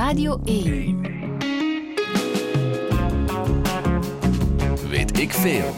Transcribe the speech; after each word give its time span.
Radio 0.00 0.40
1. 0.44 1.00
Weet 4.88 5.18
ik 5.18 5.30
veel. 5.30 5.74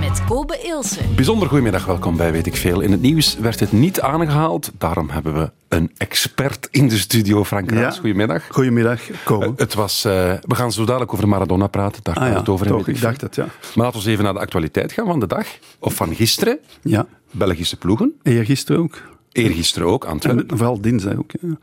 Met 0.00 0.24
Kobe 0.24 0.58
Ilse. 0.62 1.00
Bijzonder 1.16 1.48
goedemiddag, 1.48 1.84
welkom 1.84 2.16
bij 2.16 2.32
Weet 2.32 2.46
ik 2.46 2.56
Veel. 2.56 2.80
In 2.80 2.90
het 2.92 3.00
nieuws 3.00 3.38
werd 3.38 3.60
het 3.60 3.72
niet 3.72 4.00
aangehaald, 4.00 4.72
daarom 4.78 5.10
hebben 5.10 5.34
we 5.34 5.50
een 5.68 5.90
expert 5.96 6.68
in 6.70 6.88
de 6.88 6.98
studio, 6.98 7.44
Frank 7.44 7.70
Raas. 7.70 7.94
Ja. 7.94 8.00
Goedemiddag. 8.00 8.46
Goedemiddag, 8.48 9.00
Ko. 9.24 9.52
Het 9.56 9.74
was, 9.74 10.04
eh, 10.04 10.12
we 10.40 10.54
gaan 10.54 10.72
zo 10.72 10.84
dadelijk 10.84 11.12
over 11.12 11.28
Maradona 11.28 11.66
praten, 11.66 12.02
daar 12.02 12.16
gaan 12.16 12.30
we 12.32 12.38
het 12.38 12.48
over 12.48 12.66
Ah 12.66 12.72
toch, 12.72 12.88
ik 12.88 12.96
Veel. 12.96 13.08
dacht 13.08 13.20
het, 13.20 13.34
ja. 13.34 13.44
Maar 13.44 13.84
laten 13.84 14.02
we 14.02 14.10
even 14.10 14.24
naar 14.24 14.32
de 14.32 14.40
actualiteit 14.40 14.92
gaan 14.92 15.06
van 15.06 15.20
de 15.20 15.26
dag, 15.26 15.46
of 15.78 15.94
van 15.94 16.14
gisteren. 16.14 16.58
Ja, 16.82 17.06
Belgische 17.30 17.76
ploegen, 17.76 18.12
eergisteren 18.22 18.82
ook. 18.82 19.00
Eergisteren 19.32 19.88
ook, 19.88 20.04
En 20.04 20.10
Antwerpen. 20.10 20.56
vooral 20.56 20.80
dinsdag 20.80 21.16
ook. 21.16 21.30
Ja. 21.40 21.58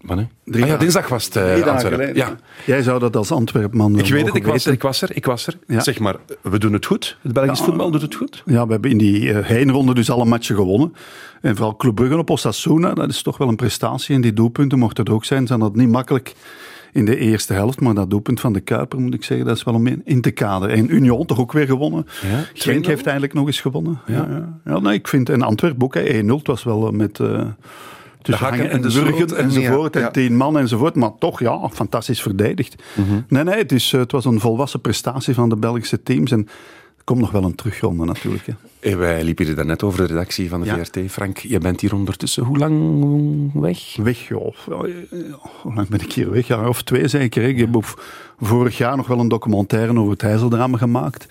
Wanneer? 0.00 0.28
Drie 0.44 0.62
Ah 0.62 0.68
ja, 0.68 0.76
dinsdag 0.76 1.08
was 1.08 1.24
het 1.24 1.36
eh, 1.36 1.42
Antwerpen. 1.52 1.90
geleden. 1.90 2.14
Ja. 2.16 2.36
Jij 2.66 2.82
zou 2.82 2.98
dat 2.98 3.16
als 3.16 3.30
Antwerpman 3.30 3.98
Ik 3.98 4.06
weet 4.08 4.26
het, 4.26 4.34
ik 4.34 4.46
was, 4.46 4.66
er, 4.66 4.72
ik 4.72 4.82
was 4.82 5.02
er, 5.02 5.10
ik 5.16 5.24
was 5.26 5.46
er. 5.46 5.58
Ja. 5.66 5.80
Zeg 5.80 5.98
maar, 5.98 6.16
we 6.42 6.58
doen 6.58 6.72
het 6.72 6.86
goed. 6.86 7.16
Het 7.22 7.32
Belgisch 7.32 7.58
Ja. 7.58 7.64
voetbal 7.64 7.90
doet 7.90 8.02
het 8.02 8.14
goed. 8.14 8.42
Ja, 8.46 8.66
we 8.66 8.72
hebben 8.72 8.90
in 8.90 8.98
die 8.98 9.32
eh, 9.32 9.46
heenronde 9.46 9.94
dus 9.94 10.10
alle 10.10 10.24
matchen 10.24 10.54
gewonnen. 10.56 10.94
En 11.40 11.56
vooral 11.56 11.76
Club 11.76 11.94
Brugge 11.94 12.16
op 12.18 12.30
Osasuna, 12.30 12.94
dat 12.94 13.08
is 13.10 13.22
toch 13.22 13.36
wel 13.38 13.48
een 13.48 13.56
prestatie. 13.56 14.14
En 14.14 14.20
die 14.20 14.32
doelpunten, 14.32 14.78
mocht 14.78 14.96
het 14.96 15.10
ook 15.10 15.24
zijn, 15.24 15.46
zijn 15.46 15.60
dat 15.60 15.76
niet 15.76 15.88
makkelijk 15.88 16.34
in 16.98 17.04
de 17.04 17.16
eerste 17.16 17.52
helft. 17.52 17.80
Maar 17.80 17.94
dat 17.94 18.10
doelpunt 18.10 18.40
van 18.40 18.52
de 18.52 18.60
Kuiper, 18.60 19.00
moet 19.00 19.14
ik 19.14 19.24
zeggen, 19.24 19.46
dat 19.46 19.56
is 19.56 19.62
wel 19.64 19.74
om 19.74 19.86
in- 20.04 20.20
te 20.20 20.30
kaderen. 20.30 20.76
En 20.76 20.94
Union 20.94 21.26
toch 21.26 21.38
ook 21.40 21.52
weer 21.52 21.66
gewonnen. 21.66 22.06
Ja, 22.30 22.44
Genk 22.54 22.84
2-0. 22.84 22.88
heeft 22.88 23.04
eigenlijk 23.04 23.34
nog 23.34 23.46
eens 23.46 23.60
gewonnen. 23.60 23.98
Ja, 24.06 24.26
ja. 24.30 24.58
ja 24.72 24.78
nee, 24.78 24.94
ik 24.94 25.08
vind, 25.08 25.28
en 25.28 25.42
Antwerpen 25.42 25.82
ook, 25.82 25.94
hè, 25.94 26.22
1-0, 26.22 26.26
het 26.38 26.46
was 26.46 26.64
wel 26.64 26.86
eh, 26.86 26.92
met... 26.92 27.20
eh 27.20 27.40
tussen 28.22 28.46
hakken 28.46 28.70
en 28.70 28.80
de 28.82 28.92
wurgen 28.92 29.14
sloot 29.16 29.32
en- 29.32 29.44
enzovoort. 29.44 29.94
ja, 29.94 30.00
ja. 30.00 30.06
En 30.06 30.12
tien 30.12 30.36
man 30.36 30.58
enzovoort. 30.58 30.94
Maar 30.94 31.10
toch, 31.18 31.40
ja, 31.40 31.68
fantastisch 31.68 32.22
verdedigd. 32.22 32.82
Mhm. 32.94 33.20
Nee, 33.28 33.44
nee, 33.44 33.54
het, 33.58 33.72
is, 33.72 33.92
eh, 33.92 34.00
het 34.00 34.12
was 34.12 34.24
een 34.24 34.40
volwassen 34.40 34.80
prestatie 34.80 35.34
van 35.34 35.48
de 35.48 35.56
Belgische 35.56 36.02
teams. 36.02 36.30
En 36.30 36.38
er 36.96 37.04
komt 37.04 37.20
nog 37.20 37.30
wel 37.30 37.44
een 37.44 37.54
terugronde 37.54 38.04
natuurlijk. 38.04 38.46
Hè. 38.46 38.52
Eh, 38.80 38.94
Wij 38.96 39.24
liepen 39.24 39.44
hier 39.46 39.54
daarnet 39.54 39.82
over 39.82 40.00
de 40.00 40.06
redactie 40.06 40.48
van 40.48 40.60
de 40.60 40.66
Ja. 40.66 40.76
VRT. 40.84 40.98
Frank, 41.10 41.38
je 41.38 41.58
bent 41.58 41.80
hier 41.80 41.94
ondertussen 41.94 42.44
hoe 42.44 42.58
lang 42.58 43.50
weg? 43.54 43.96
Weg, 43.96 44.28
joh. 44.28 44.54
Ja, 44.68 44.76
Hoe 45.62 45.74
lang 45.74 45.88
ben 45.88 46.00
ik 46.00 46.12
hier 46.12 46.30
weg? 46.30 46.46
Jaar 46.46 46.68
of 46.68 46.82
twee 46.82 47.08
zeker. 47.08 47.42
Ik 47.42 47.58
heb 47.58 47.96
vorig 48.40 48.78
jaar 48.78 48.96
nog 48.96 49.06
wel 49.06 49.18
een 49.18 49.28
documentaire 49.28 49.98
over 49.98 50.12
het 50.12 50.22
IJsseldrama 50.22 50.76
gemaakt. 50.78 51.26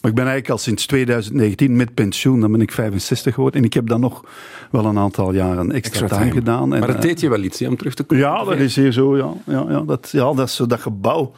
Maar 0.00 0.10
ik 0.10 0.16
ben 0.16 0.24
eigenlijk 0.26 0.50
al 0.50 0.58
sinds 0.58 0.86
2019 0.86 1.76
met 1.76 1.94
pensioen. 1.94 2.40
Dan 2.40 2.52
ben 2.52 2.60
ik 2.60 2.72
65 2.72 3.34
geworden. 3.34 3.60
En 3.60 3.66
ik 3.66 3.74
heb 3.74 3.86
dan 3.88 4.00
nog 4.00 4.24
wel 4.70 4.84
een 4.84 4.98
aantal 4.98 5.32
jaren 5.32 5.72
extra, 5.72 6.06
time, 6.06 6.30
gedaan. 6.30 6.74
En, 6.74 6.78
Maar 6.80 6.88
het 6.88 6.96
eh, 6.96 7.02
deed 7.02 7.20
je 7.20 7.28
wel 7.28 7.42
iets 7.42 7.58
hè, 7.58 7.68
om 7.68 7.76
terug 7.76 7.94
te 7.94 8.02
komen. 8.02 8.24
Ja, 8.24 8.44
dat 8.44 8.58
is 8.58 8.76
hier 8.76 8.92
zo. 8.92 9.16
Ja, 9.16 9.32
ja, 9.46 9.64
ja, 9.68 9.80
dat, 9.80 10.08
ja 10.12 10.32
dat, 10.32 10.48
is, 10.48 10.54
zo- 10.54 10.66
dat 10.66 10.80
gebouw. 10.80 11.32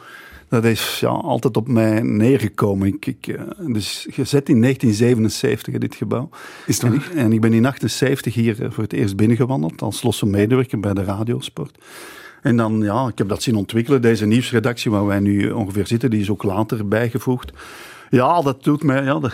Dat 0.53 0.65
is 0.65 0.99
ja, 0.99 1.07
altijd 1.07 1.57
op 1.57 1.67
mij 1.67 2.01
neergekomen. 2.01 2.87
Ik, 2.87 3.05
ik, 3.05 3.27
eh, 3.27 3.41
dus 3.67 4.07
gezet 4.09 4.49
in 4.49 4.61
1977, 4.61 5.73
hè, 5.73 5.79
dit 5.79 5.95
gebouw. 5.95 6.29
Is 6.65 6.81
het 6.81 6.91
en, 6.91 6.93
ik, 6.93 7.05
en 7.05 7.33
ik 7.33 7.41
ben 7.41 7.53
in 7.53 7.65
78 7.65 8.33
hier 8.33 8.63
eh, 8.63 8.71
voor 8.71 8.83
het 8.83 8.93
eerst 8.93 9.15
binnengewandeld 9.15 9.81
als 9.81 10.03
losse 10.03 10.25
medewerker 10.25 10.79
bij 10.79 10.93
de 10.93 11.03
radiosport. 11.03 11.77
En 12.41 12.57
dan, 12.57 12.81
ja, 12.81 13.07
ik 13.07 13.17
heb 13.17 13.29
dat 13.29 13.43
zien 13.43 13.55
ontwikkelen. 13.55 14.01
Deze 14.01 14.25
nieuwsredactie 14.25 14.91
waar 14.91 15.05
wij 15.05 15.19
nu 15.19 15.51
ongeveer 15.51 15.87
zitten, 15.87 16.09
die 16.09 16.21
is 16.21 16.29
ook 16.29 16.43
later 16.43 16.87
bijgevoegd. 16.87 17.51
Ja, 18.15 18.41
dat 18.41 18.63
doet 18.63 18.83
mij, 18.83 19.03
ja, 19.03 19.19
dat, 19.19 19.33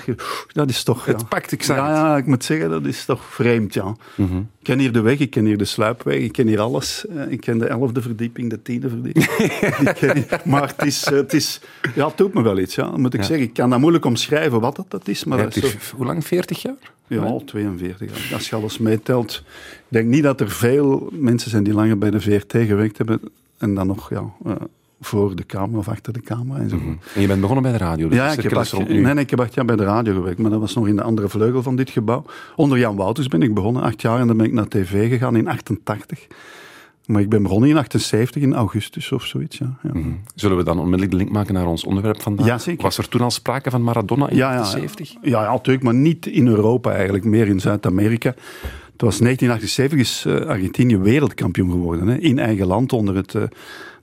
dat 0.51 0.69
is 0.69 0.83
toch... 0.83 1.05
Het 1.05 1.19
ja. 1.21 1.27
pakt, 1.27 1.51
ik 1.51 1.63
ja, 1.63 1.75
ja, 1.75 2.17
ik 2.17 2.25
moet 2.25 2.43
zeggen, 2.43 2.69
dat 2.69 2.85
is 2.85 3.05
toch 3.05 3.23
vreemd, 3.25 3.73
ja. 3.73 3.95
Ik 4.17 4.25
ken 4.63 4.79
hier 4.79 4.91
de 4.91 5.01
weg, 5.01 5.19
ik 5.19 5.29
ken 5.29 5.45
hier 5.45 5.57
de 5.57 5.65
sluipweg, 5.65 6.15
ik 6.19 6.31
ken 6.31 6.47
hier 6.47 6.59
alles. 6.59 7.05
Eh, 7.07 7.31
Ik 7.31 7.41
ken 7.41 7.57
de 7.57 7.65
elfde 7.67 8.01
verdieping, 8.01 8.49
de 8.49 8.61
tiende 8.61 8.89
verdieping. 8.89 9.25
Ik 10.29 10.45
maar 10.45 10.67
het 10.67 10.85
is, 10.85 11.03
eh, 11.03 11.13
het 11.13 11.33
is... 11.33 11.59
Ja, 11.95 12.07
het 12.07 12.17
doet 12.17 12.33
me 12.33 12.41
wel 12.41 12.59
iets, 12.59 12.75
ja. 12.75 12.97
moet 12.97 13.13
ik 13.13 13.19
Ja. 13.19 13.25
zeggen. 13.25 13.45
Ik 13.45 13.53
kan 13.53 13.69
dat 13.69 13.79
moeilijk 13.79 14.05
omschrijven 14.05 14.59
wat 14.59 14.75
dat, 14.75 14.85
dat 14.89 15.07
is, 15.07 15.23
maar 15.23 15.37
dat 15.37 15.55
is 15.55 15.75
hoe 15.95 16.05
lang? 16.05 16.25
40 16.25 16.61
jaar? 16.61 16.75
Ja, 17.07 17.21
al 17.21 17.43
42 17.45 18.09
jaar. 18.09 18.33
Als 18.33 18.49
je 18.49 18.55
alles 18.55 18.77
meetelt. 18.77 19.43
Ik 19.77 19.83
denk 19.87 20.07
niet 20.07 20.23
dat 20.23 20.39
er 20.41 20.49
veel 20.49 21.09
mensen 21.11 21.49
zijn 21.51 21.63
die 21.63 21.73
langer 21.73 21.97
bij 21.97 22.09
de 22.09 22.21
VRT 22.21 22.51
gewerkt 22.51 22.97
hebben 22.97 23.19
en 23.57 23.73
dan 23.75 23.87
nog 23.87 24.09
ja, 24.09 24.23
eh, 24.45 24.51
voor 25.01 25.35
de 25.35 25.45
camera 25.45 25.77
of 25.77 25.87
achter 25.87 26.13
de 26.13 26.21
camera 26.21 26.59
enzovoort. 26.59 26.97
En 27.15 27.21
je 27.21 27.27
bent 27.27 27.41
begonnen 27.41 27.63
bij 27.63 27.71
de 27.71 27.77
radio. 27.77 28.07
Dus 28.07 28.17
Ja, 28.17 28.31
ik 28.31 28.41
heb, 28.41 28.53
acht, 28.53 28.87
nee, 28.87 29.01
nee, 29.01 29.15
ik 29.15 29.29
heb 29.29 29.39
acht 29.39 29.53
jaar 29.53 29.65
bij 29.65 29.75
de 29.75 29.83
radio 29.83 30.13
gewerkt, 30.13 30.39
maar 30.39 30.51
dat 30.51 30.59
was 30.59 30.75
nog 30.75 30.87
in 30.87 30.95
de 30.95 31.01
andere 31.01 31.29
vleugel 31.29 31.63
van 31.63 31.75
dit 31.75 31.89
gebouw. 31.89 32.25
Onder 32.55 32.77
Jan 32.77 32.95
Wouters 32.95 33.27
ben 33.27 33.41
ik 33.41 33.53
begonnen, 33.53 33.81
acht 33.81 34.01
jaar, 34.01 34.19
en 34.19 34.27
dan 34.27 34.37
ben 34.37 34.45
ik 34.45 34.53
naar 34.53 34.67
tv 34.67 35.09
gegaan 35.09 35.35
in 35.35 35.47
88. 35.47 36.27
Maar 37.05 37.21
ik 37.21 37.29
ben 37.29 37.43
begonnen 37.43 37.69
in 37.69 37.77
78, 37.77 38.41
in 38.41 38.53
augustus 38.53 39.11
of 39.11 39.25
zoiets. 39.25 39.57
Ja, 39.57 39.77
ja. 39.83 39.89
Mhm. 39.93 40.09
Zullen 40.35 40.57
we 40.57 40.63
dan 40.63 40.77
onmiddellijk 40.79 41.11
de 41.11 41.17
link 41.17 41.29
maken 41.29 41.53
naar 41.53 41.67
ons 41.67 41.83
onderwerp 41.83 42.21
vandaag? 42.21 42.45
Ja, 42.45 42.57
zeker. 42.57 42.81
Was 42.81 42.97
er 42.97 43.09
toen 43.09 43.21
al 43.21 43.31
sprake 43.31 43.69
van 43.69 43.83
Maradona 43.83 44.29
in 44.29 44.35
Ja, 44.35 44.53
ja, 44.53 44.63
70? 44.63 45.15
Ja, 45.21 45.43
ja, 45.43 45.51
natuurlijk, 45.51 45.83
maar 45.83 45.93
niet 45.93 46.25
in 46.25 46.47
Europa 46.47 46.91
eigenlijk, 46.91 47.23
meer 47.23 47.47
in 47.47 47.59
Zuid-Amerika. 47.59 48.29
Het 48.91 49.07
was 49.07 49.19
1978 49.19 49.99
is 49.99 50.25
eh, 50.25 50.49
Argentinië 50.49 50.97
wereldkampioen 50.97 51.71
geworden. 51.71 52.07
Hè, 52.07 52.17
in 52.17 52.39
eigen 52.39 52.67
land 52.67 52.93
onder 52.93 53.15
het 53.15 53.35
eh, 53.35 53.43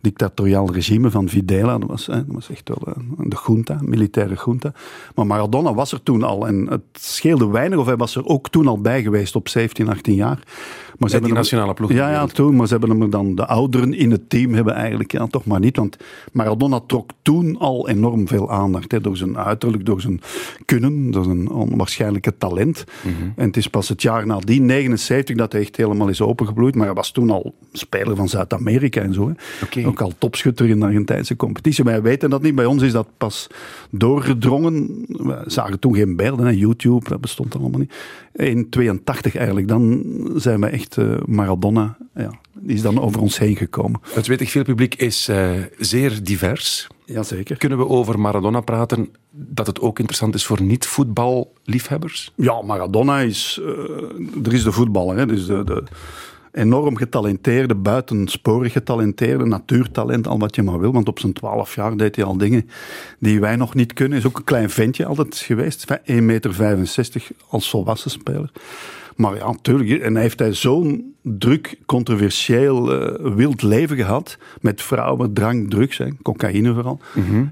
dictatoriaal 0.06 0.72
regime 0.72 1.10
van 1.10 1.28
Videla. 1.28 1.78
Dat 1.78 1.88
was, 1.88 2.06
hè, 2.06 2.14
dat 2.14 2.34
was 2.34 2.50
echt 2.50 2.68
wel 2.68 2.94
eh, 2.94 3.02
de 3.18 3.36
junta, 3.46 3.78
militaire 3.82 4.36
junta. 4.44 4.72
Maar 5.14 5.26
Maradona 5.26 5.74
was 5.74 5.92
er 5.92 6.02
toen 6.02 6.22
al 6.22 6.46
en 6.46 6.66
het 6.70 6.82
scheelde 6.92 7.48
weinig 7.48 7.78
of 7.78 7.86
hij 7.86 7.96
was 7.96 8.16
er 8.16 8.26
ook 8.26 8.48
toen 8.48 8.66
al 8.66 8.80
bij 8.80 9.02
geweest 9.02 9.36
op 9.36 9.48
17, 9.48 9.88
18 9.88 10.14
jaar. 10.14 10.38
Maar 10.98 11.10
die 11.10 11.20
hem- 11.20 11.32
nationale 11.32 11.74
ploeg 11.74 11.92
Ja, 11.92 12.10
ja, 12.10 12.26
toen, 12.26 12.56
maar 12.56 12.66
ze 12.66 12.72
hebben 12.72 12.90
hem 12.90 13.02
er 13.02 13.10
dan, 13.10 13.34
de 13.34 13.46
ouderen 13.46 13.94
in 13.94 14.10
het 14.10 14.30
team 14.30 14.54
hebben 14.54 14.74
eigenlijk 14.74 15.12
ja, 15.12 15.26
toch 15.26 15.44
maar 15.44 15.60
niet. 15.60 15.76
Want 15.76 15.96
Maradona 16.32 16.80
trok 16.86 17.10
toen 17.22 17.58
al 17.58 17.88
enorm 17.88 18.28
veel 18.28 18.50
aandacht. 18.50 18.92
Hè, 18.92 19.00
door 19.00 19.16
zijn 19.16 19.38
uiterlijk, 19.38 19.86
door 19.86 20.00
zijn 20.00 20.20
kunnen, 20.64 21.10
door 21.10 21.24
zijn 21.24 21.50
onwaarschijnlijke 21.50 22.36
talent. 22.38 22.84
Mhm. 23.02 23.14
En 23.36 23.46
het 23.46 23.56
is 23.56 23.68
pas 23.68 23.88
het 23.88 24.02
jaar 24.02 24.26
nadien, 24.26 24.66
79, 24.66 25.36
dat 25.36 25.52
hij 25.52 25.60
echt 25.60 25.76
helemaal 25.76 26.08
is 26.08 26.20
opengebloeid. 26.20 26.74
Maar 26.74 26.86
hij 26.86 26.94
was 26.94 27.10
toen 27.10 27.30
al 27.30 27.54
speler 27.72 28.16
van 28.16 28.28
Zuid-Amerika 28.28 29.00
en 29.00 29.14
zo. 29.14 29.28
Hè. 29.28 29.34
Ook 29.86 29.95
al 30.00 30.12
topschutter 30.18 30.68
in 30.68 30.80
de 30.80 30.86
Argentijnse 30.86 31.36
competitie. 31.36 31.84
Wij 31.84 32.02
weten 32.02 32.30
dat 32.30 32.42
niet. 32.42 32.54
Bij 32.54 32.64
ons 32.64 32.82
is 32.82 32.92
dat 32.92 33.08
pas 33.16 33.46
doorgedrongen. 33.90 35.04
We 35.08 35.42
zagen 35.46 35.78
toen 35.78 35.94
geen 35.94 36.16
beelden. 36.16 36.46
Hè. 36.46 36.52
YouTube, 36.52 37.08
dat 37.08 37.20
bestond 37.20 37.54
allemaal 37.56 37.80
niet. 37.80 37.94
In 38.32 38.68
82 38.70 39.36
eigenlijk, 39.36 39.68
dan 39.68 40.04
zijn 40.36 40.60
we 40.60 40.66
echt 40.66 40.96
eh, 40.96 41.14
Maradona. 41.26 41.96
Ja, 42.14 42.30
die 42.58 42.74
is 42.76 42.82
dan 42.82 43.00
over 43.00 43.20
ons 43.20 43.38
heen 43.38 43.56
gekomen. 43.56 44.00
Het 44.14 44.26
weet 44.26 44.40
ik 44.40 44.48
veel 44.48 44.64
publiek 44.64 44.94
is 44.94 45.28
eh, 45.28 45.50
zeer 45.78 46.22
divers. 46.22 46.86
Jazeker. 47.04 47.56
Kunnen 47.56 47.78
we 47.78 47.86
over 47.86 48.20
Maradona 48.20 48.60
praten 48.60 49.08
dat 49.30 49.66
het 49.66 49.80
ook 49.80 49.98
interessant 49.98 50.34
is 50.34 50.46
voor 50.46 50.62
niet-voetballiefhebbers? 50.62 52.32
Ja, 52.34 52.62
Maradona 52.62 53.20
is... 53.20 53.60
eh, 53.62 54.46
er 54.46 54.52
is 54.52 54.62
de 54.62 54.72
voetballer, 54.72 55.16
hè. 55.16 55.26
Dus 55.26 55.46
de, 55.46 55.64
de 55.64 55.82
enorm 56.56 56.96
getalenteerde, 56.96 57.74
buitensporig 57.74 58.72
getalenteerde, 58.72 59.44
natuurtalent, 59.44 60.26
al 60.26 60.38
wat 60.38 60.54
je 60.54 60.62
maar 60.62 60.78
wil. 60.78 60.92
Want 60.92 61.08
op 61.08 61.18
zijn 61.18 61.32
twaalf 61.32 61.74
jaar 61.74 61.96
deed 61.96 62.16
hij 62.16 62.24
al 62.24 62.36
dingen 62.36 62.68
die 63.18 63.40
wij 63.40 63.56
nog 63.56 63.74
niet 63.74 63.92
kunnen. 63.92 64.18
Is 64.18 64.26
ook 64.26 64.38
een 64.38 64.44
klein 64.44 64.70
ventje 64.70 65.06
altijd 65.06 65.36
geweest. 65.36 65.84
1,65 66.04 66.14
meter 66.22 66.82
als 67.48 67.70
volwassen 67.70 68.10
speler. 68.10 68.50
Maar 69.16 69.36
ja, 69.36 69.46
natuurlijk. 69.46 70.00
En 70.00 70.12
hij 70.12 70.22
heeft 70.22 70.38
hij 70.38 70.52
zo'n 70.52 71.14
druk, 71.22 71.78
controversieel, 71.86 72.92
eh, 72.92 73.34
wild 73.34 73.62
leven 73.62 73.96
gehad. 73.96 74.38
Met 74.60 74.82
vrouwen, 74.82 75.32
drank, 75.32 75.70
drugs, 75.70 75.98
hè, 75.98 76.06
cocaïne 76.22 76.74
vooral. 76.74 77.00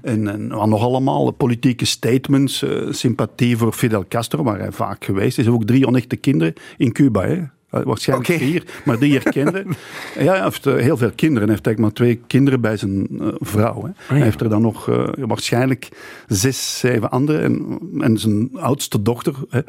En, 0.01 0.27
en 0.27 0.47
wat 0.47 0.67
nog 0.67 0.83
allemaal 0.83 1.31
politieke 1.31 1.85
statements, 1.85 2.63
eh, 2.63 2.87
sympathie 2.89 3.57
voor 3.57 3.73
Fidel 3.73 4.05
Castro, 4.07 4.43
waar 4.43 4.59
hij 4.59 4.71
vaak 4.71 5.05
geweest 5.05 5.37
is. 5.37 5.47
Ook 5.47 5.65
drie 5.65 5.87
onechte 5.87 6.15
kinderen 6.15 6.53
in 6.77 6.91
Cuba. 6.91 7.25
Hè. 7.25 7.41
Eh, 7.69 7.81
Waarschijnlijk 7.83 8.29
vier, 8.41 8.63
maar 8.85 8.99
die 8.99 9.13
herkende. 9.19 9.65
ja, 10.19 10.33
hij 10.33 10.43
heeft 10.43 10.65
eh, 10.65 10.75
heel 10.75 10.97
veel 10.97 11.11
kinderen. 11.15 11.47
Hij 11.47 11.55
heeft 11.55 11.65
eigenlijk 11.65 11.79
maar 11.79 11.91
twee 11.91 12.21
kinderen 12.27 12.61
bij 12.61 12.77
zijn 12.77 13.07
eh, 13.19 13.27
vrouw. 13.39 13.83
Hè. 13.83 14.15
Hij 14.15 14.23
heeft 14.23 14.41
er 14.41 14.49
dan 14.49 14.61
nog 14.61 14.89
waarschijnlijk 15.15 15.89
zes, 16.27 16.79
zeven 16.79 17.11
andere. 17.11 17.39
En, 17.39 17.79
en 17.99 18.17
zijn 18.17 18.49
oudste 18.53 19.01
dochter, 19.01 19.33
hè, 19.49 19.61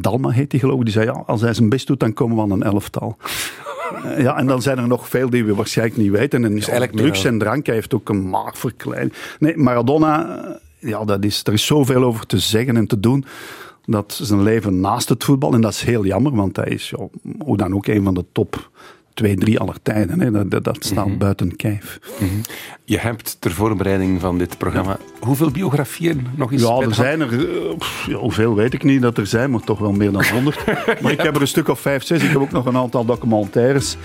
Dalma 0.00 0.28
heet 0.28 0.50
die 0.50 0.60
geloof 0.60 0.78
ik, 0.78 0.84
die 0.84 0.92
zei, 0.92 1.06
ja, 1.06 1.22
als 1.26 1.40
hij 1.40 1.54
zijn 1.54 1.68
best 1.68 1.86
doet, 1.86 2.00
dan 2.00 2.12
komen 2.12 2.36
we 2.36 2.42
aan 2.42 2.50
een 2.50 2.62
elftal. 2.62 3.16
Ja, 4.18 4.36
en 4.36 4.46
dan 4.46 4.62
zijn 4.62 4.78
er 4.78 4.86
nog 4.86 5.08
veel 5.08 5.30
die 5.30 5.44
we 5.44 5.54
waarschijnlijk 5.54 5.98
niet 5.98 6.10
weten. 6.10 6.44
En 6.44 6.52
eigenlijk 6.52 6.96
drugs 6.96 7.24
en 7.24 7.38
drank, 7.38 7.66
hij 7.66 7.74
heeft 7.74 7.94
ook 7.94 8.08
een 8.08 8.28
maagverkleining. 8.28 9.12
Nee, 9.38 9.56
Maradona, 9.56 10.42
ja, 10.78 11.04
dat 11.04 11.24
is, 11.24 11.40
er 11.44 11.52
is 11.52 11.66
zoveel 11.66 12.04
over 12.04 12.26
te 12.26 12.38
zeggen 12.38 12.76
en 12.76 12.86
te 12.86 13.00
doen. 13.00 13.24
Dat 13.86 14.18
zijn 14.22 14.42
leven 14.42 14.80
naast 14.80 15.08
het 15.08 15.24
voetbal, 15.24 15.52
en 15.52 15.60
dat 15.60 15.72
is 15.72 15.82
heel 15.82 16.04
jammer, 16.04 16.34
want 16.34 16.56
hij 16.56 16.68
is 16.68 16.92
hoe 17.38 17.56
dan 17.56 17.74
ook 17.74 17.86
een 17.86 18.04
van 18.04 18.14
de 18.14 18.24
top 18.32 18.70
twee, 19.16 19.36
drie 19.36 19.58
aller 19.60 19.76
tijden. 19.82 20.20
Hè. 20.20 20.30
Dat, 20.30 20.50
dat, 20.50 20.64
dat 20.64 20.76
staat 20.84 21.06
Mhm. 21.06 21.18
buiten 21.18 21.56
kijf. 21.56 21.98
Je 22.84 22.98
hebt 22.98 23.36
ter 23.40 23.50
voorbereiding 23.50 24.20
van 24.20 24.38
dit 24.38 24.58
programma 24.58 24.98
hoeveel 25.20 25.50
biografieën 25.50 26.26
nog 26.36 26.52
eens 26.52 26.62
Ja, 26.62 26.78
er 26.80 26.94
zijn 26.94 27.20
er, 27.20 27.32
eh, 27.48 27.76
pff, 27.78 28.06
ja, 28.06 28.14
hoeveel 28.16 28.54
weet 28.54 28.74
ik 28.74 28.82
niet 28.82 29.02
dat 29.02 29.18
er 29.18 29.26
zijn, 29.26 29.50
maar 29.50 29.60
toch 29.60 29.78
wel 29.78 29.92
meer 29.92 30.12
dan 30.12 30.24
honderd. 30.26 30.64
maar 31.02 31.12
ik 31.12 31.20
heb 31.20 31.34
er 31.34 31.40
een 31.40 31.46
stuk 31.48 31.68
of 31.68 31.80
vijf, 31.80 32.04
zes. 32.04 32.22
Ik 32.22 32.28
heb 32.30 32.40
ook 32.40 32.50
nog 32.50 32.66
een 32.66 32.76
aantal 32.76 33.04
documentaires. 33.04 33.96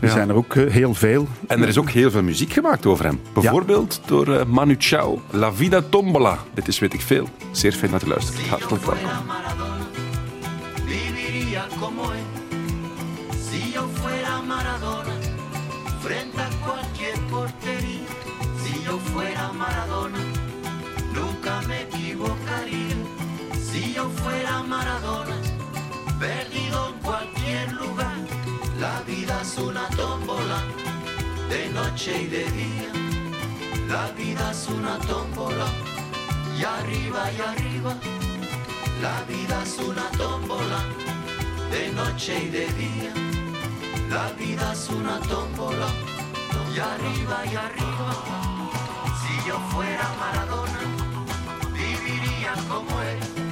Er 0.00 0.08
zijn 0.10 0.28
er 0.28 0.34
ook 0.34 0.54
eh, 0.54 0.72
heel 0.72 0.94
veel. 0.94 1.28
En 1.46 1.62
er 1.62 1.68
is 1.68 1.78
ook 1.78 1.90
heel 1.90 2.10
veel 2.10 2.22
muziek 2.22 2.52
gemaakt 2.52 2.86
over 2.86 3.04
hem. 3.04 3.20
Bijvoorbeeld 3.32 4.00
door 4.06 4.34
eh, 4.38 4.44
Manu 4.46 4.74
Chao, 4.78 5.20
La 5.30 5.52
Vida 5.52 5.82
Tombola. 5.88 6.38
Dit 6.54 6.68
is 6.68 6.78
weet 6.78 6.94
ik 6.94 7.00
veel. 7.00 7.28
Zeer 7.50 7.72
fijn 7.72 7.90
dat 7.90 8.04
u 8.04 8.08
luistert. 8.08 8.46
Hartelijk 8.46 8.84
welkom. 8.84 9.10
De 31.48 31.68
noche 31.70 32.22
y 32.22 32.26
de 32.26 32.44
día. 32.44 32.90
La 33.88 34.10
vida 34.12 34.50
es 34.50 34.68
una 34.68 34.98
tómbola, 34.98 35.66
y 36.58 36.64
arriba 36.64 37.30
y 37.32 37.40
arriba. 37.40 37.94
La 39.00 39.22
vida 39.28 39.62
es 39.62 39.78
una 39.78 40.10
tómbola, 40.18 40.80
de 41.70 41.92
noche 41.92 42.44
y 42.44 42.48
de 42.48 42.66
día. 42.82 43.12
La 44.10 44.30
vida 44.32 44.72
es 44.72 44.88
una 44.88 45.18
tómbola, 45.20 45.88
y 46.74 46.78
arriba 46.78 47.44
y 47.52 47.54
arriba. 47.54 48.12
Si 49.20 49.48
yo 49.48 49.58
fuera 49.70 50.06
Maradona, 50.18 50.80
viviría 51.72 52.54
como 52.68 53.00
él. 53.02 53.45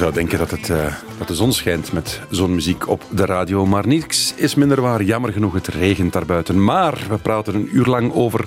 Zou 0.00 0.12
denken 0.12 0.38
dat, 0.38 0.50
het, 0.50 0.70
eh, 0.70 0.94
dat 1.18 1.28
de 1.28 1.34
zon 1.34 1.52
schijnt 1.52 1.92
met 1.92 2.20
zo'n 2.30 2.54
muziek 2.54 2.88
op 2.88 3.02
de 3.10 3.24
radio, 3.24 3.66
maar 3.66 3.86
niets 3.86 4.34
is 4.36 4.54
minder 4.54 4.80
waar. 4.80 5.02
Jammer 5.02 5.32
genoeg, 5.32 5.52
het 5.52 5.66
regent 5.66 6.12
daarbuiten. 6.12 6.64
Maar 6.64 7.06
we 7.08 7.18
praten 7.18 7.54
een 7.54 7.68
uur 7.72 7.86
lang 7.86 8.12
over 8.12 8.44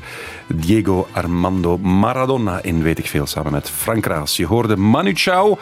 Diego 0.47 1.07
Armando 1.11 1.77
Maradona 1.77 2.61
in 2.61 2.81
Weet 2.83 2.97
ik 2.99 3.07
Veel, 3.07 3.25
samen 3.25 3.51
met 3.51 3.69
Frank 3.69 4.05
Raas. 4.05 4.37
Je 4.37 4.45
hoorde 4.45 4.75
Manu 4.75 5.11
Chao, 5.13 5.57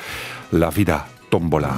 La 0.49 0.71
Vida 0.71 1.07
Tombola. 1.29 1.75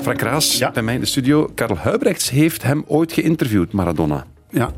Frank 0.00 0.20
Raas, 0.20 0.58
Ja. 0.58 0.70
bij 0.70 0.82
mij 0.82 0.94
in 0.94 1.00
de 1.00 1.06
studio. 1.06 1.50
Karel 1.54 1.76
Huibrechts 1.76 2.30
heeft 2.30 2.62
hem 2.62 2.84
ooit 2.86 3.12
geïnterviewd, 3.12 3.72
Maradona, 3.72 4.26
Ja, 4.50 4.70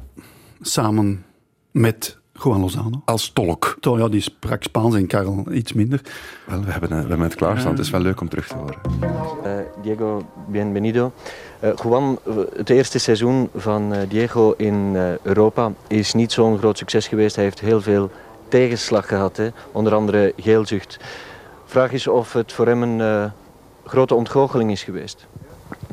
samen 0.60 1.24
met 1.70 2.18
Juan 2.42 2.60
Lozano. 2.60 3.02
als 3.04 3.30
tolk. 3.30 3.76
Toch, 3.80 3.98
ja, 3.98 4.08
die 4.08 4.20
sprak 4.20 4.62
Spaans 4.62 4.94
en 4.94 5.06
Karel 5.06 5.44
iets 5.52 5.72
minder. 5.72 6.00
Wel, 6.46 6.60
we 6.64 6.70
hebben, 6.70 6.90
eh, 6.90 6.96
we 6.96 7.08
hebben 7.08 7.26
het 7.26 7.34
klaarstaan. 7.34 7.70
Het 7.70 7.80
is 7.80 7.90
wel 7.90 8.00
leuk 8.00 8.20
om 8.20 8.28
terug 8.28 8.46
te 8.46 8.54
horen. 8.54 8.76
Eh, 9.44 9.82
Diego, 9.82 10.22
bienvenido. 10.46 11.12
Eh, 11.60 11.70
Juan, 11.82 12.18
het 12.56 12.70
eerste 12.70 12.98
seizoen 12.98 13.48
van 13.54 13.94
Diego 14.08 14.54
in 14.56 14.96
Europa 15.22 15.72
is 15.86 16.14
niet 16.14 16.32
zo'n 16.32 16.58
groot 16.58 16.78
succes 16.78 17.08
geweest. 17.08 17.34
Hij 17.34 17.44
heeft 17.44 17.60
heel 17.60 17.80
veel 17.80 18.10
tegenslag 18.48 19.06
gehad, 19.06 19.36
hè? 19.36 19.48
onder 19.72 19.94
andere 19.94 20.32
geelzucht. 20.36 20.98
Vraag 21.64 21.92
is 21.92 22.06
of 22.06 22.32
het 22.32 22.52
voor 22.52 22.66
hem 22.66 22.82
een 22.82 23.32
grote 23.84 24.14
ontgoocheling 24.14 24.70
is 24.70 24.82
geweest. 24.82 25.26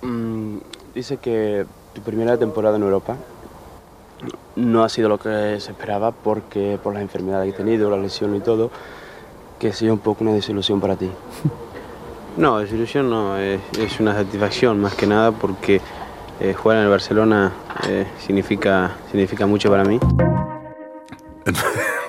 Mm, 0.01 0.61
dice 0.91 1.17
que 1.19 1.65
tu 1.91 2.01
primera 2.01 2.37
temporada 2.37 2.75
en 2.75 2.81
Europa 2.81 3.17
no 4.55 4.83
ha 4.83 4.89
sido 4.89 5.09
lo 5.09 5.17
que 5.17 5.59
se 5.59 5.71
esperaba 5.71 6.11
porque 6.11 6.79
por 6.81 6.93
las 6.93 7.01
enfermedades 7.01 7.53
que 7.53 7.61
he 7.61 7.65
tenido, 7.65 7.89
la 7.89 7.97
lesión 7.97 8.35
y 8.35 8.39
todo, 8.39 8.71
que 9.59 9.69
ha 9.69 9.73
sido 9.73 9.93
un 9.93 9.99
poco 9.99 10.23
una 10.23 10.33
desilusión 10.33 10.79
para 10.79 10.95
ti. 10.95 11.09
No, 12.35 12.57
desilusión 12.57 13.11
no, 13.11 13.37
es, 13.37 13.61
una 13.99 14.15
satisfacción 14.15 14.81
más 14.81 14.95
que 14.95 15.05
nada 15.05 15.31
porque 15.31 15.79
eh, 16.39 16.55
jugar 16.55 16.79
en 16.79 16.85
el 16.85 16.89
Barcelona 16.89 17.51
eh, 17.87 18.07
significa, 18.25 18.95
significa 19.11 19.45
mucho 19.45 19.69
para 19.69 19.83
mí. 19.83 19.99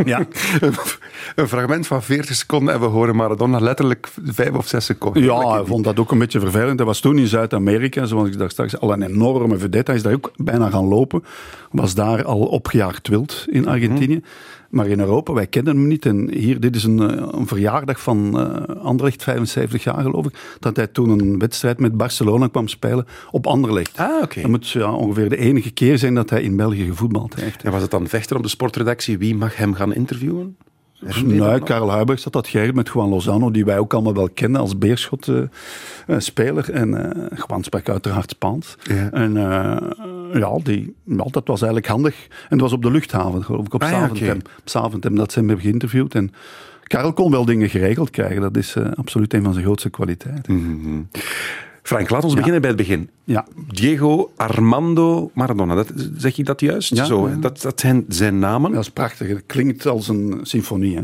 Ja, 0.04 0.26
Een 1.34 1.48
fragment 1.48 1.86
van 1.86 2.02
40 2.02 2.34
seconden 2.36 2.74
en 2.74 2.80
we 2.80 2.86
horen 2.86 3.16
Maradona 3.16 3.58
letterlijk 3.58 4.08
5 4.24 4.50
of 4.50 4.66
6 4.66 4.84
seconden. 4.84 5.22
ja 5.22 5.52
hij 5.52 5.64
vond 5.64 5.84
dat 5.84 5.98
ook 5.98 6.10
een 6.10 6.18
beetje 6.18 6.40
vervelend. 6.40 6.78
Hij 6.78 6.86
was 6.86 7.00
toen 7.00 7.18
in 7.18 7.26
Zuid-Amerika, 7.26 8.06
zoals 8.06 8.28
ik 8.28 8.38
daar 8.38 8.50
straks 8.50 8.78
al 8.78 8.92
een 8.92 9.02
enorme 9.02 9.58
vedette. 9.58 9.90
Hij 9.90 10.00
is 10.00 10.02
daar 10.02 10.12
ook 10.12 10.32
bijna 10.36 10.70
gaan 10.70 10.84
lopen. 10.84 11.24
Was 11.70 11.94
daar 11.94 12.24
al 12.24 12.40
opgejaagd 12.40 13.08
wild 13.08 13.44
in 13.48 13.68
Argentinië. 13.68 14.22
Maar 14.74 14.86
in 14.86 15.00
Europa, 15.00 15.32
wij 15.32 15.46
kennen 15.46 15.76
hem 15.76 15.86
niet. 15.86 16.06
En 16.06 16.30
hier, 16.30 16.60
dit 16.60 16.76
is 16.76 16.84
een, 16.84 17.10
eh, 17.10 17.28
een 17.30 17.46
verjaardag 17.46 18.00
van 18.00 18.38
eh 18.40 18.76
Anderlecht, 18.82 19.22
75 19.22 19.84
jaar 19.84 20.02
geloof 20.02 20.26
ik. 20.26 20.56
Dat 20.60 20.76
hij 20.76 20.86
toen 20.86 21.08
een 21.08 21.38
wedstrijd 21.38 21.78
met 21.78 21.96
Barcelona 21.96 22.46
kwam 22.46 22.68
spelen 22.68 23.06
op 23.30 23.46
Anderlecht. 23.46 23.98
Ah, 23.98 24.22
oké. 24.22 24.40
Dat 24.40 24.50
moet 24.50 24.68
ja, 24.68 24.92
ongeveer 24.92 25.28
de 25.28 25.36
enige 25.36 25.70
keer 25.70 25.98
zijn 25.98 26.14
dat 26.14 26.30
hij 26.30 26.42
in 26.42 26.56
België 26.56 26.84
gevoetbald 26.84 27.34
heeft. 27.34 27.62
En 27.62 27.72
was 27.72 27.82
het 27.82 27.90
dan 27.90 28.06
vechter 28.06 28.36
op 28.36 28.42
de 28.42 28.48
sportredactie? 28.48 29.18
Wie 29.18 29.36
mag 29.36 29.56
hem 29.56 29.74
gaan 29.74 29.94
interviewen? 29.94 30.56
Nee, 31.24 31.38
nog? 31.38 31.58
Karel 31.58 31.90
Huibrechts 31.90 32.24
had 32.24 32.32
dat 32.32 32.48
geregeld 32.48 32.74
met 32.76 32.90
Juan 32.94 33.08
Lozano, 33.08 33.50
die 33.50 33.64
wij 33.64 33.78
ook 33.78 33.92
allemaal 33.92 34.14
wel 34.14 34.28
kennen 34.34 34.60
als 34.60 34.78
Beerschot-speler. 34.78 36.70
en 36.70 37.14
eh 37.14 37.38
Juan 37.48 37.62
sprak 37.62 37.88
uiteraard 37.88 38.30
Spaans. 38.30 38.76
Ja. 38.82 39.10
En 39.10 39.36
eh, 39.36 39.76
ja, 40.38 40.58
die, 40.62 40.94
ja, 41.04 41.24
dat 41.30 41.46
was 41.46 41.62
eigenlijk 41.62 41.86
handig. 41.86 42.26
En 42.28 42.58
dat 42.58 42.60
was 42.60 42.72
op 42.72 42.82
de 42.82 42.90
luchthaven, 42.90 43.44
geloof 43.44 43.66
ik, 43.66 43.74
op 43.74 43.82
Ah, 43.82 43.90
ja, 43.90 43.98
Zaventem. 43.98 44.40
Zaventem 44.64 45.14
dat 45.14 45.32
ze 45.32 45.38
hem 45.38 45.48
hebben 45.48 45.66
geïnterviewd. 45.66 46.14
En 46.14 46.32
Karel 46.82 47.12
kon 47.12 47.30
wel 47.30 47.44
dingen 47.44 47.70
geregeld 47.70 48.10
krijgen. 48.10 48.40
Dat 48.40 48.56
is 48.56 48.74
eh, 48.74 48.86
absoluut 48.94 49.34
een 49.34 49.42
van 49.42 49.52
zijn 49.52 49.64
grootste 49.64 49.90
kwaliteiten. 49.90 50.54
Mhm. 50.54 51.02
Frank, 51.82 52.10
laat 52.10 52.24
ons 52.24 52.34
beginnen 52.34 52.60
bij 52.60 52.70
het 52.70 52.78
begin. 52.78 53.10
Ja. 53.24 53.46
Diego 53.66 54.32
Armando 54.36 55.30
Maradona, 55.34 55.74
dat, 55.74 55.92
zeg 56.16 56.38
ik 56.38 56.46
dat 56.46 56.60
juist? 56.60 56.94
Ja, 56.94 57.04
Zo, 57.04 57.28
ja. 57.28 57.34
Dat, 57.34 57.60
dat 57.60 57.80
zijn 57.80 58.04
zijn 58.08 58.38
namen. 58.38 58.72
Dat 58.72 58.80
is 58.80 58.90
prachtig. 58.90 59.28
Het 59.28 59.42
klinkt 59.46 59.86
als 59.86 60.08
een 60.08 60.40
symfonie. 60.42 60.96
Hè? 60.96 61.02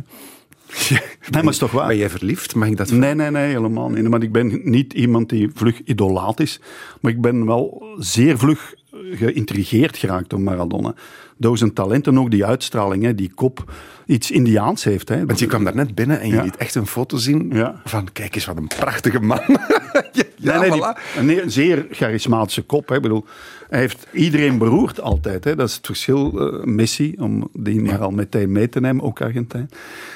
Nee, 1.30 1.42
maar 1.42 1.52
is 1.52 1.58
toch 1.58 1.70
waar? 1.70 1.86
Ben 1.86 1.96
jij 1.96 2.10
verliefd? 2.10 2.54
Mag 2.54 2.68
ik 2.68 2.76
dat 2.76 2.90
Nee, 2.90 3.14
nee, 3.14 3.30
nee, 3.30 3.48
helemaal 3.48 3.88
niet. 3.88 4.08
Maar 4.08 4.22
ik 4.22 4.32
ben 4.32 4.60
niet 4.64 4.92
iemand 4.92 5.28
die 5.28 5.50
vlug 5.54 5.80
idolaat 5.84 6.40
is. 6.40 6.60
Maar 7.00 7.12
ik 7.12 7.20
ben 7.20 7.46
wel 7.46 7.82
zeer 7.98 8.38
vlug 8.38 8.74
geïntrigeerd 9.12 9.96
geraakt 9.96 10.30
door 10.30 10.40
Maradona. 10.40 10.94
Door 11.36 11.58
zijn 11.58 11.72
talenten 11.72 12.18
ook, 12.18 12.30
die 12.30 12.44
uitstraling, 12.44 13.02
hè, 13.04 13.14
die 13.14 13.32
kop, 13.34 13.72
iets 14.06 14.30
Indiaans 14.30 14.84
heeft. 14.84 15.08
Hè. 15.08 15.26
Want 15.26 15.38
je 15.38 15.46
kwam 15.46 15.64
daar 15.64 15.74
net 15.74 15.94
binnen 15.94 16.20
en 16.20 16.28
je 16.28 16.34
Ja. 16.34 16.42
liet 16.42 16.56
echt 16.56 16.74
een 16.74 16.86
foto 16.86 17.16
zien 17.16 17.50
Ja. 17.52 17.80
van 17.84 18.08
kijk 18.12 18.34
eens 18.34 18.44
wat 18.44 18.56
een 18.56 18.66
prachtige 18.66 19.20
man. 19.20 19.40
ja, 20.36 20.58
Nee, 20.60 20.70
nee, 20.70 20.80
die- 21.26 21.42
een 21.42 21.50
zeer 21.50 21.86
charismatische 21.90 22.62
kop. 22.62 22.88
Hè. 22.88 22.96
Ik 22.96 23.02
bedoel, 23.02 23.24
hij 23.68 23.80
heeft 23.80 24.06
iedereen 24.12 24.58
beroerd 24.58 25.00
altijd. 25.00 25.44
Hè. 25.44 25.54
Dat 25.56 25.68
is 25.68 25.74
het 25.76 25.86
verschil. 25.86 26.40
eh, 26.40 26.64
Messi, 26.64 27.14
om 27.18 27.48
die 27.52 27.80
maar 27.80 27.98
al 28.00 28.10
meteen 28.10 28.52
mee 28.52 28.68
te 28.68 28.80
nemen, 28.80 29.04
ook 29.04 29.20
Argentijn. 29.20 29.68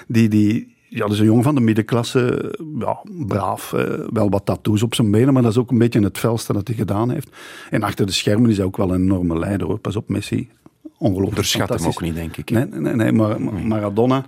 Die, 0.07 0.29
die, 0.29 0.74
ja, 0.95 1.01
dat 1.01 1.13
is 1.13 1.19
een 1.19 1.25
jongen 1.25 1.43
van 1.43 1.55
de 1.55 1.61
middenklasse. 1.61 2.55
Ja, 2.79 3.03
braaf. 3.27 3.73
eh, 3.73 3.85
wel 4.13 4.31
wat 4.31 4.45
tattoos 4.45 4.83
op 4.83 4.95
zijn 4.95 5.11
benen, 5.11 5.33
maar 5.33 5.43
dat 5.43 5.51
is 5.53 5.59
ook 5.59 5.71
een 5.71 5.79
beetje 5.79 6.01
het 6.03 6.19
felste 6.19 6.53
dat 6.53 6.67
hij 6.67 6.77
gedaan 6.77 7.11
heeft. 7.11 7.29
En 7.71 7.83
achter 7.83 8.07
de 8.07 8.13
schermen 8.13 8.51
is 8.51 8.57
hij 8.57 8.67
ook 8.67 8.77
wel 8.77 8.95
een 8.95 9.03
enorme 9.03 9.39
leider. 9.39 9.67
Hoor. 9.67 9.79
Pas 9.79 9.97
op, 9.97 10.09
Messi. 10.09 10.49
Ongelooflijk 10.83 11.29
Onderschat 11.29 11.69
hem 11.69 11.87
ook 11.87 12.01
niet, 12.01 12.15
denk 12.15 12.37
ik. 12.37 12.51
Nee, 12.51 12.67
nee, 12.67 12.95
nee 12.95 13.13
maar 13.13 13.41
maar 13.41 13.53
Maradona... 13.53 14.27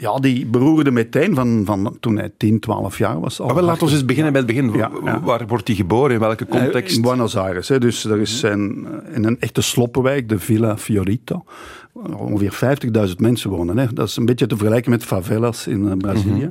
Ja, 0.00 0.18
die 0.18 0.46
beroerde 0.46 0.90
meteen 0.90 1.34
van, 1.34 1.62
van 1.64 1.96
toen 2.00 2.16
hij 2.16 2.30
10, 2.36 2.60
12 2.60 2.98
jaar 2.98 3.20
was. 3.20 3.40
Al 3.40 3.54
Maar 3.54 3.62
laten 3.62 3.86
we 3.86 3.92
eens 3.92 4.04
beginnen 4.04 4.32
bij 4.32 4.42
het 4.42 4.50
begin. 4.50 4.72
Ja, 4.72 4.90
ja. 5.04 5.20
Waar 5.20 5.46
wordt 5.46 5.66
hij 5.66 5.76
geboren? 5.76 6.10
In 6.12 6.18
welke 6.20 6.46
context? 6.46 6.90
Eh, 6.90 6.96
In 6.96 7.02
Buenos 7.02 7.36
Aires. 7.36 7.68
Hè. 7.68 7.78
Dus 7.78 8.04
er 8.04 8.20
is 8.20 8.38
zijn, 8.38 8.86
eh, 8.86 9.16
in 9.16 9.24
een 9.24 9.40
echte 9.40 9.60
sloppenwijk, 9.60 10.28
de 10.28 10.38
Villa 10.38 10.78
Fiorito. 10.78 11.44
Ongeveer 12.16 12.52
50.000 12.52 13.20
mensen 13.20 13.50
wonen. 13.50 13.78
Hè. 13.78 13.86
Dat 13.92 14.08
is 14.08 14.16
een 14.16 14.26
beetje 14.26 14.46
te 14.46 14.56
vergelijken 14.56 14.90
met 14.90 15.04
favelas 15.04 15.66
in 15.66 15.88
eh, 15.88 15.96
Brazilië. 15.96 16.50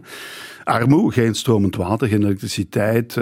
Armoe, 0.63 1.11
geen 1.11 1.35
stromend 1.35 1.75
water, 1.75 2.07
geen 2.07 2.23
elektriciteit, 2.23 3.17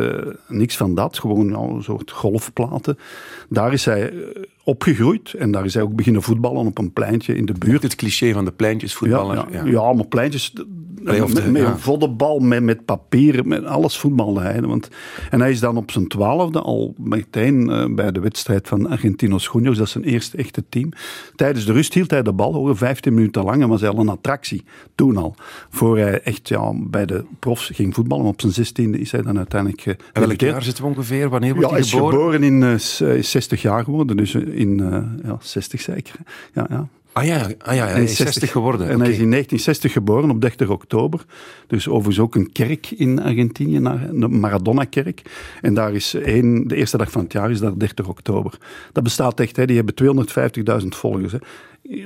niks 0.47 0.77
van 0.77 0.95
dat. 0.95 1.19
Gewoon 1.19 1.53
een 1.53 1.83
soort 1.83 2.11
golfplaten. 2.11 2.97
Daar 3.49 3.73
is 3.73 3.85
hij 3.85 4.11
eh, 4.11 4.17
opgegroeid 4.63 5.33
en 5.33 5.51
daar 5.51 5.65
is 5.65 5.73
hij 5.73 5.83
ook 5.83 5.95
beginnen 5.95 6.21
voetballen 6.21 6.65
op 6.65 6.77
een 6.77 6.93
pleintje 6.93 7.35
in 7.35 7.45
de 7.45 7.53
buurt. 7.53 7.83
Het 7.83 7.95
cliché 7.95 8.33
van 8.33 8.45
de 8.45 8.51
pleintjesvoetballer. 8.51 9.35
Ja, 9.35 9.45
ja, 9.51 9.65
ja. 9.65 9.93
maar 9.93 10.07
pleintjes. 10.07 10.53
Allee, 11.05 11.23
of 11.23 11.33
de- 11.33 11.41
met, 11.41 11.51
met 11.51 11.61
ja. 11.61 11.71
een 11.71 11.79
voddenbal, 11.79 12.39
met, 12.39 12.63
met 12.63 12.85
papier, 12.85 13.47
met 13.47 13.65
alles 13.65 13.97
voetbalde 13.97 14.41
hij. 14.41 14.61
Want, 14.61 14.89
en 15.29 15.39
hij 15.41 15.51
is 15.51 15.59
dan 15.59 15.77
op 15.77 15.91
zijn 15.91 16.07
twaalfde 16.07 16.61
al 16.61 16.93
meteen 16.97 17.69
eh, 17.69 17.85
bij 17.89 18.11
de 18.11 18.19
wedstrijd 18.19 18.67
van 18.67 18.87
Argentinos 18.87 19.49
Juniors, 19.53 19.77
dat 19.77 19.85
is 19.85 19.91
zijn 19.91 20.03
eerste 20.03 20.37
echte 20.37 20.63
team. 20.69 20.89
Tijdens 21.35 21.65
de 21.65 21.73
rust 21.73 21.93
hield 21.93 22.11
hij 22.11 22.23
de 22.23 22.33
bal, 22.33 22.53
hoor, 22.53 22.77
15 22.77 23.13
minuten 23.13 23.43
lang, 23.43 23.61
en 23.61 23.69
was 23.69 23.81
hij 23.81 23.89
al 23.89 23.99
een 23.99 24.09
attractie. 24.09 24.63
Toen 24.95 25.17
al. 25.17 25.35
Voor 25.69 25.97
hij 25.97 26.21
echt 26.21 26.47
ja, 26.47 26.71
bij 26.75 27.05
de 27.05 27.23
profs 27.39 27.69
ging 27.73 27.93
voetballen. 27.93 28.25
Op 28.25 28.41
zijn 28.41 28.53
zestiende 28.53 28.99
is 28.99 29.11
hij 29.11 29.21
dan 29.21 29.37
uiteindelijk 29.37 29.85
En 29.85 29.93
welk 29.95 30.01
gedebuteerd. 30.13 30.51
jaar 30.51 30.63
zitten 30.63 30.83
we 30.83 30.89
ongeveer? 30.89 31.29
Wanneer 31.29 31.53
wordt 31.53 31.69
hij 31.69 31.79
hij 31.79 31.87
is 31.87 31.93
geboren? 31.93 32.13
geboren 32.19 32.43
in 32.43 32.63
is 32.63 33.01
60 33.37 33.61
jaar 33.61 33.83
geworden, 33.83 34.17
dus 34.17 34.35
in 34.35 34.79
eh, 34.79 35.03
ja, 35.23 35.37
60 35.41 35.81
zeker. 35.81 36.15
Ja, 36.53 36.65
ja. 36.69 36.87
Ah 37.17 37.25
ja, 37.25 37.49
ah, 37.57 37.75
ja, 37.75 37.87
hij 37.87 38.03
is 38.03 38.15
60 38.15 38.51
geworden. 38.51 38.89
En 38.89 38.99
hij 38.99 39.09
is 39.09 39.17
in 39.17 39.31
1960 39.31 39.91
geboren, 39.91 40.29
op 40.29 40.41
30 40.41 40.69
oktober. 40.69 41.25
Dus 41.67 41.87
overigens 41.87 42.19
ook 42.19 42.35
een 42.35 42.51
kerk 42.51 42.91
in 42.91 43.21
Argentinië, 43.21 43.79
de 44.11 44.27
Maradona-kerk. 44.27 45.21
En 45.61 45.73
daar 45.73 45.93
is 45.93 46.13
één, 46.13 46.67
de 46.67 46.75
eerste 46.75 46.97
dag 46.97 47.11
van 47.11 47.23
het 47.23 47.33
jaar 47.33 47.51
is 47.51 47.59
daar 47.59 47.77
30 47.77 48.07
oktober. 48.07 48.57
Dat 48.91 49.03
bestaat 49.03 49.39
echt, 49.39 49.55
hè. 49.55 49.65
die 49.65 49.75
hebben 49.75 50.27
250.000 50.81 50.87
volgers. 50.87 51.31
Hè. 51.31 51.37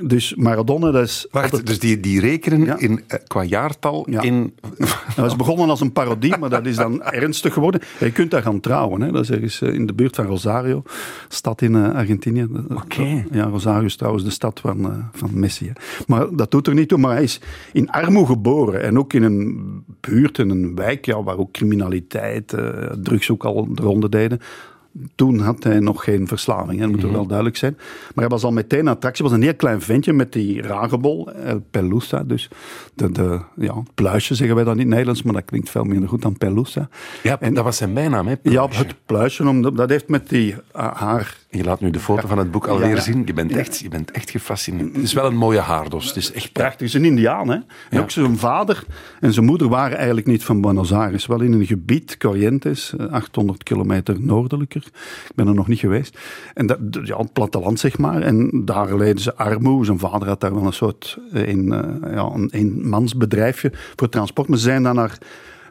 Dus 0.02 0.34
Maradona, 0.34 0.90
dat 0.90 1.02
is... 1.04 1.26
Wacht, 1.30 1.44
altijd- 1.44 1.66
dus 1.66 1.78
die, 1.78 2.00
die 2.00 2.20
rekenen 2.20 2.64
Ja. 2.64 2.78
in, 2.78 3.00
eh, 3.06 3.18
qua 3.26 3.42
jaartal 3.44 4.06
Ja. 4.10 4.20
in... 4.20 4.54
Dat 5.16 5.26
is 5.26 5.36
begonnen 5.36 5.68
als 5.68 5.80
een 5.80 5.92
parodie, 5.92 6.36
maar 6.38 6.50
dat 6.50 6.66
is 6.66 6.76
dan 6.76 7.02
ernstig 7.22 7.52
geworden. 7.52 7.80
Je 8.00 8.12
kunt 8.12 8.30
daar 8.30 8.42
gaan 8.42 8.60
trouwen. 8.60 9.00
Hè. 9.00 9.10
Dat 9.12 9.22
is 9.22 9.30
ergens 9.30 9.60
eh, 9.62 9.74
in 9.74 9.86
de 9.86 9.92
buurt 9.94 10.16
van 10.16 10.26
Rosario, 10.26 10.82
stad 11.28 11.62
in 11.62 11.74
eh, 11.74 11.94
Argentinië. 11.94 12.46
Oké. 12.68 13.24
Ja, 13.30 13.44
Rosario 13.44 13.84
is 13.86 13.96
trouwens 13.96 14.24
de 14.24 14.30
stad 14.30 14.60
van, 14.60 15.08
van 15.12 15.30
Messi. 15.32 15.66
hè. 15.66 15.72
Maar 16.06 16.26
dat 16.36 16.50
doet 16.50 16.66
er 16.66 16.74
niet 16.74 16.88
toe. 16.88 16.98
Maar 16.98 17.12
hij 17.14 17.22
is 17.22 17.40
in 17.72 17.90
armoede 17.90 18.32
geboren. 18.32 18.82
En 18.82 18.98
ook 18.98 19.12
in 19.12 19.22
een 19.22 19.84
buurt, 20.00 20.38
in 20.38 20.50
een 20.50 20.74
wijk, 20.74 21.06
ja, 21.06 21.22
waar 21.22 21.38
ook 21.38 21.52
criminaliteit, 21.52 22.54
drugs 23.02 23.30
ook 23.30 23.44
al 23.44 23.74
de 23.74 23.82
ronde 23.82 24.08
deden. 24.08 24.38
Toen 25.14 25.38
had 25.38 25.64
hij 25.64 25.80
nog 25.80 26.04
geen 26.04 26.26
verslaving, 26.26 26.80
hè, 26.80 26.86
dat 26.86 26.94
moet 26.94 27.02
er 27.02 27.12
wel 27.12 27.26
duidelijk 27.26 27.56
zijn. 27.56 27.74
Maar 27.76 28.24
hij 28.24 28.28
was 28.28 28.44
al 28.44 28.52
meteen 28.52 28.78
een 28.80 28.88
attractie. 28.88 29.24
was 29.24 29.32
een 29.32 29.42
heel 29.42 29.54
klein 29.54 29.80
ventje 29.80 30.12
met 30.12 30.32
die 30.32 30.62
ragebol, 30.62 31.32
El 31.32 31.62
Pelusa. 31.70 32.22
Dus 32.24 32.50
de, 32.94 33.10
de, 33.10 33.40
ja, 33.56 33.74
pluisje 33.94 34.34
zeggen 34.34 34.56
wij 34.56 34.64
dan 34.64 34.74
in 34.74 34.80
het 34.80 34.88
Nederlands, 34.88 35.22
maar 35.22 35.34
dat 35.34 35.44
klinkt 35.44 35.70
veel 35.70 35.84
minder 35.84 36.08
goed 36.08 36.22
dan 36.22 36.38
Pelusa. 36.38 36.88
Ja, 37.22 37.36
dat 37.36 37.64
was 37.64 37.76
zijn 37.76 37.94
bijnaam, 37.94 38.26
hè? 38.26 38.34
Ja, 38.42 38.68
het 38.70 38.94
pluisje, 39.06 39.48
omdat, 39.48 39.76
dat 39.76 39.90
heeft 39.90 40.08
met 40.08 40.28
die 40.28 40.54
ah, 40.72 40.96
haar... 40.96 41.40
Je 41.54 41.64
laat 41.64 41.80
nu 41.80 41.90
de 41.90 42.00
foto 42.00 42.26
van 42.26 42.38
het 42.38 42.50
boek 42.50 42.66
alweer 42.66 42.88
Ja, 42.88 42.94
ja. 42.94 43.00
zien. 43.00 43.22
Je 43.26 43.32
bent, 43.32 43.52
echt, 43.56 43.78
je 43.78 43.88
bent 43.88 44.10
echt 44.10 44.30
gefascineerd. 44.30 44.94
Het 44.94 45.02
is 45.02 45.12
wel 45.12 45.26
een 45.26 45.36
mooie 45.36 45.58
haardos. 45.58 46.06
Het 46.06 46.16
is 46.16 46.32
echt 46.32 46.52
Prachtig, 46.52 46.86
is 46.86 46.94
een 46.94 47.04
Indiaan. 47.04 47.48
Hè? 47.48 47.58
En 47.90 48.00
ook 48.00 48.10
zijn 48.10 48.38
vader 48.38 48.84
en 49.20 49.32
zijn 49.32 49.46
moeder 49.46 49.68
waren 49.68 49.96
eigenlijk 49.96 50.26
niet 50.26 50.44
van 50.44 50.60
Buenos 50.60 50.92
Aires. 50.92 51.26
Wel 51.26 51.40
in 51.40 51.52
een 51.52 51.66
gebied, 51.66 52.16
Corrientes, 52.16 52.94
eh, 52.96 53.06
800 53.06 53.62
kilometer 53.62 54.20
noordelijker. 54.20 54.82
Ik 55.28 55.34
ben 55.34 55.46
er 55.46 55.54
nog 55.54 55.68
niet 55.68 55.78
geweest. 55.78 56.18
En 56.54 56.66
dat, 56.66 56.78
ja, 57.02 57.16
het 57.16 57.32
platteland, 57.32 57.80
zeg 57.80 57.98
maar. 57.98 58.22
En 58.22 58.62
daar 58.64 58.96
leden 58.96 59.22
ze 59.22 59.34
armoede. 59.34 59.84
Zijn 59.84 59.98
vader 59.98 60.28
had 60.28 60.40
daar 60.40 60.54
wel 60.54 60.66
een 60.66 60.72
soort 60.72 61.18
eh, 61.32 61.48
een, 61.48 61.72
eh, 61.72 62.12
ja, 62.12 62.30
een 62.34 62.48
eenmansbedrijfje 62.50 63.72
voor 63.96 64.08
transport. 64.08 64.48
Maar 64.48 64.58
ze 64.58 64.64
zijn 64.64 64.82
dan 64.82 64.94
naar 64.94 65.18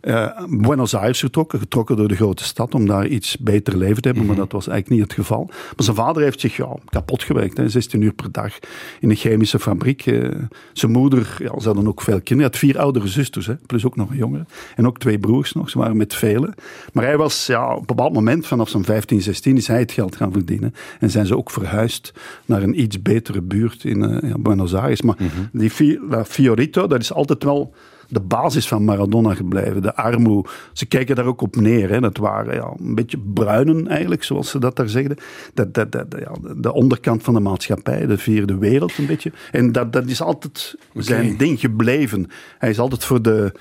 eh, 0.01 0.43
Buenos 0.49 0.95
Aires 0.95 1.19
getrokken, 1.19 1.59
getrokken 1.59 1.95
door 1.95 2.07
de 2.07 2.15
grote 2.15 2.43
stad 2.43 2.75
om 2.75 2.85
daar 2.85 3.07
iets 3.07 3.37
beter 3.37 3.77
leven 3.77 4.01
te 4.01 4.07
hebben, 4.07 4.25
maar 4.25 4.35
dat 4.35 4.51
was 4.51 4.67
eigenlijk 4.67 4.99
niet 4.99 5.09
het 5.09 5.19
geval. 5.19 5.45
Maar 5.45 5.73
zijn 5.75 5.95
vader 5.95 6.23
heeft 6.23 6.39
zich 6.39 6.57
ja, 6.57 6.75
kapot 6.89 7.23
gewerkt, 7.23 7.57
hè, 7.57 7.69
16 7.69 8.01
uur 8.01 8.13
per 8.13 8.31
dag 8.31 8.59
in 8.99 9.09
een 9.09 9.15
chemische 9.15 9.59
fabriek. 9.59 10.05
Eh, 10.05 10.29
zijn 10.73 10.91
moeder, 10.91 11.35
ja, 11.37 11.59
ze 11.59 11.65
hadden 11.65 11.87
ook 11.87 12.01
veel 12.01 12.21
kinderen, 12.21 12.51
had 12.51 12.59
vier 12.59 12.79
oudere 12.79 13.07
zusters, 13.07 13.45
hè, 13.45 13.55
plus 13.55 13.85
ook 13.85 13.95
nog 13.95 14.09
een 14.09 14.17
jongere. 14.17 14.45
En 14.75 14.87
ook 14.87 14.99
twee 14.99 15.19
broers 15.19 15.53
nog, 15.53 15.69
ze 15.69 15.77
waren 15.77 15.97
met 15.97 16.15
velen. 16.15 16.53
Maar 16.93 17.03
hij 17.03 17.17
was 17.17 17.45
ja, 17.45 17.73
op 17.73 17.79
een 17.79 17.85
bepaald 17.85 18.13
moment, 18.13 18.47
vanaf 18.47 18.69
zijn 18.69 18.83
15, 18.83 19.21
16, 19.21 19.57
is 19.57 19.67
hij 19.67 19.79
het 19.79 19.91
geld 19.91 20.15
gaan 20.15 20.31
verdienen. 20.31 20.73
En 20.99 21.09
zijn 21.09 21.25
ze 21.25 21.37
ook 21.37 21.51
verhuisd 21.51 22.13
naar 22.45 22.63
een 22.63 22.81
iets 22.81 23.01
betere 23.01 23.41
buurt 23.41 23.83
in 23.83 24.03
eh, 24.03 24.29
ja, 24.29 24.37
Buenos 24.37 24.73
Aires. 24.73 25.01
Maar 25.01 25.17
die 25.51 25.71
Villa 25.71 26.25
Fiorito, 26.25 26.87
dat 26.87 27.01
is 27.01 27.13
altijd 27.13 27.43
wel 27.43 27.73
de 28.11 28.19
basis 28.19 28.67
van 28.67 28.83
Maradona 28.83 29.33
gebleven. 29.33 29.81
De 29.81 29.95
armoede. 29.95 30.49
Ze 30.73 30.85
kijken 30.85 31.15
daar 31.15 31.25
ook 31.25 31.41
op 31.41 31.55
neer. 31.55 31.89
Hè. 31.89 31.99
Dat 31.99 32.17
waren 32.17 32.53
ja, 32.55 32.73
een 32.79 32.95
beetje 32.95 33.17
bruinen 33.33 33.87
eigenlijk, 33.87 34.23
zoals 34.23 34.49
ze 34.49 34.59
dat 34.59 34.75
daar 34.75 34.89
zeggen. 34.89 35.17
Dat, 35.53 35.73
dat, 35.73 35.91
dat, 35.91 36.05
ja, 36.19 36.31
de 36.55 36.73
onderkant 36.73 37.23
van 37.23 37.33
de 37.33 37.39
maatschappij, 37.39 38.05
de 38.05 38.17
vierde 38.17 38.57
wereld 38.57 38.97
een 38.97 39.05
beetje. 39.05 39.31
En 39.51 39.71
dat, 39.71 39.93
dat 39.93 40.05
is 40.07 40.21
altijd 40.21 40.75
zijn 40.93 41.37
ding 41.37 41.59
gebleven. 41.59 42.27
Hij 42.57 42.69
is 42.69 42.79
altijd 42.79 43.03
voor 43.05 43.21
de 43.21 43.51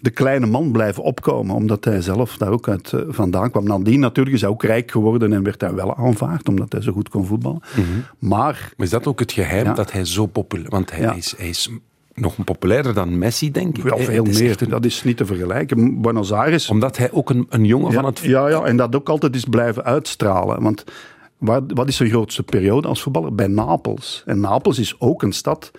de 0.00 0.10
kleine 0.10 0.46
man 0.46 0.72
blijven 0.72 1.02
opkomen, 1.02 1.54
omdat 1.54 1.84
hij 1.84 2.00
zelf 2.00 2.36
daar 2.36 2.50
ook 2.50 2.68
uit 2.68 2.92
eh, 2.92 3.00
vandaan 3.08 3.50
kwam. 3.50 3.64
Nadien 3.64 4.00
natuurlijk 4.00 4.34
is 4.34 4.40
hij 4.40 4.50
ook 4.50 4.62
rijk 4.62 4.90
geworden 4.90 5.32
en 5.32 5.42
werd 5.42 5.60
hij 5.60 5.74
wel 5.74 5.96
aanvaard, 5.96 6.48
omdat 6.48 6.72
hij 6.72 6.82
zo 6.82 6.92
goed 6.92 7.08
kon 7.08 7.26
voetballen. 7.26 7.60
Maar 8.18 8.72
Maar 8.76 8.86
is 8.86 8.90
dat 8.90 9.06
ook 9.06 9.18
het 9.20 9.32
geheim 9.32 9.64
Ja. 9.64 9.72
dat 9.74 9.92
hij 9.92 10.04
zo 10.04 10.26
populair... 10.26 10.70
Want 10.70 10.90
hij, 10.90 11.00
Ja. 11.00 11.12
is, 11.14 11.34
hij 11.36 11.48
is 11.48 11.70
nog 12.14 12.44
populairder 12.44 12.94
dan 12.94 13.18
Messi, 13.18 13.50
denk 13.50 13.78
ik. 13.78 13.84
hè? 13.84 13.96
veel 13.96 14.24
meer, 14.24 14.48
echt 14.48 14.70
dat 14.70 14.84
is 14.84 15.04
niet 15.04 15.16
te 15.16 15.26
vergelijken. 15.26 16.00
Buenos 16.00 16.32
Aires 16.32 16.68
omdat 16.68 16.96
hij 16.96 17.12
ook 17.12 17.30
een, 17.30 17.46
een 17.48 17.64
jongen 17.64 17.90
ja, 17.90 17.94
van 17.94 18.04
het... 18.04 18.18
Ja, 18.18 18.48
ja, 18.48 18.62
en 18.62 18.76
dat 18.76 18.96
ook 18.96 19.08
altijd 19.08 19.34
is 19.34 19.44
blijven 19.44 19.84
uitstralen. 19.84 20.62
Want 20.62 20.84
waar, 21.38 21.60
wat 21.66 21.88
is 21.88 21.96
zijn 21.96 22.08
grootste 22.08 22.42
periode 22.42 22.88
als 22.88 23.02
voetballer? 23.02 23.34
Bij 23.34 23.46
Napels. 23.46 24.22
En 24.26 24.40
Napels 24.40 24.78
is 24.78 24.94
ook 24.98 25.22
een 25.22 25.32
stad 25.32 25.70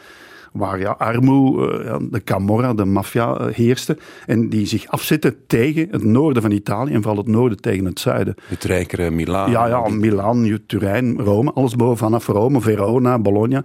waar 0.53 0.79
ja, 0.79 0.95
armoede, 0.97 1.77
eh, 1.77 1.85
ja, 1.85 1.99
de 2.11 2.23
Camorra, 2.23 2.73
de 2.73 2.85
maffia 2.85 3.37
eh, 3.37 3.53
heerste. 3.53 3.97
En 4.25 4.49
die 4.49 4.65
zich 4.65 4.87
afzetten 4.87 5.35
tegen 5.47 5.87
het 5.91 6.03
noorden 6.03 6.41
van 6.41 6.51
Italië 6.51 6.93
en 6.93 7.01
vooral 7.01 7.23
het 7.23 7.27
noorden 7.27 7.61
tegen 7.61 7.85
het 7.85 7.99
zuiden. 7.99 8.35
Het 8.47 8.63
rijkere 8.63 9.11
Milaan. 9.11 9.51
Ja, 9.51 9.67
ja, 9.67 9.87
Milaan, 9.89 10.59
Turijn, 10.67 11.19
Rome, 11.19 11.51
alles 11.51 11.75
boven 11.75 11.97
vanaf 11.97 12.27
Rome, 12.27 12.61
Verona, 12.61 13.19
Bologna. 13.19 13.63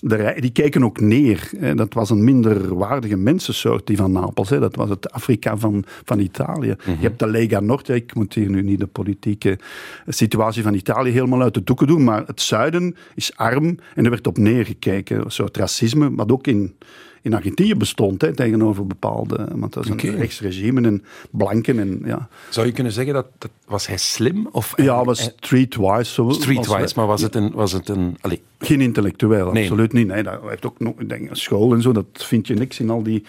De 0.00 0.36
die 0.40 0.50
keken 0.50 0.84
ook 0.84 1.00
neer. 1.00 1.50
hè. 1.58 1.74
Dat 1.74 1.94
was 1.94 2.10
een 2.10 2.24
minder 2.24 2.74
waardige 2.76 3.16
mensensoort, 3.16 3.86
die 3.86 3.96
van 3.96 4.12
Napels. 4.12 4.50
Hè. 4.50 4.58
Dat 4.60 4.76
was 4.76 4.88
het 4.88 5.10
Afrika 5.12 5.56
van, 5.56 5.84
van 6.04 6.18
Italië. 6.20 6.74
Je 6.84 6.96
hebt 7.00 7.18
de 7.18 7.26
Lega 7.26 7.60
Nord. 7.60 7.88
Ik 7.88 8.14
moet 8.14 8.34
hier 8.34 8.50
nu 8.50 8.62
niet 8.62 8.78
de 8.78 8.86
politieke 8.86 9.58
situatie 10.06 10.62
van 10.62 10.74
Italië 10.74 11.10
helemaal 11.10 11.42
uit 11.42 11.54
de 11.54 11.64
doeken 11.64 11.86
doen. 11.86 12.04
Maar 12.04 12.22
het 12.26 12.40
zuiden 12.40 12.96
is 13.14 13.36
arm 13.36 13.78
en 13.94 14.04
er 14.04 14.10
werd 14.10 14.26
op 14.26 14.38
neergekeken. 14.38 15.24
Een 15.24 15.30
soort 15.30 15.56
racisme, 15.56 16.14
wat 16.14 16.32
ook 16.32 16.46
in, 16.46 16.76
in 17.22 17.34
Argentinië 17.34 17.74
bestond 17.74 18.22
hè, 18.22 18.34
tegenover 18.34 18.86
bepaalde. 18.86 19.48
Want 19.54 19.72
dat 19.72 19.84
is 19.84 19.90
een 19.90 20.16
rechtsregime 20.16 20.80
en 20.86 21.04
blanken. 21.30 21.78
En, 21.78 22.02
ja, 22.04 22.28
Zou 22.50 22.66
je 22.66 22.72
kunnen 22.72 22.92
zeggen 22.92 23.14
dat, 23.14 23.26
dat 23.38 23.50
was 23.66 23.86
hij 23.86 23.96
slim? 23.96 24.48
Of 24.52 24.72
ja 24.76 25.04
was 25.04 25.22
streetwise. 25.22 26.12
Zo, 26.12 26.24
was- 26.24 26.36
streetwise, 26.36 26.92
maar 26.96 27.06
was 27.06 27.22
het 27.22 27.34
een... 27.34 27.52
Was 27.52 27.72
het 27.72 27.88
een 27.88 28.16
allee, 28.20 28.42
Geen 28.58 28.80
intellectueel, 28.80 29.52
Nee. 29.52 29.62
absoluut 29.62 29.92
niet. 29.92 30.06
Nee, 30.06 30.22
dat 30.22 30.38
heeft 30.46 30.66
ook 30.66 30.78
nog 30.80 30.94
denk, 31.06 31.28
school 31.32 31.74
en 31.74 31.82
zo. 31.82 31.92
Dat 31.92 32.06
vind 32.12 32.46
je 32.46 32.54
niks 32.54 32.80
in 32.80 32.90
al 32.90 33.02
die 33.02 33.24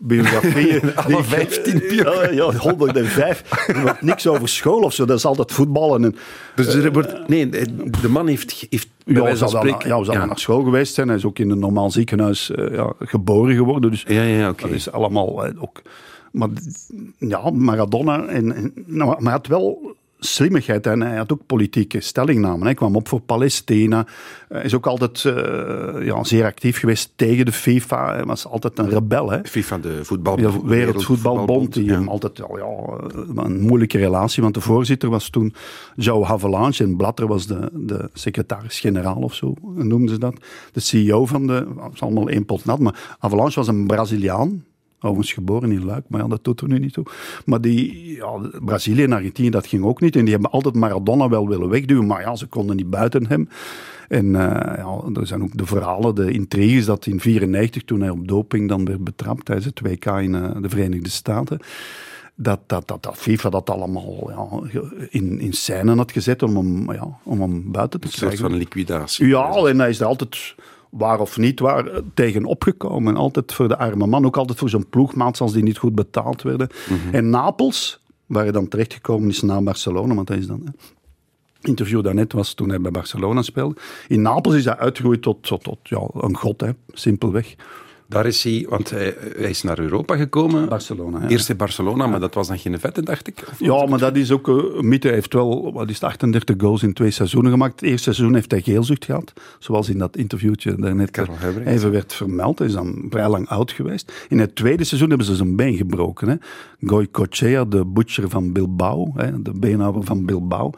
biografieën. 0.00 0.80
Alle 0.96 1.14
Die- 1.14 1.24
15 1.24 1.82
Ja, 1.94 2.30
ja, 2.30 2.52
105. 2.52 3.66
Er 3.68 3.80
wordt 3.82 4.02
niks 4.02 4.26
over 4.26 4.48
school 4.48 4.80
of 4.82 4.92
zo. 4.92 5.04
Dat 5.04 5.16
is 5.18 5.24
altijd 5.24 5.52
voetballen. 5.52 6.04
En, 6.04 6.16
dus 6.54 6.74
er 6.74 6.92
wordt, 6.92 7.28
nee, 7.28 7.48
de 8.00 8.08
man 8.08 8.26
heeft, 8.26 8.66
heeft 8.70 8.88
ja, 9.04 9.22
wel, 9.22 9.36
spreken... 9.48 10.04
ja, 10.04 10.24
naar 10.26 10.38
school 10.38 10.62
geweest 10.62 10.94
zijn. 10.94 11.08
Hij 11.08 11.16
is 11.16 11.24
ook 11.24 11.38
in 11.38 11.50
een 11.50 11.58
normaal 11.58 11.90
ziekenhuis 11.90 12.50
eh, 12.50 12.74
ja, 12.74 12.92
geboren 12.98 13.54
geworden. 13.54 13.90
Dus 13.90 14.04
Ja, 14.08 14.22
ja, 14.22 14.48
oké. 14.48 14.62
dat 14.62 14.70
is 14.70 14.90
allemaal 14.90 15.44
eh, 15.46 15.62
ook... 15.62 15.82
Maar 16.32 16.48
ja, 17.18 17.50
Maradona... 17.50 18.26
En, 18.26 18.52
en, 18.54 18.72
nou, 18.86 19.08
maar 19.08 19.18
hij 19.22 19.32
had 19.32 19.46
wel 19.46 19.96
slimmigheid 20.18 20.86
en 20.86 21.00
hij 21.00 21.16
had 21.16 21.32
ook 21.32 21.46
politieke 21.46 22.00
stellingnamen. 22.00 22.64
Hij 22.64 22.74
kwam 22.74 22.96
op 22.96 23.08
voor 23.08 23.20
Palestina. 23.20 24.06
Hij 24.48 24.62
is 24.62 24.74
ook 24.74 24.86
altijd 24.86 25.24
eh, 25.24 26.06
ja, 26.06 26.24
zeer 26.24 26.44
actief 26.44 26.78
geweest 26.78 27.12
tegen 27.16 27.44
de 27.44 27.52
FIFA. 27.52 28.14
Hij 28.14 28.24
was 28.24 28.46
altijd 28.46 28.78
een 28.78 28.88
rebel, 28.88 29.30
hè. 29.30 29.38
FIFA, 29.44 29.78
de 29.78 30.04
voetbal, 30.04 30.40
Ja, 30.40 30.62
Wereldvoetbalbond, 30.64 31.72
die 31.72 31.84
ja. 31.84 31.92
hem 31.92 32.08
altijd 32.08 32.38
wel, 32.38 32.58
ja, 32.58 33.44
een 33.44 33.60
moeilijke 33.60 33.98
relatie, 33.98 34.42
want 34.42 34.54
de 34.54 34.60
voorzitter 34.60 35.10
was 35.10 35.30
toen 35.30 35.54
João 35.96 36.22
Havelange 36.22 36.78
en 36.78 36.96
Blatter 36.96 37.26
was 37.26 37.46
de, 37.46 37.70
de 37.72 38.10
secretaris-generaal 38.12 39.20
of 39.20 39.34
zo, 39.34 39.54
noemden 39.74 40.08
ze 40.08 40.18
dat. 40.18 40.34
De 40.72 40.80
CEO 40.80 41.26
van 41.26 41.46
de, 41.46 41.66
het 41.82 41.94
is 41.94 42.02
allemaal 42.02 42.28
één 42.28 42.44
pot 42.44 42.64
nat, 42.64 42.78
maar 42.78 43.16
Havelange 43.18 43.54
was 43.54 43.68
een 43.68 43.86
Braziliaan, 43.86 44.64
overigens 45.00 45.32
geboren 45.32 45.72
in 45.72 45.84
Luik, 45.84 46.04
maar 46.08 46.20
ja, 46.20 46.28
dat 46.28 46.44
doet 46.44 46.60
er 46.60 46.68
nu 46.68 46.78
niet 46.78 46.92
toe. 46.92 47.04
Maar 47.44 47.60
die, 47.60 48.14
ja, 48.14 48.50
Brazilië 48.60 49.02
en 49.02 49.12
Argentinië, 49.12 49.50
dat 49.50 49.66
ging 49.66 49.84
ook 49.84 50.00
niet 50.00 50.16
en 50.16 50.22
die 50.24 50.32
hebben 50.32 50.50
altijd 50.50 50.74
Maradona 50.74 51.28
wel 51.28 51.48
willen 51.48 51.68
wegduwen, 51.68 52.06
maar 52.06 52.20
ja, 52.20 52.36
ze 52.36 52.46
konden 52.46 52.76
niet 52.76 52.90
buiten 52.90 53.26
hem. 53.26 53.48
En 54.08 54.26
eh, 54.36 54.76
ja, 54.76 55.00
er 55.14 55.26
zijn 55.26 55.42
ook 55.42 55.56
de 55.56 55.66
verhalen, 55.66 56.14
de 56.14 56.32
intriges 56.32 56.84
dat 56.86 57.06
in 57.06 57.18
1994, 57.18 57.84
toen 57.84 58.00
hij 58.00 58.10
op 58.10 58.28
doping 58.28 58.68
dan 58.68 58.84
werd 58.84 59.04
betrapt 59.04 59.44
tijdens 59.44 59.66
het 59.66 59.80
WK 59.80 60.04
in 60.06 60.34
eh, 60.34 60.50
de 60.60 60.68
Verenigde 60.68 61.10
Staten, 61.10 61.58
dat, 62.34 62.60
dat, 62.66 62.88
dat, 62.88 63.02
dat 63.02 63.16
FIFA 63.16 63.50
dat 63.50 63.70
allemaal 63.70 64.30
ja, 64.30 64.78
in, 65.10 65.40
in 65.40 65.52
scène 65.52 65.96
had 65.96 66.12
gezet 66.12 66.42
om 66.42 66.56
hem, 66.56 66.92
ja, 66.92 67.18
om 67.22 67.40
hem 67.40 67.72
buiten 67.72 68.00
te 68.00 68.06
Een 68.06 68.12
soort 68.12 68.24
krijgen. 68.24 68.50
van 68.50 68.58
liquidatie. 68.58 69.26
Ja, 69.26 69.54
en 69.54 69.78
hij 69.78 69.88
is 69.88 70.00
er 70.00 70.06
altijd, 70.06 70.54
waar 70.90 71.20
of 71.20 71.36
niet 71.36 71.60
waar, 71.60 71.86
eh, 71.86 72.00
tegen 72.14 72.44
opgekomen. 72.44 73.16
Altijd 73.16 73.54
voor 73.54 73.68
de 73.68 73.78
arme 73.78 74.06
man, 74.06 74.26
ook 74.26 74.36
altijd 74.36 74.58
voor 74.58 74.68
zijn 74.68 74.88
ploegmaats 74.88 75.40
als 75.40 75.52
die 75.52 75.62
niet 75.62 75.78
goed 75.78 75.94
betaald 75.94 76.42
werden. 76.42 76.68
En 77.12 77.30
Napels, 77.30 78.04
waar 78.26 78.42
hij 78.42 78.52
dan 78.52 78.68
terechtgekomen 78.68 79.28
is 79.28 79.42
na 79.42 79.60
Barcelona, 79.60 80.14
want 80.14 80.28
hij 80.28 80.38
is 80.38 80.46
dan... 80.46 80.60
hè, 80.64 80.70
interview 81.60 82.02
daarnet 82.02 82.32
was 82.32 82.54
toen 82.54 82.68
hij 82.68 82.80
bij 82.80 82.90
Barcelona 82.90 83.42
speelde. 83.42 83.76
In 84.08 84.22
Napels 84.22 84.54
is 84.54 84.64
hij 84.64 84.76
uitgegroeid 84.76 85.22
tot, 85.22 85.42
tot, 85.42 85.62
tot 85.62 85.78
ja, 85.82 86.08
een 86.14 86.36
god, 86.36 86.60
hè, 86.60 86.70
simpelweg. 86.92 87.54
Daar 88.08 88.26
is 88.26 88.42
hij, 88.42 88.66
want 88.68 88.90
hij, 88.90 89.14
hij 89.36 89.50
is 89.50 89.62
naar 89.62 89.78
Europa 89.78 90.16
gekomen. 90.16 90.68
Barcelona, 90.68 91.20
ja. 91.22 91.28
Eerst 91.28 91.48
in 91.48 91.56
Barcelona, 91.56 92.06
maar 92.06 92.20
dat 92.20 92.34
was 92.34 92.48
dan 92.48 92.58
geen 92.58 92.80
vette, 92.80 93.02
dacht 93.02 93.28
ik. 93.28 93.44
Ja, 93.58 93.86
maar 93.86 93.98
dat 93.98 94.16
is 94.16 94.30
ook 94.30 94.46
een 94.46 94.88
mythe. 94.88 95.06
Hij 95.06 95.16
heeft 95.16 95.32
wel, 95.32 95.72
wat 95.72 95.88
is 95.88 95.94
het, 95.94 96.04
38 96.04 96.56
goals 96.58 96.82
in 96.82 96.92
twee 96.92 97.10
seizoenen 97.10 97.50
gemaakt. 97.50 97.80
Het 97.80 97.90
eerste 97.90 98.12
seizoen 98.12 98.34
heeft 98.34 98.50
hij 98.50 98.60
geelzucht 98.60 99.04
gehad, 99.04 99.32
zoals 99.58 99.88
in 99.88 99.98
dat 99.98 100.16
interviewtje 100.16 100.74
daarnet 100.74 101.10
Karel 101.10 101.36
even 101.64 101.90
werd 101.90 102.14
vermeld. 102.14 102.58
Hij 102.58 102.68
is 102.68 102.74
dan 102.74 103.06
vrij 103.10 103.28
lang 103.28 103.48
oud 103.48 103.72
geweest. 103.72 104.12
In 104.28 104.38
het 104.38 104.54
tweede 104.54 104.84
seizoen 104.84 105.08
hebben 105.08 105.26
ze 105.26 105.34
zijn 105.34 105.56
been 105.56 105.76
gebroken. 105.76 106.28
Hè. 106.28 106.34
Goycochea, 106.80 107.64
de 107.64 107.84
butcher 107.86 108.28
van 108.28 108.52
Bilbao, 108.52 109.12
hè, 109.14 109.42
de 109.42 109.52
beenhouwer 109.54 110.04
van 110.04 110.24
Bilbao, 110.24 110.70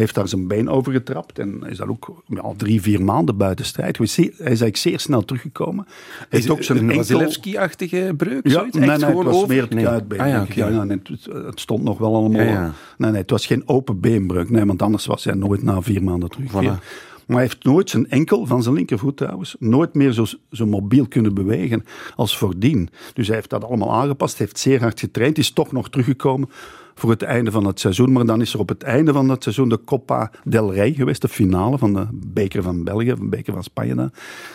heeft 0.00 0.14
daar 0.14 0.28
zijn 0.28 0.48
been 0.48 0.68
over 0.68 0.92
getrapt 0.92 1.38
en 1.38 1.62
is 1.68 1.76
daar 1.76 1.88
ook 1.88 2.22
ja, 2.26 2.52
drie, 2.56 2.80
vier 2.80 3.02
maanden 3.02 3.36
buiten 3.36 3.64
strijd. 3.64 3.98
Hij 3.98 4.06
is 4.06 4.18
eigenlijk 4.38 4.76
zeer 4.76 5.00
snel 5.00 5.24
teruggekomen. 5.24 5.84
Hij 6.18 6.26
heeft 6.28 6.50
ook 6.50 6.62
zijn 6.62 6.78
een 6.78 6.90
enkel... 6.90 6.96
Wasilewski-achtige 6.98 8.14
breuk? 8.16 8.46
Ja, 8.46 8.50
zoiets? 8.50 8.76
nee, 8.76 8.90
Echt 8.90 9.00
nee, 9.00 9.16
het 9.16 9.24
was 9.24 9.34
over? 9.34 9.48
meer 9.48 9.62
het 9.62 9.74
Nee. 9.74 9.84
kuitbeen. 9.84 10.20
Ah, 10.20 10.28
ja, 10.28 10.68
ja, 10.68 10.84
nee, 10.84 11.00
het, 11.04 11.24
het 11.32 11.60
stond 11.60 11.82
nog 11.82 11.98
wel 11.98 12.14
allemaal. 12.14 12.42
Ja. 12.42 12.72
Nee, 12.98 13.10
nee, 13.10 13.20
het 13.20 13.30
was 13.30 13.46
geen 13.46 13.68
open 13.68 14.00
beenbreuk. 14.00 14.50
Nee, 14.50 14.64
want 14.64 14.82
anders 14.82 15.06
was 15.06 15.24
hij 15.24 15.34
nooit 15.34 15.62
na 15.62 15.82
vier 15.82 16.02
maanden 16.02 16.28
teruggekeerd. 16.28 16.78
Voilà. 16.78 17.24
Maar 17.26 17.36
hij 17.36 17.46
heeft 17.46 17.64
nooit 17.64 17.90
zijn 17.90 18.10
enkel 18.10 18.46
van 18.46 18.62
zijn 18.62 18.74
linkervoet 18.74 19.16
trouwens, 19.16 19.56
nooit 19.58 19.94
meer 19.94 20.12
zo, 20.12 20.24
zo 20.52 20.66
mobiel 20.66 21.08
kunnen 21.08 21.34
bewegen 21.34 21.84
als 22.16 22.38
voordien. 22.38 22.88
Dus 23.14 23.26
hij 23.26 23.36
heeft 23.36 23.50
dat 23.50 23.64
allemaal 23.64 23.92
aangepast, 23.92 24.38
heeft 24.38 24.58
zeer 24.58 24.80
hard 24.80 25.00
getraind, 25.00 25.38
is 25.38 25.50
toch 25.50 25.72
nog 25.72 25.90
teruggekomen 25.90 26.48
voor 26.98 27.10
het 27.10 27.22
einde 27.22 27.50
van 27.50 27.64
het 27.64 27.80
seizoen. 27.80 28.12
Maar 28.12 28.26
dan 28.26 28.40
is 28.40 28.52
er 28.54 28.60
op 28.60 28.68
het 28.68 28.82
einde 28.82 29.12
van 29.12 29.28
het 29.28 29.42
seizoen 29.42 29.68
de 29.68 29.80
Copa 29.84 30.30
del 30.44 30.72
Rey 30.72 30.92
geweest, 30.92 31.22
de 31.22 31.28
finale 31.28 31.78
van 31.78 31.92
de 31.92 32.06
beker 32.12 32.62
van 32.62 32.84
België, 32.84 33.14
de 33.14 33.28
beker 33.28 33.52
van 33.52 33.62
Spanje. 33.62 34.10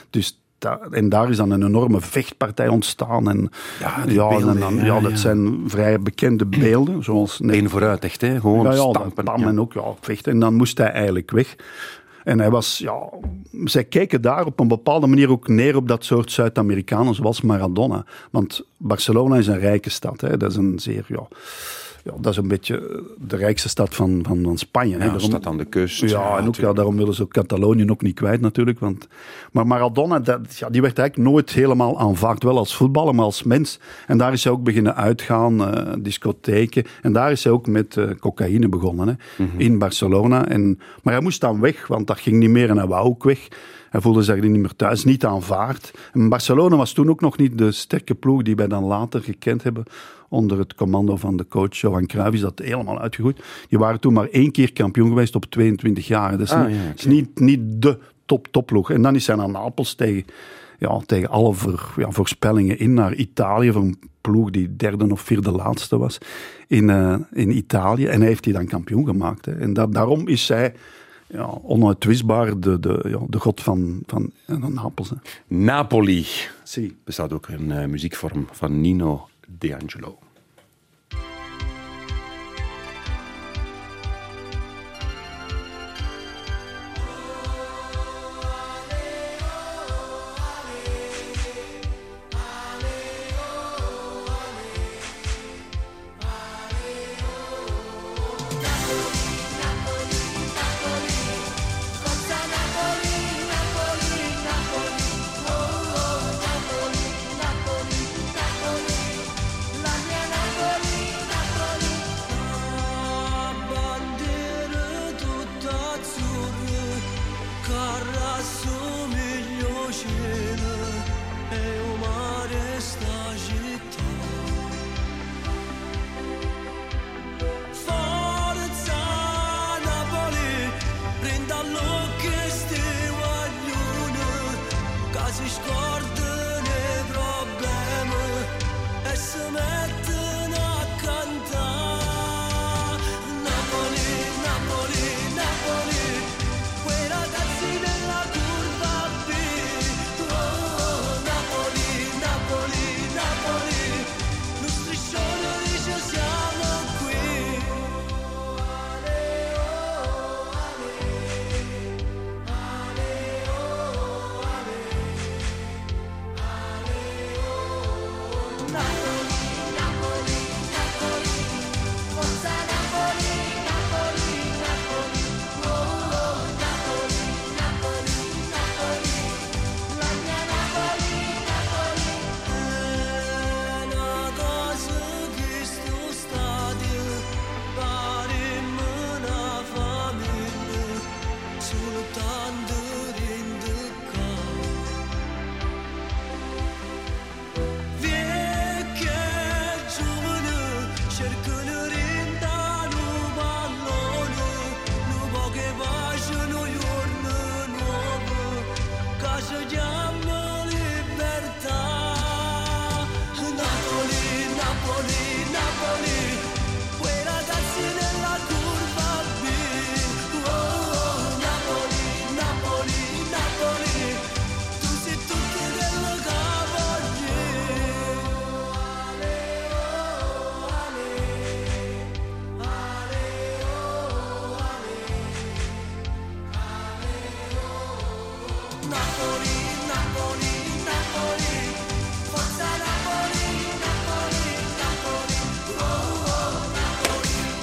Dus 0.09 0.41
en 0.91 1.09
daar 1.09 1.29
is 1.29 1.37
dan 1.37 1.51
een 1.51 1.65
enorme 1.65 2.01
vechtpartij 2.01 2.67
ontstaan. 2.67 3.29
En, 3.29 3.49
Ja, 3.79 4.03
ja, 4.07 4.29
en 4.29 4.37
beelden, 4.37 4.59
dan, 4.59 4.75
ja, 4.75 4.85
ja, 4.85 4.99
dat 4.99 5.19
zijn 5.19 5.63
vrij 5.65 5.99
bekende 5.99 6.45
beelden, 6.45 7.03
zoals 7.03 7.39
net 7.39 7.69
vooruit, 7.69 8.03
echt, 8.03 8.21
hè? 8.21 8.39
Gewoon 8.39 8.63
ja, 8.63 8.71
ja, 8.73 8.89
stampen. 8.89 9.23
pam 9.23 9.41
Ja. 9.41 9.47
en 9.47 9.59
ook 9.59 9.73
ja, 9.73 9.83
vechten. 10.01 10.31
En 10.31 10.39
dan 10.39 10.53
moest 10.53 10.77
hij 10.77 10.91
eigenlijk 10.91 11.31
weg. 11.31 11.55
En 12.23 12.39
hij 12.39 12.49
was, 12.49 12.77
ja, 12.77 13.09
zij 13.63 13.83
keken 13.83 14.21
daar 14.21 14.45
op 14.45 14.59
een 14.59 14.67
bepaalde 14.67 15.07
manier 15.07 15.29
ook 15.29 15.47
neer 15.47 15.75
op 15.75 15.87
dat 15.87 16.05
soort 16.05 16.31
Zuid-Amerikanen 16.31 17.15
zoals 17.15 17.41
Maradona. 17.41 18.05
Want 18.31 18.65
Barcelona 18.77 19.37
is 19.37 19.47
een 19.47 19.59
rijke 19.59 19.89
stad. 19.89 20.21
Hè. 20.21 20.37
Dat 20.37 20.51
is 20.51 20.57
een 20.57 20.79
zeer, 20.79 21.05
ja, 21.07 21.27
ja, 22.03 22.11
dat 22.19 22.31
is 22.31 22.37
een 22.37 22.47
beetje 22.47 23.03
de 23.27 23.35
rijkste 23.35 23.69
stad 23.69 23.95
van, 23.95 24.23
van, 24.27 24.43
van 24.43 24.57
Spanje. 24.57 24.91
hè. 24.97 24.97
Ja, 24.97 25.03
Daarom- 25.11 25.29
staat 25.29 25.45
aan 25.45 25.57
de 25.57 25.65
kust. 25.65 25.99
ja, 26.01 26.37
en 26.37 26.47
ook, 26.47 26.55
ja, 26.55 26.73
daarom 26.73 26.97
willen 26.97 27.13
ze 27.13 27.21
ook 27.23 27.31
Catalonië 27.33 27.89
ook 27.89 28.01
niet 28.01 28.15
kwijt 28.15 28.41
natuurlijk. 28.41 28.79
Want, 28.79 29.07
maar 29.51 29.67
Maradona, 29.67 30.19
dat, 30.19 30.57
ja, 30.57 30.69
die 30.69 30.81
werd 30.81 30.99
eigenlijk 30.99 31.29
nooit 31.29 31.49
helemaal 31.51 31.99
aanvaard. 31.99 32.43
Wel 32.43 32.57
als 32.57 32.75
voetballer, 32.75 33.15
maar 33.15 33.25
als 33.25 33.43
mens. 33.43 33.79
En 34.07 34.17
daar 34.17 34.33
is 34.33 34.43
hij 34.43 34.53
ook 34.53 34.63
beginnen 34.63 34.95
uitgaan, 34.95 35.65
eh, 35.75 35.93
discotheken. 35.99 36.83
En 37.01 37.13
daar 37.13 37.31
is 37.31 37.43
hij 37.43 37.53
ook 37.53 37.67
met 37.67 37.97
eh, 37.97 38.09
cocaïne 38.19 38.69
begonnen, 38.69 39.07
hè, 39.07 39.43
Mhm. 39.43 39.59
in 39.59 39.77
Barcelona. 39.77 40.47
En, 40.47 40.79
maar 41.03 41.13
hij 41.13 41.23
moest 41.23 41.41
dan 41.41 41.59
weg, 41.59 41.87
want 41.87 42.07
dat 42.07 42.19
ging 42.19 42.35
niet 42.37 42.49
meer 42.49 42.69
en 42.69 42.77
hij 42.77 42.87
wou 42.87 43.05
ook 43.05 43.23
weg. 43.23 43.47
Hij 43.91 44.01
voelde 44.01 44.23
zich 44.23 44.35
er 44.35 44.49
niet 44.49 44.61
meer 44.61 44.75
thuis, 44.75 45.03
niet 45.03 45.25
aanvaard. 45.25 45.91
En 46.13 46.29
Barcelona 46.29 46.75
was 46.75 46.93
toen 46.93 47.09
ook 47.09 47.21
nog 47.21 47.37
niet 47.37 47.57
de 47.57 47.71
sterke 47.71 48.15
ploeg 48.15 48.41
die 48.41 48.55
wij 48.55 48.67
dan 48.67 48.83
later 48.83 49.21
gekend 49.21 49.63
hebben 49.63 49.83
onder 50.29 50.57
het 50.59 50.75
commando 50.75 51.15
van 51.15 51.37
de 51.37 51.47
coach 51.47 51.75
Johan 51.77 52.05
Cruijff 52.05 52.33
is 52.33 52.41
dat 52.41 52.59
helemaal 52.59 52.99
uitgegroeid. 52.99 53.43
Die 53.69 53.79
waren 53.79 53.99
toen 53.99 54.13
maar 54.13 54.27
één 54.27 54.51
keer 54.51 54.73
kampioen 54.73 55.07
geweest 55.07 55.35
op 55.35 55.45
22 55.45 56.07
jaar. 56.07 56.31
Dat 56.31 56.39
is, 56.41 56.51
Ah, 56.51 56.65
niet, 56.67 56.75
ja, 56.75 56.93
is 56.95 57.05
niet, 57.05 57.39
niet 57.39 57.59
de 57.81 57.97
top 58.25 58.47
topploeg. 58.51 58.91
En 58.91 59.01
dan 59.01 59.15
is 59.15 59.27
hij 59.27 59.35
naar 59.35 59.49
Napels 59.49 59.93
tegen, 59.93 60.25
ja, 60.79 60.99
tegen 61.05 61.29
alle 61.29 61.53
voor, 61.53 61.93
ja, 61.97 62.11
voorspellingen 62.11 62.79
in 62.79 62.93
naar 62.93 63.13
Italië 63.13 63.71
voor 63.71 63.81
een 63.81 63.99
ploeg 64.21 64.49
die 64.49 64.75
derde 64.75 65.11
of 65.11 65.21
vierde 65.21 65.51
laatste 65.51 65.97
was 65.97 66.17
in, 66.67 66.89
eh, 66.89 67.15
in 67.31 67.57
Italië. 67.57 68.05
En 68.05 68.19
hij 68.19 68.27
heeft 68.27 68.43
die 68.43 68.53
dan 68.53 68.65
kampioen 68.67 69.05
gemaakt. 69.05 69.45
Hè. 69.45 69.51
En 69.51 69.73
da- 69.73 69.87
daarom 69.87 70.27
is 70.27 70.47
hij 70.47 70.73
ja, 71.31 71.45
onuitwisbaar 71.63 72.59
de, 72.59 72.79
de, 72.79 73.05
ja, 73.09 73.19
de 73.29 73.39
god 73.39 73.61
van, 73.61 74.03
van, 74.05 74.31
van 74.47 74.73
Napels. 74.73 75.09
Hè. 75.09 75.15
Napoli. 75.47 76.25
Zie. 76.63 76.97
bestaat 77.03 77.33
ook 77.33 77.47
een 77.47 77.71
eh, 77.71 77.87
muziekvorm 77.87 78.47
van 78.51 78.81
Nino 78.81 79.27
D'Angelo. 79.47 80.19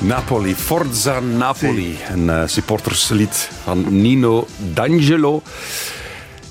Napoli, 0.09 0.55
Forza 0.55 1.21
Napoli. 1.21 1.97
Een 2.09 2.31
eh, 2.31 2.47
supporterslied 2.47 3.51
van 3.63 4.01
Nino 4.01 4.47
D'Angelo. 4.75 5.43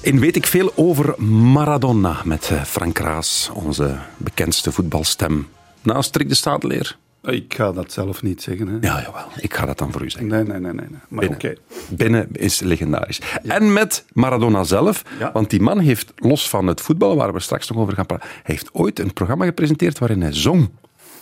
En 0.02 0.20
weet 0.20 0.36
ik 0.36 0.46
veel 0.48 0.72
over 0.76 1.22
Maradona 1.24 2.22
met 2.24 2.50
eh, 2.50 2.64
Frank 2.64 2.98
Raas, 2.98 3.50
onze 3.54 3.96
bekendste 4.18 4.72
voetbalstem. 4.72 5.48
Naast 5.82 6.16
Rick 6.16 6.30
de 6.30 6.36
Stadeleer. 6.36 6.98
Ik 7.24 7.54
ga 7.54 7.72
dat 7.72 7.92
zelf 7.92 8.24
niet 8.24 8.42
zeggen. 8.42 8.68
Hè. 8.68 8.78
Ja, 8.88 9.02
jawel. 9.02 9.26
Ik 9.40 9.54
ga 9.54 9.66
dat 9.66 9.78
dan 9.78 9.92
voor 9.92 10.04
u 10.04 10.10
zeggen. 10.10 10.30
Nee, 10.30 10.44
nee, 10.44 10.60
nee. 10.60 10.74
nee. 10.74 10.88
nee. 10.90 11.00
Maar 11.10 11.26
oké. 11.26 11.54
Binnen. 11.90 12.28
Binnen 12.28 12.28
is 12.32 12.60
legendarisch. 12.60 13.22
En 13.44 13.74
met 13.74 14.06
Maradona 14.14 14.64
zelf, 14.64 15.02
Ja. 15.20 15.32
want 15.32 15.50
die 15.50 15.62
man 15.62 15.80
heeft, 15.80 16.14
los 16.16 16.50
van 16.50 16.68
het 16.68 16.82
voetbal, 16.82 17.16
waar 17.16 17.34
we 17.34 17.40
straks 17.40 17.70
nog 17.70 17.78
over 17.78 17.94
gaan 17.94 18.06
praten, 18.06 18.28
hij 18.30 18.42
heeft 18.44 18.70
ooit 18.74 19.00
een 19.00 19.14
programma 19.14 19.46
gepresenteerd 19.46 20.00
waarin 20.00 20.22
hij 20.22 20.34
zong. 20.34 20.70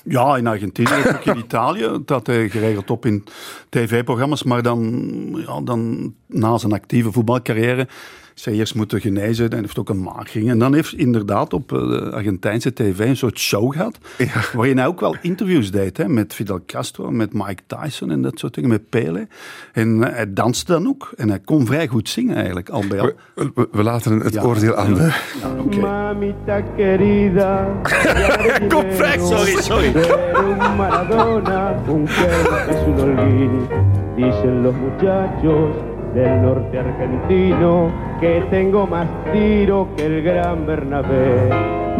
Ja, 0.07 0.37
in 0.37 0.47
Argentinië, 0.47 1.03
ook 1.07 1.25
in 1.25 1.37
Italië. 1.37 1.89
Dat 2.05 2.27
hij 2.27 2.49
geregeld 2.49 2.89
op 2.89 3.05
in 3.05 3.23
tv-programma's. 3.69 4.43
Maar 4.43 4.61
dan, 4.61 5.43
ja, 5.47 5.61
dan 5.61 6.13
na 6.25 6.57
zijn 6.57 6.73
actieve 6.73 7.11
voetbalcarrière 7.11 7.87
hij 8.43 8.53
eerst 8.53 8.75
moeten 8.75 9.01
genezen. 9.01 9.49
En 9.49 9.59
heeft 9.59 9.79
ook 9.79 9.89
een 9.89 10.01
maagring. 10.01 10.49
En 10.49 10.59
dan 10.59 10.73
heeft 10.73 10.91
hij 10.91 10.99
inderdaad 10.99 11.53
op 11.53 11.71
eh, 11.73 11.79
de 11.79 12.11
Argentijnse 12.11 12.73
tv 12.73 12.99
een 12.99 13.17
soort 13.17 13.39
show 13.39 13.73
gehad. 13.73 13.97
Waarin 14.53 14.77
hij 14.77 14.87
ook 14.87 14.99
wel 14.99 15.15
interviews 15.21 15.71
deed. 15.71 15.97
Hè, 15.97 16.07
met 16.07 16.33
Fidel 16.33 16.59
Castro, 16.65 17.11
met 17.11 17.33
Mike 17.33 17.61
Tyson 17.67 18.11
en 18.11 18.21
dat 18.21 18.39
soort 18.39 18.53
dingen. 18.53 18.69
Met 18.69 18.89
Pele. 18.89 19.27
En 19.73 20.03
eh, 20.03 20.15
hij 20.15 20.33
danste 20.33 20.71
dan 20.71 20.87
ook. 20.87 21.11
En 21.15 21.29
hij 21.29 21.39
kon 21.39 21.65
vrij 21.65 21.87
goed 21.87 22.09
zingen 22.09 22.35
eigenlijk, 22.35 22.69
al 22.69 22.83
bij 22.89 22.99
al. 22.99 23.11
We, 23.35 23.51
we- 23.55 23.67
we 23.71 23.83
laten 23.83 24.19
het 24.19 24.33
Ja. 24.33 24.41
oordeel 24.43 24.75
aan 24.75 24.93
de... 24.93 25.01
Ja, 25.41 25.49
oké. 25.63 25.77
Mamita 25.79 26.61
querida. 26.61 27.67
Kom, 28.69 28.91
Frank, 28.91 29.19
sorry, 29.19 29.61
sorry. 29.61 29.91
Maradona, 30.77 31.75
un 31.89 32.05
que 32.05 32.65
es 32.69 32.87
un 32.87 32.99
holguín. 32.99 33.67
Dicen 34.15 34.61
los 34.63 34.73
muchachos 34.75 35.75
del 36.15 36.41
norte 36.41 36.79
argentino 36.79 37.91
que 38.21 38.41
tengo 38.49 38.87
más 38.87 39.07
tiro 39.33 39.89
que 39.97 40.05
el 40.05 40.23
gran 40.23 40.65
Bernabé. 40.65 41.49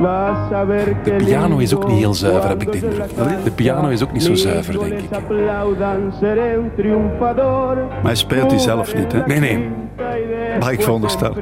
Vas 0.01 0.51
a 0.51 0.65
ver 0.65 1.01
que 1.03 1.11
De 1.11 1.23
piano 1.23 1.57
is 1.57 1.75
ook 1.75 1.87
niet 1.87 1.97
heel 1.97 2.13
zuiver, 2.13 2.49
heb 2.49 2.61
ik 2.61 2.71
de 2.71 2.77
indruk. 2.77 3.43
De 3.43 3.51
piano 3.51 3.87
is 3.87 4.03
ook 4.03 4.11
niet 4.11 4.23
zo 4.23 4.33
zuiver, 4.33 4.79
denk 4.79 4.93
ik. 4.93 5.09
Maar 7.89 8.03
hij 8.03 8.15
speelt 8.15 8.49
die 8.49 8.59
zelf 8.59 8.95
niet, 8.95 9.11
hè? 9.11 9.25
Nee, 9.25 9.39
nee. 9.39 9.69
Mag 10.59 10.71
ik 10.71 10.81
veronderstellen. 10.81 11.37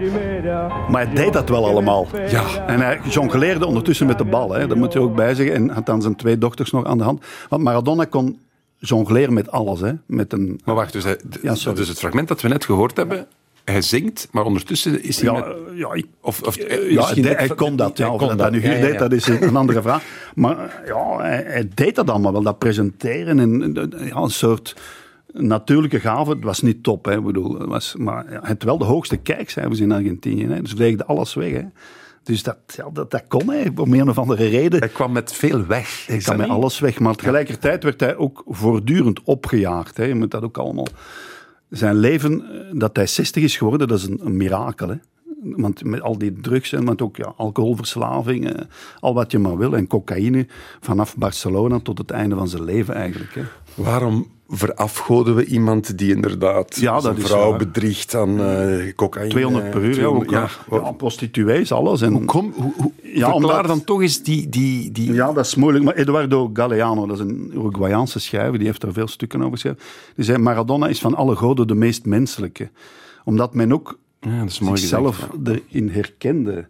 Maar 0.89 1.05
hij 1.05 1.15
deed 1.15 1.33
dat 1.33 1.49
wel 1.49 1.65
allemaal. 1.67 2.07
Ja. 2.27 2.43
En 2.67 2.79
hij 2.79 2.99
jongleerde 3.09 3.65
ondertussen 3.65 4.07
met 4.07 4.17
de 4.17 4.25
bal, 4.25 4.53
hè. 4.53 4.67
dat 4.67 4.77
moet 4.77 4.93
je 4.93 4.99
ook 4.99 5.15
bij 5.15 5.35
zeggen. 5.35 5.55
En 5.55 5.69
had 5.69 5.85
dan 5.85 6.01
zijn 6.01 6.15
twee 6.15 6.37
dochters 6.37 6.71
nog 6.71 6.85
aan 6.85 6.97
de 6.97 7.03
hand. 7.03 7.25
Want 7.49 7.63
Maradona 7.63 8.05
kon 8.05 8.39
jongleren 8.87 9.33
met 9.33 9.51
alles. 9.51 9.79
Hè. 9.79 9.91
Met 10.05 10.33
een, 10.33 10.61
Maar 10.65 10.75
wacht, 10.75 10.93
dus, 10.93 11.03
hij- 11.03 11.19
Ja, 11.41 11.55
sorry. 11.55 11.77
dus 11.77 11.87
het 11.87 11.99
fragment 11.99 12.27
dat 12.27 12.41
we 12.41 12.47
net 12.47 12.65
gehoord 12.65 12.97
hebben, 12.97 13.27
hij 13.63 13.81
zingt, 13.81 14.27
maar 14.31 14.45
ondertussen 14.45 15.03
is 15.03 15.21
hij 15.21 15.31
ja, 15.33 15.39
met... 15.39 15.45
eh, 15.45 15.77
ja, 15.77 15.93
ik 15.93 16.05
Of, 16.21 16.41
of, 16.41 16.55
Ja, 16.57 16.65
misschien- 16.95 17.23
hij, 17.25 17.33
hij 17.35 17.47
kon 17.49 17.75
dat. 17.75 17.97
Ja, 17.97 18.03
Hij 18.05 18.13
of 18.13 18.19
kon 18.19 18.37
dat 18.37 18.39
hij 18.39 18.49
nu 18.49 18.59
deed, 18.61 18.99
dat 18.99 19.11
is 19.11 19.27
een 19.27 19.55
andere 19.55 19.81
vraag. 19.81 20.03
Maar 20.35 20.57
eh, 20.59 20.87
ja, 20.87 21.17
hij, 21.17 21.43
hij 21.47 21.69
deed 21.73 21.95
dat 21.95 22.09
allemaal 22.09 22.31
wel. 22.31 22.41
Dat 22.41 22.57
presenteren 22.59 23.39
en 23.39 23.75
eh, 23.75 24.07
ja, 24.07 24.15
een 24.15 24.29
soort 24.29 24.75
natuurlijke 25.33 25.99
gave. 25.99 26.29
Het 26.31 26.43
was 26.43 26.61
niet 26.61 26.83
top, 26.83 27.05
hè, 27.05 27.17
ik 27.17 27.23
bedoel. 27.23 27.59
Het 27.59 27.69
was, 27.69 27.95
maar 27.97 28.39
had 28.41 28.63
wel 28.63 28.77
de 28.77 28.85
hoogste 28.85 29.17
kijkcijfers 29.17 29.79
in 29.79 29.91
Argentinië. 29.91 30.47
Hè, 30.47 30.61
dus 30.61 30.73
veegde 30.75 31.05
alles 31.05 31.33
weg. 31.33 31.51
Hè. 31.51 31.61
Dus 32.23 32.43
dat, 32.43 32.57
ja, 32.75 32.89
dat, 32.93 33.11
dat 33.11 33.23
kon 33.27 33.49
hij, 33.49 33.71
om 33.75 33.93
een 33.93 34.09
of 34.09 34.17
andere 34.17 34.47
reden. 34.47 34.79
Hij 34.79 34.89
kwam 34.89 35.11
met 35.11 35.33
veel 35.33 35.65
weg. 35.65 36.05
Hij 36.07 36.17
dat 36.17 36.37
met 36.37 36.47
niet? 36.47 36.55
alles 36.55 36.79
weg. 36.79 36.99
Maar 36.99 37.15
tegelijkertijd 37.15 37.83
werd 37.83 37.99
hij 37.99 38.15
ook 38.15 38.43
voortdurend 38.47 39.23
opgejaagd. 39.23 39.97
Hè. 39.97 40.03
Je 40.03 40.15
moet 40.15 40.31
dat 40.31 40.43
ook 40.43 40.57
allemaal... 40.57 40.87
Zijn 41.69 41.95
leven, 41.95 42.41
eh, 42.51 42.79
dat 42.79 42.95
hij 42.95 43.07
60 43.07 43.43
is 43.43 43.57
geworden, 43.57 43.87
dat 43.87 43.97
is 43.97 44.05
een, 44.05 44.19
een 44.23 44.37
mirakel. 44.37 44.89
Hè. 44.89 44.95
Want 45.41 45.83
met 45.83 46.01
al 46.01 46.17
die 46.17 46.33
drugs 46.41 46.73
en 46.73 46.85
want 46.85 47.01
ook 47.01 47.17
ja, 47.17 47.33
alcoholverslaving, 47.37 48.51
eh, 48.51 48.65
al 48.99 49.13
wat 49.13 49.31
je 49.31 49.39
maar 49.39 49.57
wil. 49.57 49.75
En 49.75 49.87
cocaïne, 49.87 50.47
vanaf 50.79 51.17
Barcelona 51.17 51.79
tot 51.79 51.97
het 51.97 52.11
einde 52.11 52.35
van 52.35 52.47
zijn 52.47 52.63
leven 52.63 52.93
eigenlijk. 52.93 53.35
Hè. 53.35 53.41
Waarom 53.75 54.27
verafgoden 54.49 55.35
we 55.35 55.45
iemand 55.45 55.97
die 55.97 56.11
inderdaad 56.15 56.75
Ja, 56.75 56.99
zijn 56.99 57.17
vrouw 57.19 57.49
waar. 57.49 57.57
bedriegt 57.57 58.15
aan 58.15 58.39
eh 58.39 58.93
cocaïne? 58.95 59.29
200 59.29 59.69
per 59.71 59.81
uur, 59.81 59.87
ja, 59.87 59.93
200, 59.93 60.25
ook, 60.27 60.31
ja, 60.33 60.39
ja, 60.41 60.49
wat- 60.67 60.85
ja, 60.85 60.91
prostituees, 60.91 61.71
alles. 61.71 62.01
En, 62.01 62.11
Hoe 62.13 62.25
kom, 62.25 62.53
hoe, 62.55 62.73
hoe, 62.77 62.91
Ja, 63.01 63.09
verklaar 63.11 63.33
omdat- 63.33 63.67
dan 63.67 63.83
toch 63.83 64.01
eens 64.01 64.23
die... 64.23 64.49
die, 64.49 64.91
die 64.91 65.13
Ja, 65.13 65.33
dat 65.33 65.45
is 65.45 65.55
moeilijk. 65.55 65.85
Maar 65.85 65.93
Eduardo 65.95 66.49
Galeano, 66.53 67.05
dat 67.07 67.15
is 67.19 67.25
een 67.25 67.51
Uruguayaanse 67.53 68.19
schrijver, 68.19 68.57
die 68.57 68.67
heeft 68.67 68.83
er 68.83 68.93
veel 68.93 69.07
stukken 69.07 69.39
over 69.39 69.51
geschreven. 69.51 69.79
Die 70.15 70.25
zei, 70.25 70.37
Maradona 70.37 70.87
is 70.87 70.99
van 70.99 71.15
alle 71.15 71.35
goden 71.35 71.67
de 71.67 71.75
meest 71.75 72.05
menselijke. 72.05 72.69
Omdat 73.23 73.53
men 73.53 73.73
ook 73.73 73.99
Ja, 74.19 74.39
dat 74.39 74.49
is 74.49 74.59
mooi 74.59 74.77
zichzelf 74.77 75.15
gezegd, 75.15 75.61
erin 75.71 75.89
herkende. 75.89 76.67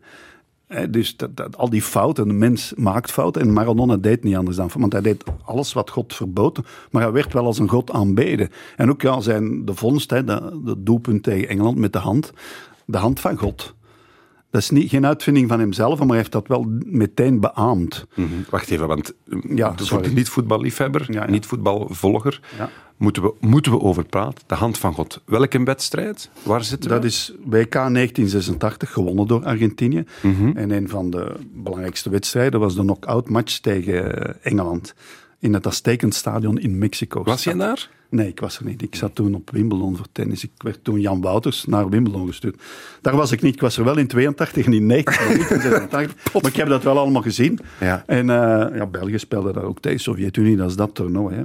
Hè, 0.74 0.90
dus 0.90 1.18
dat, 1.18 1.38
dat, 1.38 1.58
al 1.58 1.70
die 1.70 1.82
fouten, 1.82 2.28
de 2.28 2.34
mens 2.34 2.74
maakt 2.76 3.12
fouten. 3.12 3.42
En 3.42 3.54
Maradona 3.54 3.98
deed 3.98 4.24
niet 4.24 4.36
anders 4.36 4.58
dan. 4.58 4.70
Want 4.78 4.94
hij 4.94 5.02
deed 5.02 5.24
alles 5.46 5.74
wat 5.74 5.90
God 5.90 6.14
verbood. 6.14 6.60
Maar 6.92 7.02
hij 7.02 7.12
werd 7.12 7.34
wel 7.34 7.46
als 7.46 7.60
een 7.60 7.70
God 7.70 7.92
aanbeden. 7.92 8.50
En 8.76 8.90
ook 8.90 9.02
ja, 9.02 9.20
zijn, 9.20 9.66
de 9.66 9.74
vondst, 9.74 10.10
hè, 10.10 10.24
de 10.24 10.76
doelpunt 10.78 11.24
tegen 11.24 11.50
Engeland 11.50 11.78
met 11.78 11.94
de 11.94 12.00
hand. 12.00 12.34
De 12.86 12.98
hand 12.98 13.20
van 13.20 13.38
God. 13.38 13.74
Dat 14.54 14.62
is 14.62 14.70
niet, 14.70 14.90
geen 14.90 15.06
uitvinding 15.06 15.48
van 15.50 15.60
hemzelf, 15.60 16.00
maar 16.00 16.08
hij 16.08 16.18
heeft 16.18 16.32
dat 16.32 16.48
wel 16.48 16.66
meteen 16.86 17.40
beaamd. 17.40 18.06
Mhm. 18.16 18.28
Wacht 18.50 18.70
even, 18.70 18.88
want 18.88 19.14
Ja, 19.26 19.38
ja, 19.56 19.74
voor 19.76 19.86
sorry. 19.86 20.04
de 20.08 20.14
niet-voetballiefhebber, 20.14 21.06
Ja, 21.08 21.24
ja. 21.24 21.30
niet-voetbalvolger, 21.30 22.42
Ja. 22.58 22.70
moeten, 22.98 23.24
we, 23.24 23.34
moeten 23.40 23.72
we 23.72 23.80
over 23.82 24.06
praten. 24.06 24.44
De 24.48 24.56
hand 24.56 24.78
van 24.78 24.94
God. 24.94 25.22
Welke 25.26 25.64
wedstrijd? 25.64 26.30
Waar 26.44 26.64
zitten 26.64 26.90
Dat 26.90 27.02
we? 27.02 27.08
is 27.08 27.34
WK 27.46 27.72
1986, 27.72 28.92
gewonnen 28.94 29.28
door 29.28 29.46
Argentinië. 29.46 30.04
Mhm. 30.22 30.58
En 30.58 30.72
een 30.72 30.90
van 30.90 31.10
de 31.10 31.36
belangrijkste 31.54 32.10
wedstrijden 32.10 32.60
was 32.60 32.76
de 32.76 32.82
knock-out 32.82 33.30
match 33.30 33.58
tegen 33.60 34.44
Engeland. 34.44 34.94
In 35.40 35.54
het 35.54 35.68
Aztekenstadion 35.68 36.58
in 36.60 36.78
Mexico. 36.78 37.24
Was 37.24 37.44
jij 37.44 37.54
daar? 37.54 37.90
Nee, 38.14 38.28
ik 38.28 38.40
was 38.40 38.60
er 38.60 38.66
niet. 38.66 38.82
Ik 38.82 38.96
zat 38.96 39.16
toen 39.16 39.36
op 39.36 39.50
Wimbledon 39.50 39.96
voor 39.96 40.06
tennis. 40.12 40.44
Ik 40.44 40.52
werd 40.58 40.84
toen 40.84 41.02
Jan 41.02 41.22
Wouters 41.22 41.66
naar 41.66 41.90
Wimbledon 41.90 42.28
gestuurd. 42.28 42.62
Daar 43.02 43.16
was 43.16 43.32
ik 43.32 43.42
niet. 43.42 43.54
Ik 43.54 43.62
was 43.62 43.78
er 43.78 43.84
wel 43.84 43.98
in 43.98 44.08
82 44.08 44.66
en 44.66 44.74
in 44.74 44.86
90, 44.86 45.28
maar 45.28 45.38
niet 45.38 45.50
in 45.50 45.62
86. 45.62 46.16
Maar 46.34 46.52
ik 46.52 46.56
heb 46.56 46.68
dat 46.68 46.84
wel 46.84 46.98
allemaal 46.98 47.22
gezien. 47.22 47.60
Ja. 47.80 48.04
En 48.08 48.30
eh, 48.30 48.78
ja, 48.78 48.86
België 48.86 49.20
speelde 49.20 49.54
daar 49.54 49.64
ook 49.64 49.80
tegen. 49.80 50.00
Sovjet-Unie, 50.00 50.58
dat 50.58 50.70
is 50.70 50.76
dat 50.76 50.96
toernooi. 50.96 51.36
Hè. 51.36 51.44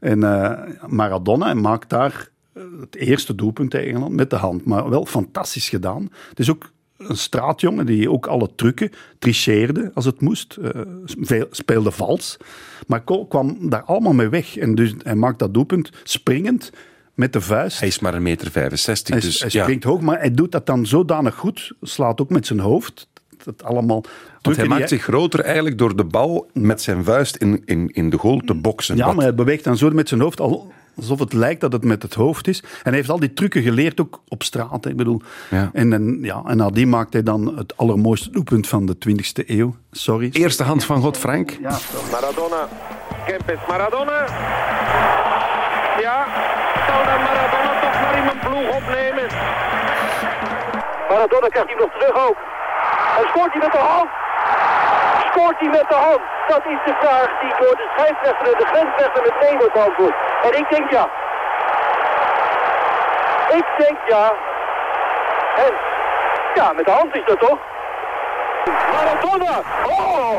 En 0.00 0.24
eh, 0.24 0.72
Maradona 0.86 1.54
maakt 1.54 1.90
daar 1.90 2.30
eh, 2.52 2.62
het 2.80 2.96
eerste 2.96 3.34
doelpunt 3.34 3.70
tegen 3.70 3.88
Engeland 3.88 4.12
met 4.12 4.30
de 4.30 4.36
hand. 4.36 4.64
Maar 4.64 4.90
wel 4.90 5.06
fantastisch 5.06 5.68
gedaan. 5.68 6.10
Het 6.28 6.38
is 6.38 6.50
ook 6.50 6.70
een 6.98 7.16
straatjongen 7.16 7.86
die 7.86 8.10
ook 8.10 8.26
alle 8.26 8.48
trucken 8.54 8.90
tricheerde 9.18 9.90
als 9.94 10.04
het 10.04 10.20
moest. 10.20 10.56
eh, 10.56 11.42
speelde 11.50 11.90
vals. 11.90 12.36
Maar 12.86 13.02
kwam 13.28 13.56
daar 13.70 13.82
allemaal 13.82 14.12
mee 14.12 14.28
weg. 14.28 14.56
En 14.56 14.74
dus 14.74 14.94
hij 15.02 15.14
maakt 15.14 15.38
dat 15.38 15.54
doelpunt 15.54 15.90
springend 16.02 16.72
met 17.14 17.32
de 17.32 17.40
vuist. 17.40 17.78
Hij 17.78 17.88
is 17.88 17.98
maar 17.98 18.14
een 18.14 18.22
meter 18.22 18.50
65, 18.50 19.14
Hij, 19.14 19.24
dus 19.24 19.40
hij 19.40 19.48
ja. 19.52 19.62
springt 19.62 19.84
hoog, 19.84 20.00
maar 20.00 20.18
hij 20.18 20.30
doet 20.34 20.52
dat 20.52 20.66
dan 20.66 20.86
zodanig 20.86 21.34
goed. 21.34 21.72
Slaat 21.82 22.20
ook 22.20 22.30
met 22.30 22.46
zijn 22.46 22.58
hoofd. 22.60 23.08
Dat 23.44 23.62
allemaal 23.62 24.04
Want 24.42 24.56
hij 24.56 24.66
maakt 24.66 24.88
zich 24.88 25.02
groter 25.02 25.40
eigenlijk 25.40 25.78
door 25.78 25.96
de 25.96 26.04
bal 26.04 26.50
met 26.52 26.80
zijn 26.82 27.04
vuist 27.04 27.36
in, 27.36 27.62
in, 27.64 27.88
in 27.88 28.10
de 28.10 28.18
goal 28.18 28.38
te 28.38 28.54
boksen. 28.54 28.96
Ja, 28.96 29.12
maar 29.12 29.24
hij 29.24 29.34
beweegt 29.34 29.64
dan 29.64 29.76
zo 29.76 29.90
met 29.90 30.08
zijn 30.08 30.20
hoofd, 30.20 30.40
al- 30.40 30.72
alsof 30.98 31.18
het 31.18 31.32
lijkt 31.32 31.60
dat 31.60 31.72
het 31.72 31.84
met 31.84 32.02
het 32.02 32.14
hoofd 32.14 32.48
is. 32.48 32.60
En 32.62 32.68
hij 32.82 32.94
heeft 32.94 33.08
al 33.10 33.18
die 33.20 33.32
trucken 33.32 33.62
geleerd, 33.62 34.00
ook 34.00 34.20
op 34.28 34.42
straat. 34.42 34.84
hè. 34.84 34.90
Ik 34.90 34.96
bedoel. 34.96 35.20
Ja. 35.50 35.70
En, 35.72 35.92
en, 35.92 36.18
ja, 36.22 36.42
en 36.46 36.56
nadien 36.56 36.88
maakt 36.88 37.12
hij 37.12 37.22
dan 37.22 37.56
het 37.56 37.76
allermooiste 37.76 38.30
doelpunt 38.30 38.68
van 38.68 38.86
de 38.86 38.96
20e 39.08 39.46
eeuw. 39.46 39.74
Sorry. 39.90 40.28
Eerste 40.32 40.62
hand 40.62 40.84
van 40.84 41.00
God, 41.00 41.16
Frank. 41.16 41.50
Ja, 41.60 41.78
Maradona, 42.12 42.68
Kempes, 43.26 43.58
Maradona. 43.68 44.26
Ja, 46.00 46.26
zou 46.86 47.04
dan 47.04 47.20
Maradona 47.22 47.80
toch 47.80 48.00
maar 48.02 48.16
in 48.18 48.24
mijn 48.24 48.38
ploeg 48.38 48.76
opnemen? 48.76 49.26
Maradona 51.08 51.48
krijgt 51.48 51.68
hij 51.68 51.78
nog 51.78 51.90
terug 51.98 52.28
ook. 52.28 52.36
En 53.18 53.28
scoort 53.28 53.52
hij 53.52 53.60
met 53.62 53.72
de 53.72 53.78
hand? 53.78 54.08
Scoort 55.38 55.58
hij 55.60 55.68
met 55.68 55.88
de 55.88 55.94
hand? 55.94 56.20
Dat 56.48 56.62
is 56.66 56.78
de 56.86 56.94
vraag 57.00 57.28
die 57.40 57.50
door 57.60 57.76
de 57.76 57.88
scheidsrechter 57.94 58.46
en 58.52 58.58
de 58.58 58.66
grensrechter 58.72 59.22
meteen 59.22 59.58
wordt 59.58 59.72
beantwoord. 59.72 60.14
En 60.42 60.58
ik 60.58 60.66
denk 60.70 60.90
ja. 60.90 61.04
Ik 63.58 63.66
denk 63.78 63.98
ja. 64.08 64.32
En 65.64 65.72
ja, 66.54 66.72
met 66.72 66.84
de 66.84 66.90
hand 66.90 67.14
is 67.14 67.24
dat 67.26 67.40
toch? 67.40 67.58
Maradona! 68.92 69.62
Oh! 69.86 70.38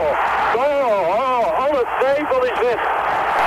Oh, 0.56 1.20
oh, 1.20 1.66
alle 1.66 1.86
twijfel 2.00 2.44
is 2.44 2.60
weg. 2.60 2.80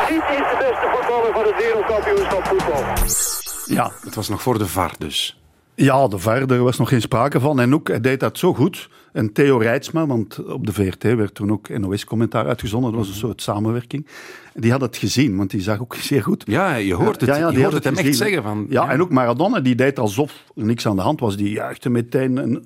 Dit 0.09 0.23
is 0.31 0.47
de 0.51 0.57
beste 0.59 0.87
voetballer 0.93 1.33
van 1.33 1.45
het 1.45 1.57
wereldkampioenschap 1.57 2.47
voetbal. 2.47 2.85
ja. 3.65 3.91
Het 4.05 4.15
was 4.15 4.29
nog 4.29 4.43
voor 4.43 4.59
de 4.59 4.67
VAR 4.67 4.91
dus. 4.99 5.41
Ja, 5.75 6.09
de 6.09 6.19
VAR, 6.19 6.47
daar 6.47 6.63
was 6.63 6.79
nog 6.79 6.89
geen 6.89 7.01
sprake 7.01 7.41
van. 7.41 7.61
En 7.61 7.75
ook, 7.75 7.89
hij 7.89 8.01
deed 8.01 8.21
dat 8.21 8.39
zo 8.39 8.55
goed. 8.55 8.89
En 9.13 9.33
Theo 9.33 9.57
Rijtsma, 9.59 10.07
want 10.07 10.45
op 10.45 10.67
de 10.67 10.73
VRT 10.73 11.03
werd 11.03 11.35
toen 11.35 11.53
ook 11.53 11.69
NOS-commentaar 11.69 12.47
uitgezonden. 12.47 12.91
Dat 12.91 13.01
was 13.01 13.09
een 13.09 13.15
soort 13.15 13.43
samenwerking. 13.43 14.07
Die 14.55 14.71
had 14.71 14.81
het 14.81 14.97
gezien, 14.97 15.37
want 15.37 15.51
die 15.51 15.61
zag 15.61 15.81
ook 15.81 15.95
zeer 16.11 16.23
goed. 16.23 16.45
Ja, 16.47 16.75
je 16.75 16.95
hoort 16.95 17.21
het, 17.21 17.31
Ja, 17.31 17.37
ja, 17.37 17.51
je 17.51 17.63
hoort 17.63 17.73
het 17.73 17.85
hem 17.85 17.93
echt 17.93 18.07
gezien, 18.07 18.27
zeggen. 18.27 18.43
Van, 18.43 18.67
Ja, 18.69 18.91
en 18.91 19.01
ook 19.01 19.11
Maradona, 19.11 19.61
die 19.61 19.75
deed 19.75 19.99
alsof 19.99 20.45
er 20.57 20.65
niks 20.65 20.87
aan 20.87 20.97
de 20.97 21.03
hand 21.03 21.21
was. 21.21 21.37
Die 21.37 21.51
juichte 21.51 21.91
meteen 21.91 22.39
en 22.39 22.65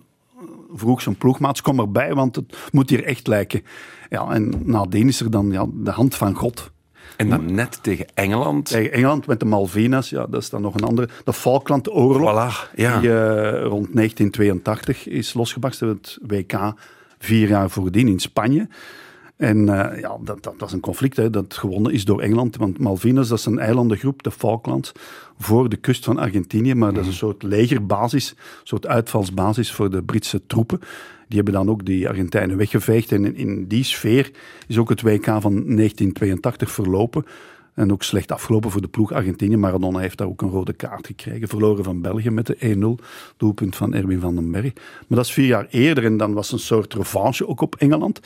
vroeg 0.74 1.02
zijn 1.02 1.16
ploegmaats, 1.16 1.62
kom 1.62 1.78
erbij, 1.80 2.14
want 2.14 2.36
het 2.36 2.56
moet 2.72 2.90
hier 2.90 3.04
echt 3.04 3.26
lijken. 3.26 3.62
Ja, 4.10 4.30
en 4.30 4.62
nadien 4.64 5.08
is 5.08 5.20
er 5.20 5.30
dan 5.30 5.50
ja, 5.50 5.66
de 5.72 5.90
hand 5.90 6.14
van 6.14 6.34
God. 6.34 6.70
En 7.16 7.28
dan 7.28 7.54
net 7.54 7.78
tegen 7.82 8.06
Engeland. 8.14 8.66
Tegen 8.66 8.92
Engeland 8.92 9.26
met 9.26 9.40
de 9.40 9.46
Malvinas, 9.46 10.10
ja, 10.10 10.26
dat 10.26 10.42
is 10.42 10.50
dan 10.50 10.62
nog 10.62 10.74
een 10.74 10.84
andere. 10.84 11.08
De 11.24 11.32
Falklandoorlog, 11.32 12.66
Voilà, 12.66 12.74
ja. 12.74 13.00
die 13.00 13.10
eh, 13.10 13.62
rond 13.62 13.94
1982 13.94 15.08
is 15.08 15.34
losgebarsten. 15.34 15.88
Het 15.88 16.18
WK 16.22 16.72
vier 17.18 17.48
jaar 17.48 17.70
voordien 17.70 18.08
in 18.08 18.20
Spanje. 18.20 18.68
En 19.36 19.68
eh, 19.68 20.00
ja, 20.00 20.16
dat, 20.20 20.42
dat, 20.42 20.62
is 20.62 20.72
een 20.72 20.80
conflict 20.80 21.16
hè, 21.16 21.30
dat 21.30 21.54
gewonnen 21.54 21.92
is 21.92 22.04
door 22.04 22.20
Engeland. 22.20 22.56
Want 22.56 22.78
Malvinas, 22.78 23.28
dat 23.28 23.38
is 23.38 23.46
een 23.46 23.58
eilandengroep, 23.58 24.22
de 24.22 24.30
Falklands, 24.30 24.92
voor 25.38 25.68
de 25.68 25.76
kust 25.76 26.04
van 26.04 26.18
Argentinië. 26.18 26.74
Maar 26.74 26.92
dat 26.92 27.02
is 27.02 27.08
een 27.08 27.14
soort 27.14 27.42
legerbasis, 27.42 28.30
een 28.30 28.36
soort 28.62 28.86
uitvalsbasis 28.86 29.72
voor 29.72 29.90
de 29.90 30.02
Britse 30.02 30.46
troepen. 30.46 30.80
Die 31.28 31.36
hebben 31.36 31.54
dan 31.54 31.70
ook 31.70 31.84
die 31.84 32.08
Argentijnen 32.08 32.56
weggeveegd. 32.56 33.12
En 33.12 33.36
in, 33.36 33.66
die 33.66 33.84
sfeer 33.84 34.30
is 34.66 34.78
ook 34.78 34.88
het 34.88 35.02
WK 35.02 35.24
van 35.24 35.52
1982 35.52 36.70
verlopen. 36.70 37.24
En 37.74 37.92
ook 37.92 38.02
slecht 38.02 38.32
afgelopen 38.32 38.70
voor 38.70 38.80
de 38.80 38.88
ploeg 38.88 39.12
Argentinië. 39.12 39.56
Maradona 39.56 39.98
heeft 39.98 40.18
daar 40.18 40.26
ook 40.26 40.42
een 40.42 40.50
rode 40.50 40.72
kaart 40.72 41.06
gekregen. 41.06 41.48
Verloren 41.48 41.84
van 41.84 42.00
België 42.00 42.30
met 42.30 42.46
de 42.46 42.98
1-0. 43.00 43.04
Doelpunt 43.36 43.76
van 43.76 43.94
Erwin 43.94 44.20
van 44.20 44.34
den 44.34 44.50
Berg. 44.50 44.72
Maar 44.74 45.18
dat 45.18 45.24
is 45.24 45.32
vier 45.32 45.46
jaar 45.46 45.66
eerder. 45.70 46.04
En 46.04 46.16
dan 46.16 46.32
was 46.32 46.52
een 46.52 46.58
soort 46.58 46.94
revanche 46.94 47.48
ook 47.48 47.60
op 47.60 47.74
Engeland. 47.74 48.20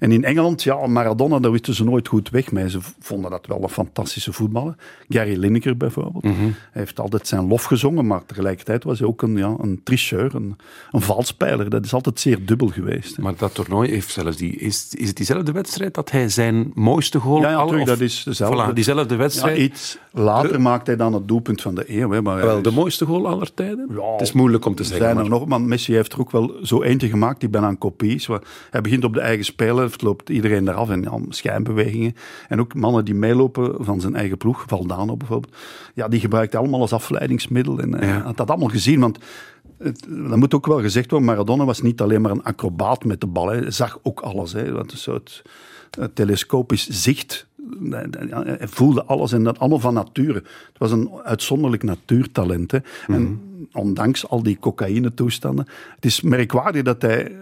En 0.00 0.12
in 0.12 0.24
Engeland, 0.24 0.62
ja, 0.62 0.86
Maradona, 0.86 1.38
daar 1.38 1.50
wisten 1.50 1.74
ze 1.74 1.84
nooit 1.84 2.08
goed 2.08 2.30
weg 2.30 2.52
mee. 2.52 2.70
Ze 2.70 2.78
vonden 3.00 3.30
dat 3.30 3.46
wel 3.46 3.62
een 3.62 3.68
fantastische 3.68 4.32
voetballer. 4.32 4.74
Gary 5.08 5.36
Lineker 5.38 5.76
bijvoorbeeld. 5.76 6.24
Hij 6.24 6.52
heeft 6.72 7.00
altijd 7.00 7.26
zijn 7.26 7.46
lof 7.46 7.64
gezongen, 7.64 8.06
maar 8.06 8.24
tegelijkertijd 8.26 8.84
was 8.84 8.98
hij 8.98 9.08
ook 9.08 9.22
een, 9.22 9.36
ja, 9.36 9.54
een 9.60 9.80
tricheur, 9.84 10.34
een, 10.34 10.56
een 10.90 11.00
valspeler. 11.00 11.70
Dat 11.70 11.84
is 11.84 11.92
altijd 11.94 12.20
zeer 12.20 12.44
dubbel 12.46 12.68
geweest. 12.68 13.16
hè. 13.16 13.22
Maar 13.22 13.34
dat 13.36 13.54
toernooi 13.54 13.90
heeft 13.90 14.10
zelfs 14.10 14.36
die... 14.36 14.56
Is, 14.56 14.94
is 14.94 15.06
het 15.08 15.16
diezelfde 15.16 15.52
wedstrijd 15.52 15.94
dat 15.94 16.10
hij 16.10 16.28
zijn 16.28 16.70
mooiste 16.74 17.18
goal... 17.18 17.40
Ja, 17.40 17.48
ja, 17.50 17.56
al- 17.56 17.68
of- 17.80 17.84
dat 17.84 18.00
is 18.00 18.22
dezelfde. 18.22 18.70
Voilà, 18.70 18.74
diezelfde 18.74 19.14
Ja, 19.14 19.20
wedstrijd. 19.20 19.58
iets 19.58 19.98
later 20.12 20.60
maakt 20.60 20.86
hij 20.86 20.96
dan 20.96 21.12
het 21.14 21.28
doelpunt 21.28 21.62
van 21.62 21.74
de 21.74 21.84
eeuw. 21.98 22.10
Hè, 22.10 22.22
maar 22.22 22.36
Wel, 22.36 22.62
de 22.62 22.68
is- 22.68 22.74
mooiste 22.74 23.04
goal 23.06 23.28
aller 23.28 23.54
tijden? 23.54 23.86
Ja, 23.94 24.12
het 24.12 24.20
is 24.20 24.32
moeilijk 24.32 24.64
om 24.64 24.74
te 24.74 24.82
zeggen. 24.84 25.02
zijn 25.02 25.14
maar- 25.16 25.24
er 25.24 25.30
nog, 25.30 25.46
maar 25.46 25.60
Messi 25.60 25.94
heeft 25.94 26.12
er 26.12 26.20
ook 26.20 26.30
wel 26.30 26.52
zo 26.62 26.82
eentje 26.82 27.08
gemaakt 27.08 27.40
die 27.40 27.48
bijna 27.48 27.68
een 27.68 27.78
kopie 27.78 28.14
is. 28.14 28.28
Hij 28.70 28.80
begint 28.80 29.04
op 29.04 29.14
de 29.14 29.20
eigen 29.20 29.44
loopt 29.96 30.28
iedereen 30.28 30.68
eraf 30.68 30.90
en 30.90 31.02
ja, 31.02 31.18
schijnbewegingen. 31.28 32.14
En 32.48 32.60
ook 32.60 32.74
mannen 32.74 33.04
die 33.04 33.14
meelopen 33.14 33.84
van 33.84 34.00
zijn 34.00 34.14
eigen 34.16 34.36
ploeg, 34.36 34.64
Valdano 34.66 35.16
bijvoorbeeld, 35.16 35.56
ja, 35.94 36.08
die 36.08 36.20
gebruikt 36.20 36.54
allemaal 36.54 36.80
als 36.80 36.92
afleidingsmiddel. 36.92 37.78
En 37.78 37.94
hij 37.94 38.08
Ja. 38.08 38.20
had 38.20 38.36
dat 38.36 38.50
allemaal 38.50 38.68
gezien, 38.68 39.00
want 39.00 39.18
het, 39.78 40.06
dat 40.28 40.36
moet 40.36 40.54
ook 40.54 40.66
wel 40.66 40.80
gezegd 40.80 41.10
worden, 41.10 41.28
Maradona 41.28 41.64
was 41.64 41.82
niet 41.82 42.00
alleen 42.00 42.20
maar 42.20 42.30
een 42.30 42.42
acrobaat 42.42 43.04
met 43.04 43.20
de 43.20 43.26
bal. 43.26 43.48
Hij 43.48 43.70
zag 43.70 43.98
ook 44.02 44.20
alles. 44.20 44.52
Hè. 44.52 44.72
Wat 44.72 44.92
een 44.92 44.98
soort 44.98 45.42
eh, 45.98 46.04
telescopisch 46.14 46.88
zicht. 46.88 47.46
Ja, 47.82 48.06
Hij 48.44 48.68
voelde 48.68 49.04
alles 49.04 49.32
en 49.32 49.44
dat 49.44 49.58
allemaal 49.58 49.78
van 49.78 49.94
nature. 49.94 50.34
Het 50.34 50.78
was 50.78 50.90
een 50.92 51.10
uitzonderlijk 51.24 51.82
natuurtalent. 51.82 52.70
Hè. 52.70 52.78
En 53.06 53.40
ondanks 53.72 54.28
al 54.28 54.42
die 54.42 54.58
cocaïne-toestanden. 54.60 55.66
Het 55.94 56.04
is 56.04 56.20
merkwaardig 56.20 56.82
dat 56.82 57.02
hij 57.02 57.26
eh, 57.26 57.32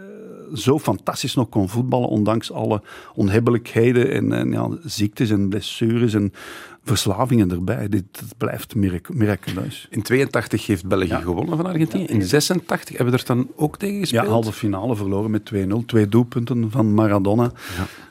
zo 0.54 0.78
fantastisch 0.78 1.34
nog 1.34 1.48
kon 1.48 1.68
voetballen, 1.68 2.08
ondanks 2.08 2.52
alle 2.52 2.82
onhebbelijkheden 3.14 4.12
en, 4.12 4.32
en 4.32 4.52
ja, 4.52 4.68
ziektes 4.84 5.30
en 5.30 5.48
blessures 5.48 6.14
en 6.14 6.32
verslavingen 6.84 7.50
erbij. 7.50 7.88
Dit, 7.88 8.04
het 8.12 8.34
blijft 8.38 8.74
mirac- 8.74 9.14
miraculeus. 9.14 9.86
In 9.90 10.02
82 10.02 10.66
heeft 10.66 10.86
België 10.86 11.18
gewonnen 11.22 11.56
van 11.56 11.66
Argentinië. 11.66 12.04
In 12.04 12.22
86 12.22 12.96
hebben 12.96 13.14
we 13.14 13.20
er 13.20 13.26
dan 13.26 13.48
ook 13.56 13.78
tegen 13.78 13.94
Ja, 13.94 14.00
gespeeld. 14.00 14.26
halve 14.26 14.52
finale 14.52 14.96
verloren 14.96 15.30
met 15.30 15.44
2-0. 15.54 15.84
Twee 15.86 16.08
doelpunten 16.08 16.70
van 16.70 16.94
Maradona. 16.94 17.52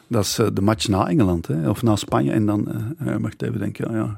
Dat 0.08 0.23
is 0.23 0.39
eh, 0.39 0.47
de 0.54 0.62
match 0.62 0.88
na 0.88 1.08
Engeland, 1.08 1.47
hè, 1.47 1.69
of 1.69 1.82
na 1.82 1.95
Spanje. 1.95 2.32
En 2.32 2.45
dan, 2.45 2.67
eh 2.67 3.15
je 3.41 3.47
even 3.47 3.60
denken, 3.60 3.91
ja, 3.91 3.97
ja, 3.97 4.15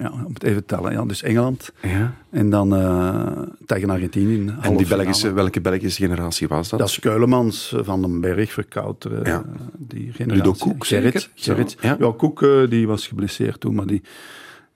ja, 0.00 0.10
om 0.26 0.32
het 0.34 0.42
even 0.42 0.64
te 0.66 0.74
tellen. 0.74 0.92
Ja, 0.92 1.04
dus 1.04 1.22
Engeland 1.22 1.72
Ja. 1.82 2.12
en 2.30 2.50
dan 2.50 2.76
eh, 2.76 3.26
tegen 3.66 3.90
Argentinië. 3.90 4.34
in 4.34 4.54
En 4.60 4.76
die. 4.76 4.86
Belgische, 4.86 5.32
welke 5.32 5.60
Belgische 5.60 6.02
generatie 6.02 6.48
was 6.48 6.68
dat? 6.68 6.78
Dat 6.78 6.88
is 6.88 6.98
Keulemans, 6.98 7.72
eh, 7.76 7.80
Van 7.84 8.00
den 8.02 8.20
Berg, 8.20 8.56
Ja. 8.70 8.92
eh, 9.36 9.38
die 9.78 10.12
generatie. 10.12 10.26
Ludo 10.44 10.52
Koek, 10.58 10.86
Gerrit. 10.86 11.30
Gerrit. 11.34 11.76
ja. 11.80 11.96
Ja. 11.98 12.12
Koek 12.16 12.42
eh, 12.42 12.68
die 12.68 12.86
was 12.86 13.06
geblesseerd 13.06 13.60
toen, 13.60 13.74
maar 13.74 13.86
die, 13.86 14.02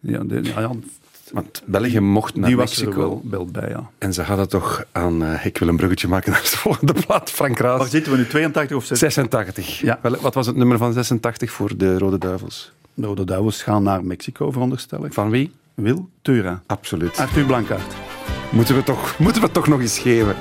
ja, 0.00 0.18
die, 0.24 0.42
ja, 0.42 0.70
Want 1.32 1.62
België 1.66 2.00
mocht 2.00 2.36
naar 2.36 2.46
die 2.48 2.56
was 2.56 2.80
er 2.82 2.96
wel, 2.96 3.22
wel 3.30 3.46
bij, 3.46 3.68
ja. 3.68 3.90
En 3.98 4.12
ze 4.12 4.22
hadden 4.22 4.48
toch 4.48 4.84
aan... 4.92 5.24
eh, 5.24 5.46
ik 5.46 5.58
wil 5.58 5.68
een 5.68 5.76
bruggetje 5.76 6.08
maken 6.08 6.32
naar 6.32 6.40
de 6.40 6.46
volgende 6.66 6.92
plaat. 7.06 7.30
Frank 7.30 7.58
Waar 7.58 7.78
Raas. 7.78 7.90
zitten 7.90 8.12
we 8.12 8.18
nu, 8.18 8.26
82 8.26 8.76
of 8.76 8.84
86? 8.84 9.12
86. 9.66 9.80
Ja. 9.80 9.98
Wel, 10.02 10.16
Wat 10.20 10.34
was 10.34 10.46
het 10.46 10.56
nummer 10.56 10.78
van 10.78 10.92
86 10.92 11.50
voor 11.50 11.76
de 11.76 11.98
Rode 11.98 12.18
Duivels? 12.18 12.72
De 12.94 13.06
Rode 13.06 13.24
Duivels 13.24 13.62
gaan 13.62 13.82
naar 13.82 14.04
Mexico, 14.04 14.50
veronderstel 14.50 15.04
ik. 15.04 15.12
Van 15.12 15.30
wie? 15.30 15.52
Wil 15.74 16.08
Tura. 16.22 16.62
Absoluut. 16.66 17.18
Arthur 17.18 17.44
Blankaart. 17.44 17.94
Moeten 18.50 18.74
we 18.74 18.82
toch, 18.82 19.18
moeten 19.18 19.42
we 19.42 19.50
toch 19.50 19.66
nog 19.66 19.80
eens 19.80 19.98
geven? 19.98 20.36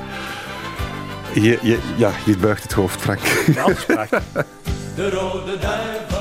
Je, 1.33 1.59
je, 1.61 1.93
ja, 1.97 2.11
je 2.25 2.37
buigt 2.37 2.63
het 2.63 2.73
hoofd, 2.73 3.01
Frank. 3.01 3.19
Is 3.19 3.85
prachtig. 3.85 4.23
De 4.95 5.09
rode 5.09 5.57
duivels 5.57 6.12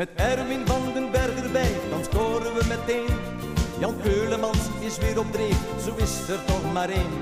Met 0.00 0.08
Erwin 0.14 0.66
van 0.66 0.92
den 0.94 1.10
Berg 1.10 1.42
erbij, 1.42 1.72
dan 1.90 2.04
scoren 2.04 2.54
we 2.54 2.64
meteen. 2.68 3.16
Jan 3.78 3.94
Keulemans 4.02 4.58
is 4.78 4.98
weer 4.98 5.18
op 5.18 5.32
dreef, 5.32 5.58
zo 5.84 5.94
is 5.96 6.28
er 6.28 6.44
toch 6.44 6.72
maar 6.72 6.88
één. 6.88 7.12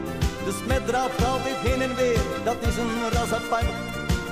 De 0.45 0.63
smet 0.65 0.87
draaft 0.87 1.25
altijd 1.25 1.57
heen 1.57 1.83
en 1.83 1.95
weer, 1.95 2.21
dat 2.45 2.57
is 2.61 2.77
een 2.77 3.11
ras 3.13 3.33
apart. 3.33 3.73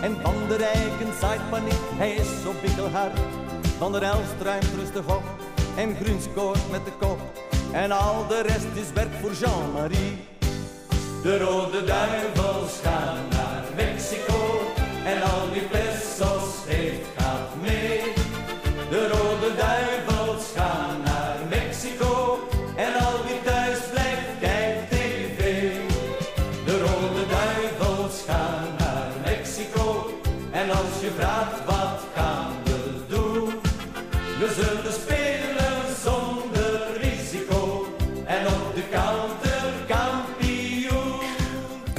En 0.03 0.17
Van 0.23 0.35
der 0.49 0.59
Rijken 0.59 1.13
zaait 1.21 1.51
paniek, 1.51 1.85
hij 1.97 2.15
is 2.15 2.29
zo 2.43 2.55
bikkelhard. 2.63 3.19
Van 3.79 3.93
der 3.93 4.03
Elst 4.03 4.41
ruimt 4.43 4.75
rustig 4.79 5.17
op, 5.17 5.25
en 5.77 5.97
Groen 6.01 6.21
scoort 6.21 6.71
met 6.71 6.85
de 6.85 6.93
kop. 7.01 7.21
En 7.73 7.91
al 7.91 8.27
de 8.27 8.43
rest 8.43 8.75
is 8.75 8.93
werk 8.95 9.15
voor 9.21 9.33
Jean-Marie. 9.33 10.29
De 11.23 11.39
rode 11.39 11.85
duivels 11.85 12.81
gaan 12.83 13.19
naar 13.31 13.65
Mexico 13.77 14.61
en 15.05 15.23
al 15.23 15.51
wie 15.53 15.63
pesos 15.63 16.49
heeft 16.67 17.06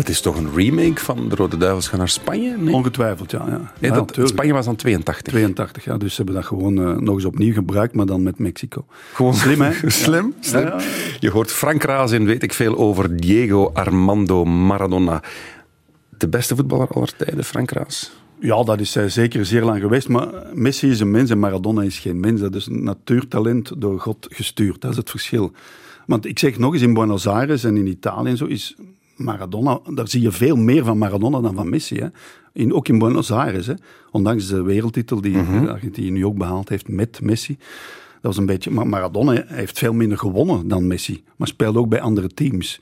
Dat 0.07 0.15
is 0.15 0.21
toch 0.21 0.37
een 0.37 0.53
remake 0.55 1.01
van 1.01 1.29
de 1.29 1.35
Rode 1.35 1.57
Duivels 1.57 1.87
gaan 1.87 1.99
naar 1.99 2.09
Spanje? 2.09 2.57
Nee, 2.57 2.73
Ongetwijfeld, 2.73 3.31
ja. 3.31 3.43
ja. 3.47 3.73
Nee, 3.79 3.91
Ja, 3.91 4.01
dat. 4.05 4.19
Spanje 4.29 4.53
was 4.53 4.65
dan 4.65 4.75
82. 4.75 5.21
82, 5.21 5.83
ja. 5.83 5.97
Dus 5.97 6.09
ze 6.09 6.15
hebben 6.15 6.35
dat 6.35 6.45
gewoon 6.45 6.77
eh, 6.77 6.97
nog 6.97 7.15
eens 7.15 7.25
opnieuw 7.25 7.53
gebruikt, 7.53 7.93
maar 7.93 8.05
dan 8.05 8.23
met 8.23 8.39
Mexico. 8.39 8.85
Gewoon 9.13 9.33
Slim, 9.33 9.61
hè? 9.61 9.71
slim, 9.89 10.33
slim. 10.39 10.63
Ja. 10.63 10.79
Je 11.19 11.29
hoort 11.29 11.51
Frank 11.51 11.83
Raas 11.83 12.11
in 12.11 12.25
weet 12.25 12.43
ik 12.43 12.53
veel 12.53 12.77
over 12.77 13.17
Diego 13.17 13.71
Armando 13.73 14.45
Maradona. 14.45 15.21
De 16.17 16.27
beste 16.27 16.55
voetballer 16.55 16.87
aller 16.87 17.15
tijden, 17.15 17.43
Frank 17.43 17.71
Raas. 17.71 18.11
Ja, 18.39 18.63
dat 18.63 18.79
is 18.79 18.93
hij 18.93 19.09
zeker 19.09 19.45
zeer 19.45 19.63
lang 19.63 19.81
geweest. 19.81 20.07
Maar 20.07 20.27
Messi 20.53 20.89
is 20.89 20.99
een 20.99 21.11
mens 21.11 21.29
en 21.29 21.39
Maradona 21.39 21.81
is 21.81 21.99
geen 21.99 22.19
mens. 22.19 22.41
Dat 22.41 22.55
is 22.55 22.65
een 22.65 22.83
natuurtalent 22.83 23.71
door 23.77 23.99
God 23.99 24.27
gestuurd. 24.29 24.81
Dat 24.81 24.91
is 24.91 24.97
het 24.97 25.09
verschil. 25.09 25.51
Want 26.05 26.25
ik 26.25 26.39
zeg 26.39 26.57
nog 26.57 26.73
eens, 26.73 26.81
in 26.81 26.93
Buenos 26.93 27.27
Aires 27.27 27.63
en 27.63 27.77
in 27.77 27.87
Italië 27.87 28.29
en 28.29 28.37
zo 28.37 28.45
is 28.45 28.75
Maradona, 29.17 29.79
daar 29.93 30.07
zie 30.07 30.21
je 30.21 30.31
veel 30.31 30.55
meer 30.55 30.83
van 30.83 30.97
Maradona 30.97 31.41
dan 31.41 31.55
van 31.55 31.69
Messi. 31.69 31.95
Hè. 31.95 32.07
In, 32.53 32.73
ook 32.73 32.87
in 32.87 32.99
Buenos 32.99 33.31
Aires, 33.31 33.67
hè. 33.67 33.73
ondanks 34.11 34.47
de 34.47 34.61
wereldtitel 34.61 35.21
die 35.21 35.37
Argentinië 35.67 36.11
nu 36.11 36.25
ook 36.25 36.37
behaald 36.37 36.69
heeft 36.69 36.87
met 36.87 37.21
Messi. 37.21 37.57
Dat 38.21 38.35
was 38.35 38.37
een 38.37 38.45
beetje, 38.45 38.71
maar 38.71 38.87
Maradona 38.87 39.43
heeft 39.47 39.77
veel 39.77 39.93
minder 39.93 40.17
gewonnen 40.17 40.67
dan 40.67 40.87
Messi, 40.87 41.23
maar 41.35 41.47
speelde 41.47 41.79
ook 41.79 41.89
bij 41.89 42.01
andere 42.01 42.27
teams. 42.27 42.81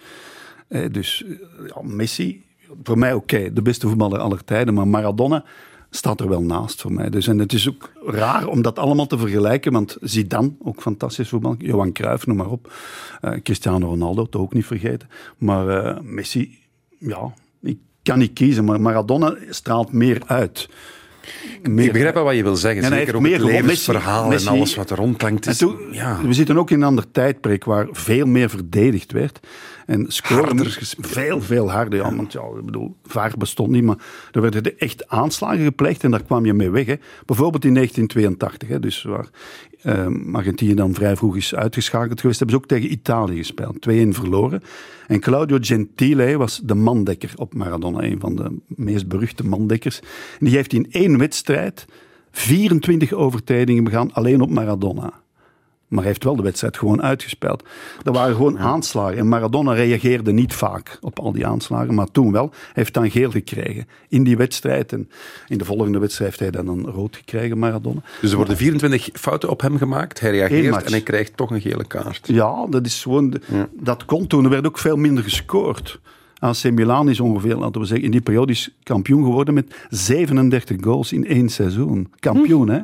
Eh, 0.67 0.91
dus 0.91 1.25
ja, 1.67 1.81
Messi, 1.81 2.43
voor 2.83 2.97
mij 2.97 3.13
oké, 3.13 3.53
de 3.53 3.61
beste 3.61 3.87
voetballer 3.87 4.19
aller 4.19 4.43
tijden, 4.43 4.73
maar 4.73 4.87
Maradona 4.87 5.45
staat 5.89 6.19
er 6.19 6.29
wel 6.29 6.41
naast 6.41 6.81
voor 6.81 6.93
mij. 6.93 7.09
Dus, 7.09 7.27
en 7.27 7.39
het 7.39 7.53
is 7.53 7.69
ook 7.69 7.91
raar 8.05 8.47
om 8.47 8.61
dat 8.61 8.79
allemaal 8.79 9.07
te 9.07 9.17
vergelijken, 9.17 9.71
want 9.71 9.97
Zidane, 10.01 10.51
ook 10.63 10.81
fantastisch 10.81 11.29
voetbal, 11.29 11.55
Johan 11.57 11.91
Cruijff, 11.91 12.25
noem 12.25 12.37
maar 12.37 12.49
op. 12.49 12.73
Eh, 13.21 13.31
Cristiano 13.43 13.87
Ronaldo, 13.87 14.25
toch 14.25 14.41
ook 14.41 14.53
niet 14.53 14.65
vergeten. 14.65 15.09
Maar 15.37 15.67
eh, 15.69 16.01
Messi, 16.01 16.57
ja, 16.99 17.33
ik 17.61 17.77
kan 18.03 18.17
niet 18.17 18.33
kiezen, 18.33 18.65
maar 18.65 18.81
Maradona 18.81 19.35
straalt 19.49 19.91
meer 19.91 20.21
uit. 20.25 20.69
Ik 21.61 21.91
begrijp 21.91 22.13
wel 22.13 22.23
wat 22.23 22.35
je 22.35 22.43
wil 22.43 22.55
zeggen. 22.55 22.83
En 22.83 22.89
Zeker 22.91 23.15
ook 23.15 23.21
meer 23.21 23.33
het 23.33 23.41
levensverhaal 23.43 24.27
Messi- 24.27 24.47
en 24.47 24.53
alles 24.53 24.75
wat 24.75 24.89
er 24.89 24.97
rondklankt. 24.97 25.45
En 25.45 25.51
Is, 25.51 25.57
toen- 25.57 25.77
ja. 25.91 26.19
We 26.23 26.33
zitten 26.33 26.57
ook 26.57 26.69
in 26.71 26.77
een 26.81 26.88
ander 26.88 27.11
tijdperk 27.11 27.63
waar 27.63 27.88
veel 27.91 28.25
meer 28.25 28.49
verdedigd 28.49 29.11
werd. 29.11 29.39
En 29.85 30.05
scoren 30.07 30.65
veel, 30.99 31.41
veel 31.41 31.71
harder. 31.71 31.99
Ja, 31.99 32.15
want 32.15 32.31
ja, 32.33 32.41
ik 32.59 32.65
bedoel, 32.65 32.95
vaar 33.03 33.33
bestond 33.38 33.69
niet, 33.71 33.83
maar 33.83 33.97
er 34.31 34.41
werden 34.41 34.77
echt 34.79 35.07
aanslagen 35.07 35.63
gepleegd 35.63 36.03
en 36.03 36.11
daar 36.11 36.23
kwam 36.23 36.45
je 36.45 36.53
mee 36.53 36.69
weg. 36.69 36.85
Hè. 36.85 36.95
Bijvoorbeeld 37.25 37.65
in 37.65 37.73
1982, 37.73 38.67
hè, 38.67 38.79
dus 38.79 39.03
waar 39.03 39.27
ehm, 39.85 40.35
Argentinië 40.35 40.73
dan 40.73 40.93
vrij 40.93 41.15
vroeg 41.15 41.35
is 41.35 41.55
uitgeschakeld 41.55 42.19
geweest, 42.19 42.39
hebben 42.39 42.57
ze 42.57 42.63
ook 42.63 42.69
tegen 42.69 42.91
Italië 42.91 43.37
gespeeld. 43.37 43.81
2-1 43.81 44.13
verloren. 44.13 44.61
En 45.07 45.19
Claudio 45.19 45.57
Gentile 45.61 46.37
was 46.37 46.61
de 46.63 46.75
mandekker 46.75 47.31
op 47.35 47.53
Maradona, 47.53 48.03
een 48.03 48.19
van 48.19 48.35
de 48.35 48.57
meest 48.67 49.07
beruchte 49.07 49.45
mandekkers. 49.45 49.99
Die 50.39 50.55
heeft 50.55 50.73
in 50.73 50.87
één 50.91 51.17
wedstrijd 51.17 51.85
24 52.31 53.13
overtredingen 53.13 53.83
begaan, 53.83 54.13
alleen 54.13 54.41
op 54.41 54.49
Maradona. 54.49 55.13
Maar 55.87 55.99
hij 55.99 56.07
heeft 56.11 56.23
wel 56.23 56.35
de 56.35 56.43
wedstrijd 56.43 56.77
gewoon 56.77 57.01
uitgespeeld. 57.01 57.63
Er 58.03 58.11
waren 58.11 58.35
gewoon 58.35 58.59
aanslagen. 58.59 59.17
En 59.17 59.27
Maradona 59.27 59.73
reageerde 59.73 60.31
niet 60.31 60.53
vaak 60.53 60.97
op 61.01 61.19
al 61.19 61.31
die 61.31 61.47
aanslagen. 61.47 61.93
Maar 61.93 62.11
toen 62.11 62.31
wel. 62.31 62.49
Hij 62.51 62.59
heeft 62.73 62.93
dan 62.93 63.11
geel 63.11 63.31
gekregen 63.31 63.87
in 64.09 64.23
die 64.23 64.37
wedstrijd. 64.37 64.93
En 64.93 65.09
in 65.47 65.57
de 65.57 65.65
volgende 65.65 65.99
wedstrijd 65.99 66.39
heeft 66.39 66.53
hij 66.53 66.63
dan 66.63 66.77
een 66.77 66.85
rood 66.91 67.15
gekregen, 67.15 67.57
Maradona. 67.59 68.01
Dus 68.21 68.31
er 68.31 68.37
worden 68.37 68.57
24 68.57 69.09
fouten 69.13 69.49
op 69.49 69.61
hem 69.61 69.77
gemaakt. 69.77 70.19
Hij 70.19 70.31
reageert 70.31 70.63
en 70.85 70.91
hij 70.91 71.01
krijgt 71.01 71.37
toch 71.37 71.51
een 71.51 71.61
gele 71.61 71.85
kaart. 71.87 72.27
Ja, 72.27 72.65
dat 72.69 72.85
is 72.85 73.01
gewoon... 73.01 73.29
de- 73.29 73.41
Dat 73.71 74.05
kon 74.05 74.27
toen. 74.27 74.43
Er 74.43 74.49
werd 74.49 74.65
ook 74.67 74.77
veel 74.77 74.95
minder 74.97 75.23
gescoord. 75.23 75.99
AC 76.39 76.71
Milan 76.71 77.09
is 77.09 77.19
ongeveer, 77.19 77.55
laten 77.55 77.81
we 77.81 77.87
zeggen, 77.87 78.05
in 78.05 78.11
die 78.11 78.21
periode 78.21 78.51
is 78.51 78.75
kampioen 78.83 79.23
geworden 79.23 79.53
met 79.53 79.75
37 79.89 80.77
goals 80.83 81.11
in 81.13 81.25
één 81.25 81.49
seizoen. 81.49 82.11
Kampioen, 82.19 82.69
hè? 82.69 82.79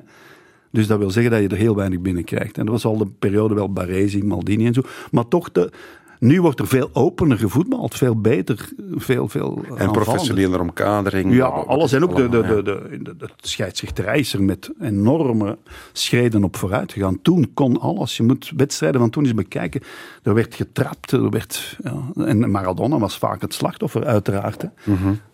Dus 0.72 0.88
dat 0.88 1.00
wil 1.00 1.12
zeggen 1.12 1.32
dat 1.32 1.42
je 1.42 1.48
er 1.48 1.58
heel 1.58 1.76
weinig 1.76 2.00
binnen 2.00 2.24
krijgt. 2.24 2.58
En 2.58 2.66
dat 2.66 2.74
was 2.74 2.86
al 2.86 2.98
de 2.98 3.08
periode 3.20 3.54
wel 3.54 3.74
Baresi, 3.74 4.24
Maldini 4.24 4.66
en 4.66 4.74
zo. 4.74 4.82
Maar 5.12 5.28
toch, 5.28 5.52
de, 5.52 5.72
nu 6.20 6.42
wordt 6.42 6.60
er 6.60 6.68
veel 6.68 6.90
opener 6.94 7.38
gevoetbald. 7.38 7.96
Veel 7.96 8.22
beter, 8.22 8.70
veel, 8.96 9.28
veel 9.28 9.64
En 9.76 9.92
professionele 9.92 10.60
omkadering. 10.60 11.34
Ja, 11.36 11.46
alles. 11.46 11.92
En 11.94 12.04
ook 12.04 12.16
de, 12.16 12.30
de, 12.30 12.42
de, 12.42 12.62
de, 12.64 13.16
de, 13.18 13.30
scheidsrechterij 13.38 14.20
is 14.20 14.34
er 14.34 14.44
met 14.44 14.70
enorme 14.82 15.58
schreden 15.92 16.44
op 16.44 16.56
vooruit 16.56 16.92
gegaan. 16.92 17.22
Toen 17.22 17.52
kon 17.54 17.80
alles. 17.80 18.18
Je 18.18 18.24
moet 18.24 18.52
wedstrijden 18.56 19.00
van 19.02 19.10
toen 19.10 19.24
eens 19.24 19.34
bekijken. 19.34 19.82
Er 20.24 20.34
werd 20.34 20.56
getrapt. 20.56 21.12
Er 21.12 21.30
werd, 21.30 21.78
ja. 21.84 22.24
En 22.26 22.52
Maradona 22.52 23.00
was 23.00 23.18
vaak 23.18 23.42
het 23.42 23.54
slachtoffer, 23.54 24.06
uiteraard. 24.06 24.62
Hè. 24.62 24.68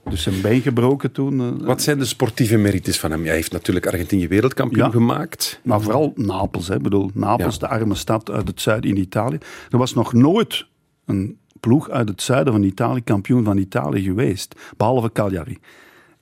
Dus 0.09 0.21
zijn 0.23 0.41
been 0.41 0.61
gebroken 0.61 1.11
toen. 1.11 1.39
eh, 1.39 1.65
Wat 1.65 1.81
zijn 1.81 1.99
de 1.99 2.05
sportieve 2.05 2.57
merites 2.57 2.99
van 2.99 3.11
hem? 3.11 3.23
Hij 3.25 3.33
heeft 3.35 3.51
natuurlijk 3.51 3.87
Argentinië 3.87 4.27
wereldkampioen 4.27 4.85
Ja. 4.85 4.91
gemaakt. 4.91 5.59
Maar 5.63 5.81
vooral 5.81 6.11
Napels. 6.15 6.67
Hè. 6.67 6.75
Ik 6.75 6.81
bedoel, 6.81 7.09
Napels, 7.13 7.53
Ja. 7.53 7.67
de 7.67 7.73
arme 7.73 7.95
stad 7.95 8.31
uit 8.31 8.47
het 8.47 8.61
zuiden 8.61 8.89
in 8.89 8.97
Italië. 8.97 9.37
Er 9.69 9.77
was 9.77 9.93
nog 9.93 10.13
nooit 10.13 10.65
een 11.05 11.37
ploeg 11.59 11.89
uit 11.89 12.09
het 12.09 12.21
zuiden 12.21 12.53
van 12.53 12.63
Italië 12.63 13.03
kampioen 13.03 13.43
van 13.43 13.57
Italië 13.57 14.03
geweest. 14.03 14.55
Behalve 14.77 15.11
Cagliari. 15.11 15.57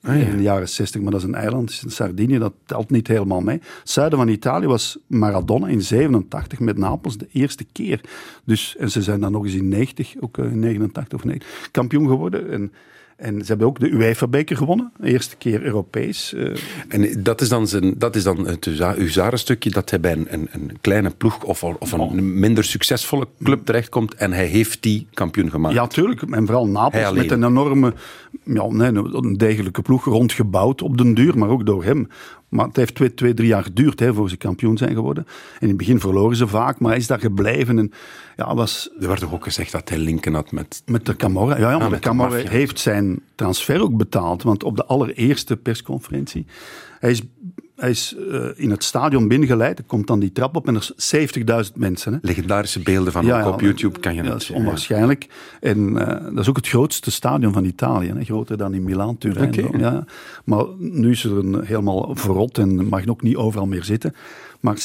In 0.02 0.36
de 0.36 0.42
jaren 0.42 0.68
60, 0.68 1.00
maar 1.00 1.10
dat 1.10 1.20
is 1.20 1.26
een 1.26 1.34
eiland, 1.34 1.70
is 1.70 1.84
in 1.84 1.90
Sardinië, 1.90 2.38
dat 2.38 2.52
telt 2.66 2.90
niet 2.90 3.08
helemaal 3.08 3.40
mee. 3.40 3.56
Het 3.56 3.90
zuiden 3.90 4.18
van 4.18 4.28
Italië 4.28 4.66
was 4.66 4.98
Maradona 5.06 5.68
in 5.68 5.82
87 5.82 6.60
met 6.60 6.78
Napels 6.78 7.18
de 7.18 7.28
eerste 7.32 7.64
keer. 7.72 8.00
Dus, 8.44 8.76
en 8.76 8.90
ze 8.90 9.02
zijn 9.02 9.20
dan 9.20 9.32
nog 9.32 9.44
eens 9.44 9.54
in 9.54 9.68
90, 9.68 10.14
ook 10.20 10.38
eh, 10.38 10.44
in 10.44 10.58
89 10.58 11.18
of 11.18 11.24
90, 11.24 11.68
kampioen 11.70 12.08
geworden. 12.08 12.50
En, 12.50 12.72
en 13.16 13.40
ze 13.40 13.46
hebben 13.46 13.66
ook 13.66 13.80
de 13.80 13.88
UEFA-beker 13.90 14.56
gewonnen, 14.56 14.92
de 15.00 15.08
eerste 15.10 15.36
keer 15.36 15.62
Europees. 15.62 16.32
eh, 16.34 16.56
En 16.88 17.22
dat 17.22 17.40
is 17.40 17.48
dan, 17.48 17.68
zijn, 17.68 17.94
dat 17.98 18.16
is 18.16 18.22
dan 18.22 18.46
het 18.46 18.64
huza- 18.64 18.94
huzarenstukje 18.94 19.70
dat 19.70 19.90
hij 19.90 20.00
bij 20.00 20.12
een, 20.12 20.26
een, 20.30 20.48
een 20.52 20.72
kleine 20.80 21.10
ploeg 21.10 21.42
of, 21.44 21.64
of 21.64 21.92
een 21.92 22.38
minder 22.40 22.64
succesvolle 22.64 23.28
club 23.42 23.64
terechtkomt 23.64 24.14
en 24.14 24.32
hij 24.32 24.46
heeft 24.46 24.82
die 24.82 25.06
kampioen 25.14 25.50
gemaakt. 25.50 25.74
Ja, 25.74 25.86
tuurlijk. 25.86 26.22
En 26.22 26.46
vooral 26.46 26.66
Napels 26.68 27.02
met 27.12 27.30
een 27.30 27.44
enorme, 27.44 27.94
ja, 28.44 28.66
nee, 28.68 28.90
een 28.94 29.34
degelijke 29.36 29.82
ploeg 29.82 30.04
rondgebouwd 30.04 30.82
op 30.82 30.98
den 30.98 31.14
duur, 31.14 31.38
maar 31.38 31.48
ook 31.48 31.66
door 31.66 31.84
hem. 31.84 32.08
Maar 32.56 32.66
het 32.66 32.76
heeft 32.76 32.94
twee, 32.94 33.14
twee 33.14 33.34
drie 33.34 33.48
jaar 33.48 33.62
geduurd 33.62 34.00
hè, 34.00 34.14
voor 34.14 34.28
ze 34.28 34.36
kampioen 34.36 34.76
zijn 34.76 34.94
geworden. 34.94 35.26
En 35.26 35.60
in 35.60 35.68
het 35.68 35.76
begin 35.76 36.00
verloren 36.00 36.36
ze 36.36 36.46
vaak, 36.46 36.78
maar 36.78 36.90
hij 36.90 37.00
is 37.00 37.06
daar 37.06 37.20
gebleven. 37.20 37.78
En 37.78 37.92
ja, 38.36 38.54
was 38.54 38.90
Er 39.00 39.08
werd 39.08 39.20
toch 39.20 39.34
ook 39.34 39.44
gezegd 39.44 39.72
dat 39.72 39.88
hij 39.88 39.98
linken 39.98 40.34
had 40.34 40.52
met... 40.52 40.82
met 40.86 41.06
de 41.06 41.16
Camorra. 41.16 41.58
Ja, 41.58 41.70
ja 41.70 41.78
maar 41.78 41.80
Ah, 41.80 41.84
de 41.84 41.90
met 41.90 42.02
de 42.02 42.08
Camorra 42.08 42.48
heeft 42.48 42.78
zijn 42.78 43.20
transfer 43.34 43.80
ook 43.80 43.96
betaald. 43.96 44.42
Want 44.42 44.64
op 44.64 44.76
de 44.76 44.84
allereerste 44.84 45.56
persconferentie, 45.56 46.46
hij 47.00 47.10
is, 47.10 47.22
hij 47.76 47.90
is 47.90 48.14
eh, 48.30 48.44
in 48.54 48.70
het 48.70 48.84
stadion 48.84 49.28
binnengeleid. 49.28 49.78
Er 49.78 49.84
komt 49.84 50.06
dan 50.06 50.20
die 50.20 50.32
trap 50.32 50.56
op 50.56 50.68
en 50.68 50.74
er 50.74 50.90
zijn 50.96 51.28
70.000 51.66 51.72
mensen. 51.74 52.12
Hè. 52.12 52.18
Legendarische 52.22 52.80
beelden 52.80 53.12
van 53.12 53.24
Ja, 53.26 53.38
ook 53.38 53.44
ja, 53.46 53.52
op 53.52 53.60
YouTube 53.60 54.00
kan 54.00 54.14
je 54.14 54.22
dat 54.22 54.42
is 54.42 54.50
onwaarschijnlijk. 54.50 55.26
En 55.60 55.98
eh, 55.98 56.24
dat 56.24 56.38
is 56.38 56.48
ook 56.48 56.56
het 56.56 56.68
grootste 56.68 57.10
stadion 57.10 57.52
van 57.52 57.64
Italië. 57.64 58.08
Hè? 58.08 58.24
Groter 58.24 58.56
dan 58.56 58.74
in 58.74 58.82
Milaan, 58.82 59.18
Turijn. 59.18 59.78
Ja. 59.78 60.04
Maar 60.44 60.64
nu 60.78 61.10
is 61.10 61.24
er 61.24 61.38
een, 61.38 61.64
helemaal 61.64 62.10
verrot 62.14 62.58
en 62.58 62.86
mag 62.88 63.06
ook 63.06 63.22
niet 63.22 63.36
overal 63.36 63.66
meer 63.66 63.84
zitten. 63.84 64.14
Maar 64.60 64.76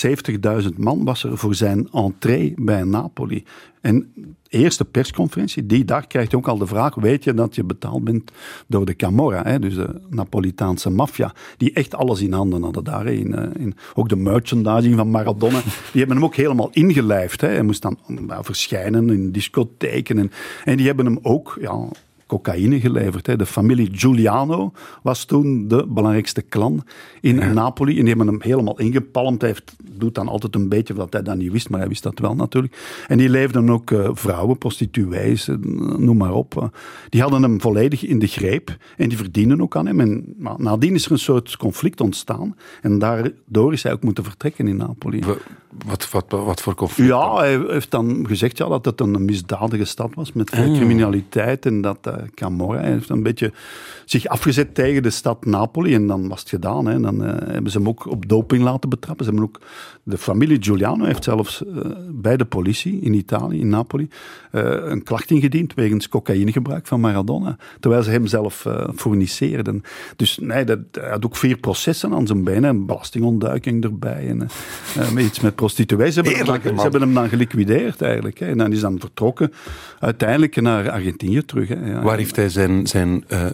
70.000 0.62 0.68
man 0.78 1.04
was 1.04 1.24
er 1.24 1.38
voor 1.38 1.56
zijn 1.56 1.88
entree 1.92 2.54
bij 2.58 2.84
Napoli. 2.84 3.44
En 3.82 4.12
de 4.16 4.58
eerste 4.58 4.86
persconferentie, 4.86 5.66
die 5.66 5.86
dag 5.86 6.08
krijgt 6.08 6.32
hij 6.32 6.40
ook 6.40 6.48
al 6.48 6.58
de 6.58 6.68
vraag, 6.68 6.96
weet 6.96 7.24
je 7.24 7.34
dat 7.34 7.56
je 7.56 7.64
betaald 7.64 8.04
bent 8.04 8.32
door 8.68 8.86
de 8.86 8.96
Camorra, 8.96 9.44
hè? 9.44 9.60
dus 9.60 9.76
de 9.76 10.02
Napolitaanse 10.10 10.90
maffia, 10.90 11.34
die 11.58 11.74
echt 11.74 11.96
alles 11.96 12.22
in 12.22 12.34
handen 12.34 12.64
hadden 12.64 12.84
daar. 12.84 13.06
eh, 13.06 13.62
in, 13.62 13.76
ook 13.94 14.10
de 14.10 14.16
merchandising 14.16 14.96
van 14.96 15.10
Maradona, 15.10 15.62
die 15.92 16.00
hebben 16.00 16.16
hem 16.16 16.26
ook 16.26 16.36
helemaal 16.36 16.70
ingelijfd. 16.72 17.42
Hè? 17.42 17.48
Hij 17.48 17.64
moest 17.64 17.82
dan 17.82 17.98
nou, 18.08 18.44
verschijnen 18.44 19.10
in 19.10 19.32
discotheken. 19.32 20.18
En, 20.18 20.32
en 20.66 20.78
die 20.78 20.86
hebben 20.88 21.06
hem 21.06 21.20
ook... 21.22 21.58
Ja, 21.62 21.88
cocaïne 22.36 22.80
geleverd. 22.80 23.28
Hè. 23.28 23.36
De 23.36 23.46
familie 23.46 23.90
Giuliano 23.92 24.72
was 25.04 25.26
toen 25.26 25.68
de 25.68 25.86
belangrijkste 25.88 26.44
clan 26.50 26.84
in 27.22 27.54
Napoli. 27.54 27.92
En 27.98 28.00
die 28.06 28.08
hebben 28.16 28.28
hem 28.28 28.42
helemaal 28.42 28.80
ingepalmd. 28.80 29.42
Hij 29.42 29.50
heeft, 29.50 29.76
doet 29.92 30.16
dan 30.16 30.28
altijd 30.28 30.56
een 30.56 30.70
beetje 30.70 30.94
dat 30.94 31.14
hij 31.14 31.22
dat 31.22 31.36
niet 31.38 31.52
wist, 31.52 31.70
maar 31.70 31.80
hij 31.80 31.88
wist 31.90 32.04
dat 32.04 32.20
wel 32.20 32.36
natuurlijk. 32.36 33.04
En 33.08 33.18
die 33.18 33.30
leefden 33.30 33.70
ook 33.70 33.92
eh, 33.92 34.10
vrouwen, 34.14 34.58
prostituees, 34.58 35.48
eh, 35.48 35.56
noem 35.98 36.18
maar 36.18 36.34
op. 36.34 36.58
eh. 36.58 36.68
die 37.10 37.22
hadden 37.22 37.42
hem 37.42 37.62
volledig 37.62 38.04
in 38.06 38.20
de 38.20 38.28
greep 38.28 38.78
en 38.98 39.10
die 39.10 39.18
verdienen 39.18 39.62
ook 39.62 39.76
aan 39.76 39.86
hem. 39.86 40.00
En 40.00 40.34
nadien 40.58 40.94
is 40.94 41.06
er 41.06 41.12
een 41.12 41.20
soort 41.20 41.58
conflict 41.58 42.02
ontstaan. 42.02 42.56
En 42.82 43.00
daardoor 43.00 43.74
is 43.74 43.84
hij 43.84 43.92
ook 43.94 44.04
moeten 44.04 44.24
vertrekken 44.24 44.68
in 44.68 44.78
Napoli. 44.78 45.20
Wa- 45.20 45.36
Wat, 45.86 46.10
wat, 46.12 46.26
wat, 46.30 46.44
wat 46.46 46.62
voor 46.62 46.76
conflict? 46.76 47.10
Ja, 47.10 47.36
hij 47.36 47.60
heeft 47.68 47.92
dan 47.92 48.26
gezegd 48.28 48.58
ja, 48.58 48.68
dat 48.68 48.86
het 48.86 49.00
een 49.00 49.26
misdadige 49.26 49.86
stad 49.86 50.16
was 50.16 50.34
met 50.34 50.50
veel 50.50 50.70
Ah. 50.72 50.76
criminaliteit. 50.78 51.66
En 51.66 51.82
dat 51.82 51.98
Camorra 52.36 52.80
hij 52.80 52.92
heeft 52.92 53.10
een 53.10 53.24
beetje 53.24 53.52
zich 54.06 54.28
afgezet 54.28 54.76
tegen 54.76 55.04
de 55.04 55.10
stad 55.10 55.46
Napoli. 55.46 55.94
En 55.94 56.08
dan 56.08 56.28
was 56.28 56.40
het 56.40 56.50
gedaan. 56.50 56.86
Hè. 56.86 57.00
Dan 57.00 57.24
eh, 57.24 57.48
hebben 57.54 57.72
ze 57.72 57.78
hem 57.78 57.88
ook 57.88 58.06
op 58.06 58.28
doping 58.28 58.64
laten 58.64 58.90
betrappen. 58.90 59.26
Ze 59.26 59.32
hebben 59.32 59.50
ook, 59.50 59.62
de 60.04 60.18
familie 60.18 60.58
Giuliano 60.64 61.06
heeft 61.06 61.24
zelfs 61.24 61.66
eh, 61.66 61.76
bij 62.10 62.38
de 62.38 62.46
politie 62.46 63.02
in 63.02 63.14
Italië, 63.14 63.60
in 63.60 63.70
Napoli, 63.70 64.08
eh, 64.52 64.62
een 64.64 65.04
klacht 65.04 65.32
ingediend 65.32 65.74
wegens 65.74 66.10
cocaïnegebruik 66.10 66.88
van 66.88 67.00
Maradona. 67.00 67.58
Terwijl 67.80 68.04
ze 68.04 68.10
hem 68.10 68.28
zelf 68.28 68.66
eh 68.66 68.90
fournisseerden. 68.96 69.84
Dus 70.16 70.38
nee, 70.42 70.64
dat, 70.64 70.80
hij 70.92 71.10
had 71.10 71.26
ook 71.26 71.36
vier 71.36 71.58
processen 71.58 72.14
aan 72.14 72.28
zijn 72.28 72.44
benen. 72.44 72.64
En 72.64 72.86
belastingontduiking 72.86 73.84
erbij. 73.84 74.28
En 74.28 74.42
eh, 74.96 75.18
eh, 75.18 75.26
iets 75.26 75.40
met 75.40 75.56
prostituees. 75.56 76.14
Ze 76.14 76.22
hebben, 76.22 76.46
dan, 76.46 76.76
ze 76.76 76.82
hebben 76.82 77.02
hem 77.02 77.14
dan 77.14 77.30
geliquideerd 77.30 78.02
eigenlijk. 78.02 78.40
Hè. 78.40 78.46
En 78.46 78.58
dan 78.58 78.72
is 78.72 78.80
dan 78.80 79.00
vertrokken 79.00 79.54
uiteindelijk 80.00 80.62
naar 80.62 80.90
Argentinië 80.90 81.46
terug. 81.46 81.68
Hè. 81.68 81.92
Ja. 81.92 82.02
Waar 82.12 82.20
heeft 82.20 82.36
hij 82.36 82.50
zijn, 82.50 82.88
zijn 82.88 83.24
eh, 83.28 83.46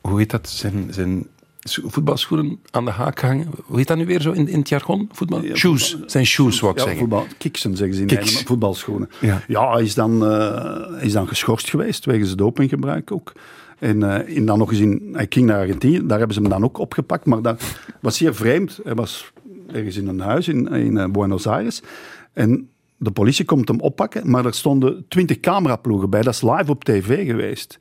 hoe 0.00 0.18
heet 0.18 0.30
dat, 0.30 0.48
zijn, 0.48 0.86
zijn 0.90 1.26
voetbalschoenen 1.60 2.58
aan 2.70 2.84
de 2.84 2.90
haak 2.90 3.20
hangen. 3.20 3.48
Hoe 3.64 3.76
heet 3.76 3.86
dat 3.86 3.96
nu 3.96 4.06
weer 4.06 4.20
zo 4.20 4.32
in, 4.32 4.48
in 4.48 4.58
het 4.58 4.68
jargon? 4.68 5.08
Voetbal? 5.12 5.42
shoes. 5.54 5.98
Zijn 6.06 6.26
shoes, 6.26 6.60
wou 6.60 6.72
ik 6.72 6.78
Ja, 6.78 6.84
zeggen. 6.84 7.00
voetbal, 7.00 7.26
kiksen 7.38 7.76
zeggen 7.76 7.94
ze 7.94 8.00
in 8.00 8.06
Kiks. 8.06 8.20
Nederland, 8.20 8.46
voetbalschoenen. 8.46 9.10
Ja. 9.20 9.42
Ja, 9.48 9.72
hij 9.72 9.82
is 9.82 9.94
dan, 9.94 10.26
eh, 10.26 11.04
is 11.04 11.12
dan 11.12 11.28
geschorst 11.28 11.70
geweest 11.70 12.04
wegens 12.04 12.36
dopinggebruik 12.36 13.12
ook. 13.12 13.32
En, 13.78 14.02
eh, 14.02 14.36
en 14.36 14.44
dan 14.46 14.58
nog 14.58 14.70
eens 14.70 14.80
in, 14.80 15.08
hij 15.12 15.26
ging 15.28 15.46
naar 15.46 15.58
Argentinië, 15.58 16.06
daar 16.06 16.18
hebben 16.18 16.36
ze 16.36 16.42
hem 16.42 16.50
dan 16.50 16.64
ook 16.64 16.78
opgepakt. 16.78 17.26
Maar 17.26 17.42
dat 17.42 17.62
was 18.00 18.16
zeer 18.16 18.34
vreemd. 18.34 18.80
Hij 18.84 18.94
was 18.94 19.32
ergens 19.72 19.96
in 19.96 20.08
een 20.08 20.20
huis 20.20 20.48
in, 20.48 20.68
in 20.68 21.12
Buenos 21.12 21.46
Aires. 21.46 21.82
En 22.32 22.68
de 23.02 23.10
politie 23.10 23.44
komt 23.44 23.68
hem 23.68 23.80
oppakken, 23.80 24.30
maar 24.30 24.46
er 24.46 24.54
stonden 24.54 25.04
twintig 25.08 25.40
cameraploegen 25.40 26.10
bij. 26.10 26.22
Dat 26.22 26.34
is 26.34 26.42
live 26.42 26.70
op 26.70 26.84
tv 26.84 27.26
geweest. 27.26 27.78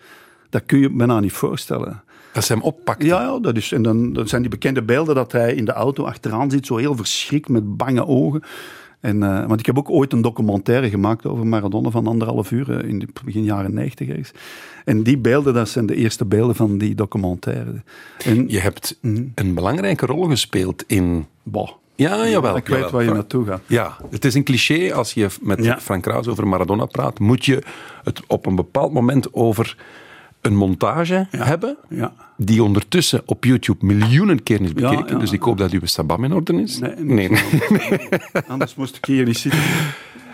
Dat 0.49 0.65
kun 0.65 0.79
je 0.79 0.89
bijna 0.89 1.19
niet 1.19 1.31
voorstellen. 1.31 2.03
Dat 2.33 2.43
ze 2.43 2.53
hem 2.53 2.61
oppakten. 2.61 3.07
Ja, 3.07 3.21
ja 3.21 3.39
dat 3.39 3.57
is, 3.57 3.71
en 3.71 3.81
dan 3.81 4.21
zijn 4.23 4.41
die 4.41 4.51
bekende 4.51 4.83
beelden 4.83 5.15
dat 5.15 5.31
hij 5.31 5.53
in 5.53 5.65
de 5.65 5.71
auto 5.71 6.03
achteraan 6.03 6.51
zit, 6.51 6.65
zo 6.65 6.77
heel 6.77 6.95
verschrikt 6.95 7.49
met 7.49 7.77
bange 7.77 8.07
ogen. 8.07 8.43
En, 8.99 9.23
eh, 9.23 9.45
want 9.47 9.59
ik 9.59 9.65
heb 9.65 9.77
ook 9.77 9.89
ooit 9.89 10.13
een 10.13 10.21
documentaire 10.21 10.89
gemaakt 10.89 11.25
over 11.25 11.47
Maradona 11.47 11.89
van 11.89 12.07
anderhalf 12.07 12.51
uur 12.51 12.77
eh, 12.77 12.89
in 12.89 12.99
de 12.99 13.07
begin 13.25 13.43
jaren 13.43 13.73
negentig 13.73 14.07
ergens. 14.07 14.31
En 14.85 15.03
die 15.03 15.17
beelden, 15.17 15.53
dat 15.53 15.69
zijn 15.69 15.85
de 15.85 15.95
eerste 15.95 16.25
beelden 16.25 16.55
van 16.55 16.77
die 16.77 16.95
documentaire. 16.95 17.81
En, 18.25 18.49
Je 18.49 18.59
hebt 18.59 18.99
een 19.35 19.53
belangrijke 19.53 20.05
rol 20.05 20.23
gespeeld 20.23 20.83
in... 20.87 21.25
Ja, 22.01 22.27
jawel. 22.27 22.55
ik 22.55 22.67
weet 22.67 22.89
waar 22.89 23.03
je 23.03 23.11
naartoe 23.11 23.45
gaat. 23.45 23.61
Ja, 23.65 23.97
het 24.09 24.25
is 24.25 24.33
een 24.33 24.43
cliché 24.43 24.93
als 24.93 25.13
je 25.13 25.27
met 25.41 25.63
Ja. 25.63 25.79
Frank 25.79 26.05
Raas 26.05 26.27
over 26.27 26.47
Maradona 26.47 26.85
praat. 26.85 27.19
Moet 27.19 27.45
je 27.45 27.63
het 28.03 28.21
op 28.27 28.45
een 28.45 28.55
bepaald 28.55 28.93
moment 28.93 29.33
over 29.33 29.77
een 30.41 30.55
montage 30.55 31.27
hebben. 31.29 31.77
Ja. 31.89 32.13
Die 32.37 32.63
ondertussen 32.63 33.21
op 33.25 33.43
YouTube 33.45 33.85
miljoenen 33.85 34.43
keer 34.43 34.61
is 34.61 34.73
bekeken. 34.73 35.19
Dus 35.19 35.31
ik 35.31 35.41
hoop 35.41 35.57
dat 35.57 35.71
uw 35.71 35.79
sabam 35.83 36.23
in 36.23 36.33
orde 36.33 36.61
is. 36.61 36.79
Nee, 36.79 36.95
nee. 37.29 37.29
Anders 38.47 38.75
moest 38.75 38.95
ik 38.95 39.05
hier 39.05 39.25
niet 39.25 39.37
zitten. 39.37 39.59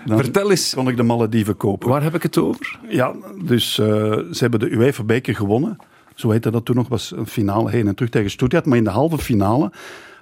Dan 0.06 0.18
Vertel 0.18 0.50
eens, 0.50 0.74
kon 0.74 0.88
ik 0.88 0.98
de 0.98 1.04
Malediven 1.04 1.58
kopen. 1.58 1.90
waar 1.90 2.04
heb 2.04 2.16
ik 2.16 2.24
het 2.24 2.38
over? 2.38 2.80
Ja, 2.90 3.14
dus 3.44 3.80
eh, 3.80 3.86
ze 3.88 4.38
hebben 4.38 4.60
de 4.60 4.70
UEFA-beker 4.70 5.36
gewonnen. 5.36 5.78
Zo 6.16 6.30
heette 6.30 6.52
dat 6.52 6.66
toen 6.66 6.76
nog, 6.76 6.88
was 6.88 7.12
een 7.16 7.28
finale 7.28 7.70
heen 7.70 7.88
en 7.88 7.96
terug 7.96 8.12
tegen 8.12 8.30
Stuttgart. 8.32 8.66
Maar 8.66 8.78
in 8.78 8.84
de 8.84 8.90
halve 8.90 9.18
finale 9.18 9.72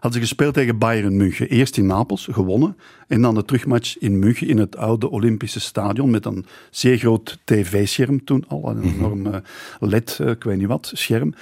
hadden 0.05 0.23
ze 0.23 0.27
gespeeld 0.27 0.53
tegen 0.53 0.77
Bayern 0.77 1.17
München. 1.17 1.49
Eerst 1.49 1.77
in 1.77 1.85
Napels, 1.85 2.27
gewonnen. 2.31 2.77
En 3.07 3.21
dan 3.21 3.35
de 3.35 3.45
terugmatch 3.45 3.97
in 3.97 4.19
München 4.19 4.47
in 4.47 4.57
het 4.57 4.77
oude 4.77 5.09
Olympische 5.09 5.59
stadion. 5.59 6.09
Met 6.09 6.25
een 6.25 6.45
zeer 6.69 6.97
groot 6.97 7.37
tv-scherm 7.43 8.23
toen 8.23 8.43
al. 8.47 8.69
Een 8.69 8.83
enorm 8.83 9.25
eh, 9.25 9.35
LED, 9.79 10.17
eh, 10.21 10.29
ik 10.29 10.43
weet 10.43 10.57
niet 10.57 10.67
wat, 10.67 10.91
scherm. 10.93 11.33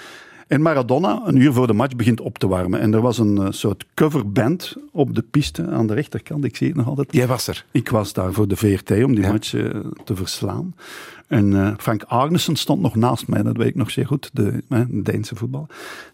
En 0.48 0.62
Maradona, 0.62 1.22
een 1.26 1.36
uur 1.36 1.54
voor 1.54 1.68
de 1.68 1.74
match, 1.74 1.96
begint 1.96 2.22
op 2.22 2.38
te 2.38 2.48
warmen. 2.48 2.80
En 2.80 2.94
er 2.94 3.02
was 3.02 3.18
een 3.18 3.38
eh, 3.38 3.48
soort 3.50 3.86
coverband 3.94 4.76
op 4.92 5.16
de 5.16 5.22
piste 5.22 5.68
aan 5.68 5.88
de 5.88 5.94
rechterkant. 5.94 6.44
Ik 6.44 6.56
zie 6.56 6.68
het 6.68 6.76
nog 6.76 6.88
altijd. 6.88 7.08
Jij 7.12 7.28
was 7.28 7.48
er. 7.48 7.66
Ik 7.72 7.90
was 7.90 8.14
daar 8.14 8.34
voor 8.34 8.48
de 8.48 8.56
VRT 8.56 8.92
om 8.92 9.16
die 9.16 9.24
Ja. 9.24 9.32
match 9.32 9.50
te 10.04 10.16
verslaan. 10.16 10.76
En 11.34 11.54
eh, 11.66 11.74
Frank 11.78 12.04
Arnesen 12.04 12.56
stond 12.56 12.82
nog 12.82 12.96
naast 12.96 13.28
mij, 13.28 13.44
dat 13.44 13.58
weet 13.58 13.68
ik 13.68 13.76
nog 13.76 13.92
zeer 13.92 14.06
goed, 14.06 14.30
de, 14.34 14.64
de 14.70 15.02
Deense 15.02 15.36
voetbal, 15.36 15.68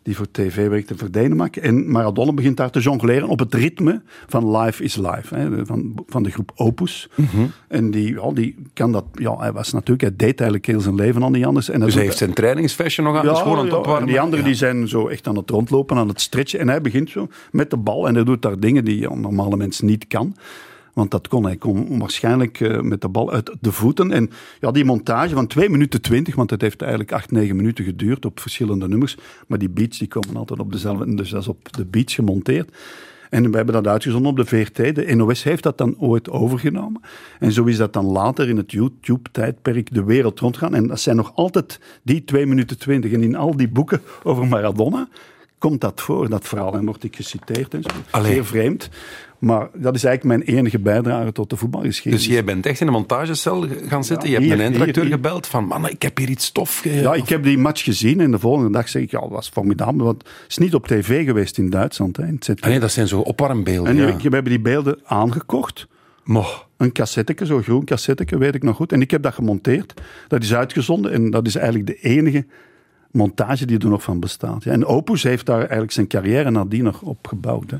die 0.03 0.15
voor 0.15 0.27
tv 0.31 0.67
werkte 0.67 0.97
voor 0.97 1.11
Denemark. 1.11 1.55
En 1.55 1.91
Maradona 1.91 2.33
begint 2.33 2.57
daar 2.57 2.69
te 2.69 2.79
jongleren 2.79 3.27
op 3.27 3.39
het 3.39 3.53
ritme 3.53 4.01
van 4.27 4.57
Life 4.57 4.83
is 4.83 4.95
Life, 4.95 5.35
hè, 5.35 5.49
de- 5.55 5.65
van, 5.65 6.03
van 6.07 6.23
de 6.23 6.29
groep 6.31 6.51
Opus. 6.55 7.09
Mhm. 7.15 7.45
En 7.67 7.91
die, 7.91 8.13
ja, 8.13 8.31
die 8.33 8.55
kan 8.73 8.91
dat, 8.91 9.05
ja, 9.13 9.37
hij 9.37 9.51
was 9.51 9.71
natuurlijk, 9.73 10.01
hij 10.01 10.15
deed 10.15 10.39
eigenlijk 10.39 10.65
heel 10.65 10.79
zijn 10.81 10.95
leven 10.95 11.23
al 11.23 11.29
niet 11.29 11.45
anders. 11.45 11.69
En 11.69 11.79
Dus 11.79 11.93
hij 11.93 12.03
heeft 12.03 12.17
zijn 12.17 12.33
trainingsvestje 12.33 13.01
nog 13.01 13.15
aan. 13.17 13.25
ja, 13.25 13.29
het 13.29 13.37
ja, 13.71 13.77
opwarmen. 13.77 14.01
en 14.01 14.07
die 14.07 14.19
anderen 14.19 14.39
Ja. 14.45 14.49
die 14.51 14.57
zijn 14.59 14.87
zo 14.87 15.07
echt 15.07 15.27
aan 15.27 15.35
het 15.35 15.49
rondlopen, 15.49 15.97
aan 15.97 16.07
het 16.07 16.21
stretchen. 16.21 16.59
En 16.59 16.67
hij 16.69 16.81
begint 16.81 17.09
zo 17.09 17.27
met 17.51 17.69
de 17.69 17.77
bal 17.77 18.07
en 18.07 18.15
hij 18.15 18.23
doet 18.23 18.41
daar 18.41 18.59
dingen 18.59 18.85
die 18.85 19.09
een 19.11 19.21
normale 19.21 19.57
mens 19.57 19.81
niet 19.81 20.07
kan. 20.07 20.35
Want 20.93 21.11
dat 21.11 21.27
kon 21.27 21.43
hij. 21.43 21.55
kon 21.55 21.99
waarschijnlijk 21.99 22.59
eh, 22.59 22.81
met 22.81 23.01
de 23.01 23.09
bal 23.09 23.31
uit 23.31 23.55
de 23.61 23.71
voeten. 23.71 24.11
En 24.11 24.29
ja, 24.59 24.71
die 24.71 24.85
montage 24.85 25.33
van 25.33 25.47
2 25.47 25.69
minuten 25.69 26.01
20, 26.01 26.35
want 26.35 26.49
het 26.49 26.61
heeft 26.61 26.81
eigenlijk 26.81 27.11
8, 27.11 27.31
9 27.31 27.55
minuten 27.55 27.85
geduurd 27.85 28.25
op 28.25 28.39
verschillende 28.39 28.87
nummers. 28.87 29.17
Maar 29.47 29.59
die 29.59 29.69
beats 29.69 29.97
die 29.97 30.07
komen 30.07 30.35
altijd 30.35 30.59
op 30.59 30.71
dezelfde, 30.71 31.15
dus 31.15 31.29
dat 31.29 31.41
is 31.41 31.47
op 31.47 31.73
de 31.73 31.85
beats 31.85 32.15
gemonteerd. 32.15 32.71
En 33.29 33.51
we 33.51 33.55
hebben 33.55 33.73
dat 33.73 33.87
uitgezonden 33.87 34.31
op 34.31 34.37
de 34.37 34.45
VRT. 34.45 34.95
De 34.95 35.15
NOS 35.15 35.43
heeft 35.43 35.63
dat 35.63 35.77
dan 35.77 35.95
ooit 35.97 36.29
overgenomen. 36.29 37.01
En 37.39 37.51
zo 37.51 37.65
is 37.65 37.77
dat 37.77 37.93
dan 37.93 38.05
later 38.05 38.49
in 38.49 38.57
het 38.57 38.71
YouTube-tijdperk 38.71 39.93
de 39.93 40.03
wereld 40.03 40.39
rondgaan. 40.39 40.75
En 40.75 40.87
dat 40.87 40.99
zijn 40.99 41.15
nog 41.15 41.31
altijd 41.35 41.79
die 42.03 42.23
2 42.23 42.45
minuten 42.45 42.77
20. 42.77 43.11
En 43.11 43.23
in 43.23 43.35
al 43.35 43.57
die 43.57 43.67
boeken 43.67 44.01
over 44.23 44.47
Maradona 44.47 45.07
komt 45.57 45.81
dat 45.81 46.01
voor, 46.01 46.29
dat 46.29 46.47
verhaal. 46.47 46.73
En 46.73 46.85
wordt 46.85 47.03
ik 47.03 47.15
geciteerd 47.15 47.73
en 47.73 47.83
zo. 47.83 47.89
Allee. 48.09 48.31
Zeer 48.31 48.45
vreemd. 48.45 48.89
Maar 49.39 49.67
dat 49.73 49.95
is 49.95 50.03
eigenlijk 50.03 50.45
mijn 50.45 50.57
enige 50.57 50.79
bijdrage 50.79 51.31
tot 51.31 51.49
de 51.49 51.55
voetbalgeschiedenis. 51.55 52.25
Dus 52.25 52.33
jij 52.35 52.43
bent 52.43 52.65
echt 52.65 52.81
in 52.81 52.87
een 52.87 52.93
montagecel 52.93 53.67
gaan 53.87 54.03
zitten. 54.03 54.27
je 54.29 54.33
hebt 54.33 54.45
hier, 54.45 54.53
een 54.55 54.61
eindredacteur 54.61 55.05
gebeld 55.05 55.47
van... 55.47 55.65
Man, 55.65 55.89
ik 55.89 56.01
heb 56.01 56.17
hier 56.17 56.29
iets 56.29 56.45
stof. 56.45 56.79
ge- 56.79 56.93
Ja, 56.93 57.13
ik 57.13 57.29
heb 57.29 57.43
die 57.43 57.57
match 57.57 57.83
gezien 57.83 58.19
en 58.19 58.31
de 58.31 58.39
volgende 58.39 58.71
dag 58.71 58.89
zeg 58.89 59.01
ik, 59.01 59.11
ja, 59.11 59.19
dat 59.19 59.29
was 59.29 59.49
formidabel. 59.49 60.05
Want 60.05 60.23
het 60.23 60.45
is 60.47 60.57
niet 60.57 60.73
op 60.73 60.87
tv 60.87 61.25
geweest 61.25 61.57
in 61.57 61.69
Duitsland. 61.69 62.17
Hè. 62.17 62.23
Ah, 62.23 62.69
nee, 62.69 62.79
dat 62.79 62.91
zijn 62.91 63.07
zo 63.07 63.19
opwarmbeelden. 63.19 63.91
en 63.91 63.97
ja. 64.07 64.15
we 64.15 64.21
hebben 64.21 64.43
die 64.43 64.59
beelden 64.59 64.99
aangekocht. 65.05 65.87
Moch. 66.23 66.67
Een 66.77 66.91
cassetteke, 66.91 67.45
zo'n 67.45 67.63
groen 67.63 67.83
cassetteke, 67.83 68.37
weet 68.37 68.55
ik 68.55 68.63
nog 68.63 68.75
goed. 68.75 68.91
En 68.91 69.01
ik 69.01 69.11
heb 69.11 69.21
dat 69.23 69.33
gemonteerd. 69.33 69.93
Dat 70.27 70.43
is 70.43 70.53
uitgezonden 70.55 71.11
en 71.11 71.29
dat 71.29 71.47
is 71.47 71.55
eigenlijk 71.55 71.87
de 71.87 71.95
enige 72.09 72.45
montage 73.11 73.65
die 73.65 73.79
er 73.79 73.89
nog 73.89 74.01
van 74.03 74.19
bestaat. 74.19 74.63
Ja, 74.63 74.71
en 74.71 74.85
Opus 74.85 75.23
heeft 75.23 75.45
daar 75.45 75.59
eigenlijk 75.59 75.91
zijn 75.91 76.07
carrière 76.07 76.51
nadien 76.51 76.83
nog 76.83 77.01
op 77.01 77.27
gebouwd. 77.27 77.71
Hè. 77.71 77.77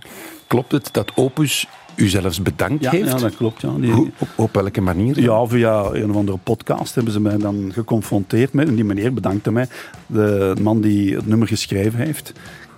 Klopt 0.47 0.71
het 0.71 0.89
dat 0.91 1.11
Opus 1.15 1.67
u 1.95 2.07
zelfs 2.07 2.41
bedankt 2.41 2.83
Ja, 2.83 2.91
heeft? 2.91 3.09
ja, 3.11 3.17
dat 3.17 3.35
klopt. 3.35 3.61
Ja. 3.61 3.71
Die, 3.79 3.91
Hoe- 3.91 4.09
op, 4.17 4.27
op 4.35 4.53
welke 4.53 4.81
manier? 4.81 5.21
Ja, 5.21 5.45
via 5.45 5.83
een 5.91 6.09
of 6.09 6.15
andere 6.15 6.37
podcast 6.43 6.95
hebben 6.95 7.13
ze 7.13 7.19
mij 7.21 7.37
dan 7.37 7.69
geconfronteerd 7.73 8.53
met. 8.53 8.67
En 8.67 8.75
die 8.75 8.83
meneer 8.83 9.13
bedankte 9.13 9.51
mij. 9.51 9.67
De 10.07 10.53
man 10.61 10.81
die 10.81 11.15
het 11.15 11.27
nummer 11.27 11.47
geschreven 11.47 11.99
heeft. 11.99 12.33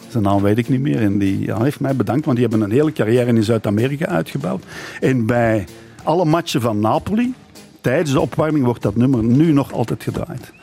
Zijn 0.09 0.23
naam 0.23 0.41
weet 0.41 0.57
ik 0.57 0.69
niet 0.69 0.81
meer. 0.81 1.01
En 1.01 1.17
die 1.17 1.39
ja, 1.39 1.63
heeft 1.63 1.79
mij 1.79 1.95
bedankt, 1.95 2.25
want 2.25 2.37
die 2.37 2.47
hebben 2.47 2.65
een 2.67 2.75
hele 2.75 2.91
carrière 2.91 3.25
in 3.25 3.43
Zuid-Amerika 3.43 4.05
uitgebouwd. 4.05 4.63
En 4.99 5.25
bij 5.25 5.65
alle 6.03 6.25
matchen 6.25 6.61
van 6.61 6.79
Napoli, 6.79 7.33
tijdens 7.81 8.11
de 8.11 8.19
opwarming, 8.19 8.65
wordt 8.65 8.81
dat 8.81 8.95
nummer 8.95 9.23
nu 9.23 9.51
nog 9.51 9.71
altijd 9.73 10.03
gedraaid. 10.03 10.53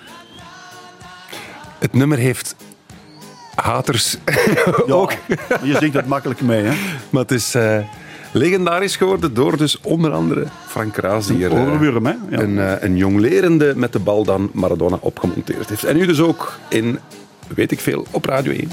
Het 1.78 1.92
nummer 1.92 2.18
heeft 2.18 2.56
haters 3.54 4.16
ook. 4.88 5.12
je 5.62 5.76
zingt 5.80 5.94
het 5.94 6.06
makkelijk 6.06 6.40
mee, 6.40 6.62
hè? 6.64 6.76
Maar 7.10 7.22
het 7.22 7.30
is 7.30 7.54
eh, 7.54 7.78
legendarisch 8.32 8.96
geworden 8.96 9.34
door 9.34 9.56
dus 9.56 9.80
onder 9.80 10.12
andere 10.12 10.44
Frank 10.66 10.96
Raas, 10.96 11.26
die 11.26 11.44
er, 11.44 11.50
eh? 11.50 11.56
Ja. 12.30 12.38
een, 12.38 12.58
eh, 12.58 12.72
een 12.82 12.96
jonglerende 12.96 13.72
met 13.76 13.92
de 13.92 13.98
bal 13.98 14.24
dan 14.24 14.50
Maradona 14.52 14.98
opgemonteerd 15.00 15.68
heeft. 15.68 15.84
En 15.84 15.96
nu 15.96 16.06
dus 16.06 16.20
ook 16.20 16.58
in, 16.68 16.98
weet 17.54 17.72
ik 17.72 17.80
veel, 17.80 18.06
op 18.10 18.24
Radio 18.24 18.52
1. 18.52 18.70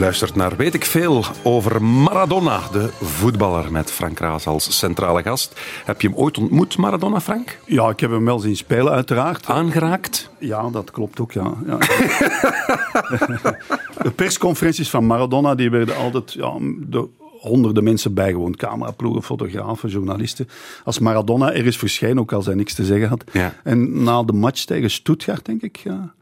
Luistert 0.00 0.34
naar 0.34 0.56
Weet 0.56 0.74
ik 0.74 0.84
veel 0.84 1.24
over 1.42 1.82
Maradona, 1.82 2.60
de 2.72 2.90
voetballer 3.00 3.72
met 3.72 3.90
Frank 3.90 4.18
Raas 4.18 4.46
als 4.46 4.78
centrale 4.78 5.22
gast. 5.22 5.60
Heb 5.84 6.00
je 6.00 6.08
hem 6.08 6.16
ooit 6.16 6.38
ontmoet, 6.38 6.76
Maradona, 6.76 7.20
Frank? 7.20 7.58
Ja, 7.66 7.88
ik 7.88 8.00
heb 8.00 8.10
hem 8.10 8.24
wel 8.24 8.38
zien 8.38 8.56
spelen, 8.56 8.92
uiteraard. 8.92 9.46
Aangeraakt? 9.46 10.30
Ja, 10.38 10.70
dat 10.70 10.90
klopt 10.90 11.20
ook, 11.20 11.32
ja. 11.32 11.52
ja. 11.66 11.78
de 14.02 14.10
persconferenties 14.14 14.90
van 14.90 15.06
Maradona 15.06 15.54
die 15.54 15.70
werden 15.70 15.96
altijd 15.96 16.32
ja, 16.32 16.52
door 16.78 17.08
honderden 17.40 17.84
mensen 17.84 18.14
bijgewoond. 18.14 18.56
Cameraploegen, 18.56 19.22
fotografen, 19.22 19.88
journalisten. 19.88 20.48
Als 20.84 20.98
Maradona 20.98 21.52
ergens 21.52 21.76
verscheen, 21.76 22.20
ook 22.20 22.32
als 22.32 22.46
hij 22.46 22.54
niks 22.54 22.74
te 22.74 22.84
zeggen 22.84 23.08
had. 23.08 23.24
Ja. 23.32 23.54
En 23.64 24.02
na 24.02 24.22
de 24.22 24.32
match 24.32 24.64
tegen 24.64 24.90
Stuttgart, 24.90 25.44
denk 25.44 25.62
ik... 25.62 25.76
Ja, 25.76 26.14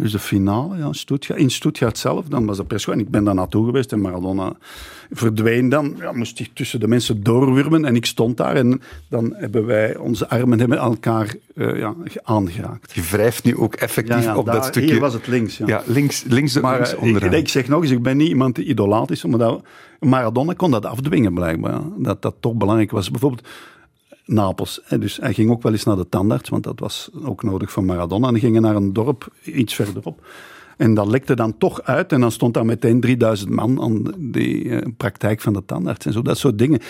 dus 0.00 0.12
de 0.12 0.18
finale 0.18 0.76
ja, 0.76 0.92
Stuttgart, 0.92 1.40
in 1.40 1.50
Stuttgart 1.50 1.98
zelf, 1.98 2.26
dan 2.26 2.46
was 2.46 2.56
de 2.56 2.64
persco. 2.64 2.92
En 2.92 3.00
ik 3.00 3.08
ben 3.10 3.24
daar 3.24 3.34
naartoe 3.34 3.64
geweest 3.66 3.92
en 3.92 4.00
Maradona 4.00 4.52
verdween 5.10 5.68
dan. 5.68 5.94
Ja, 5.98 6.12
moest 6.12 6.38
hij 6.38 6.48
tussen 6.54 6.80
de 6.80 6.88
mensen 6.88 7.22
doorwurmen 7.22 7.84
en 7.84 7.96
ik 7.96 8.06
stond 8.06 8.36
daar. 8.36 8.56
En 8.56 8.80
dan 9.08 9.34
hebben 9.36 9.66
wij, 9.66 9.96
onze 9.96 10.28
armen 10.28 10.58
hebben 10.58 10.78
elkaar 10.78 11.34
uh, 11.54 11.78
ja, 11.78 11.94
aangeraakt. 12.22 12.92
Je 12.94 13.02
wrijft 13.10 13.44
nu 13.44 13.56
ook 13.56 13.74
effectief 13.74 14.22
Ja, 14.24 14.36
op 14.36 14.46
daar- 14.46 14.54
dat 14.54 14.64
stukje. 14.64 14.90
Hier 14.90 15.00
was 15.00 15.12
het 15.12 15.26
links, 15.26 15.56
ja. 15.56 15.66
Ja, 15.66 15.82
links, 15.86 16.24
links, 16.28 16.52
de, 16.52 16.60
Maar 16.60 16.74
links 16.74 16.94
eh, 16.94 17.02
onderaan. 17.02 17.32
ik, 17.32 17.38
ik 17.38 17.48
zeg 17.48 17.68
nog 17.68 17.82
eens, 17.82 17.90
ik 17.90 18.02
ben 18.02 18.16
niet 18.16 18.28
iemand 18.28 18.54
die 18.54 18.64
idolaat 18.64 19.10
is, 19.10 19.24
maar 19.24 19.38
dat, 19.38 19.62
Maradona 20.00 20.52
kon 20.52 20.70
dat 20.70 20.86
afdwingen 20.86 21.34
blijkbaar. 21.34 21.80
Dat 21.96 22.22
dat 22.22 22.34
toch 22.40 22.54
belangrijk 22.54 22.90
was. 22.90 23.10
Bijvoorbeeld 23.10 23.46
Napels. 24.28 24.80
Dus 24.98 25.16
hij 25.16 25.34
ging 25.34 25.50
ook 25.50 25.62
wel 25.62 25.72
eens 25.72 25.84
naar 25.84 25.96
de 25.96 26.08
tandarts, 26.08 26.48
want 26.48 26.64
dat 26.64 26.80
was 26.80 27.10
ook 27.24 27.42
nodig 27.42 27.72
van 27.72 27.84
Maradona. 27.84 28.26
En 28.26 28.32
die 28.32 28.42
gingen 28.42 28.62
naar 28.62 28.76
een 28.76 28.92
dorp 28.92 29.28
iets 29.42 29.74
verderop. 29.74 30.26
En 30.76 30.94
dat 30.94 31.06
lekte 31.06 31.36
dan 31.36 31.58
toch 31.58 31.82
uit 31.82 32.12
en 32.12 32.20
dan 32.20 32.32
stond 32.32 32.54
daar 32.54 32.64
meteen 32.64 33.00
3000 33.00 33.50
man 33.50 33.82
aan 33.82 34.14
die 34.18 34.70
eh, 34.70 34.88
praktijk 34.96 35.40
van 35.40 35.52
de 35.52 35.64
tandarts 35.64 36.06
en 36.06 36.12
zo. 36.12 36.22
Dat 36.22 36.38
soort 36.38 36.58
dingen. 36.58 36.80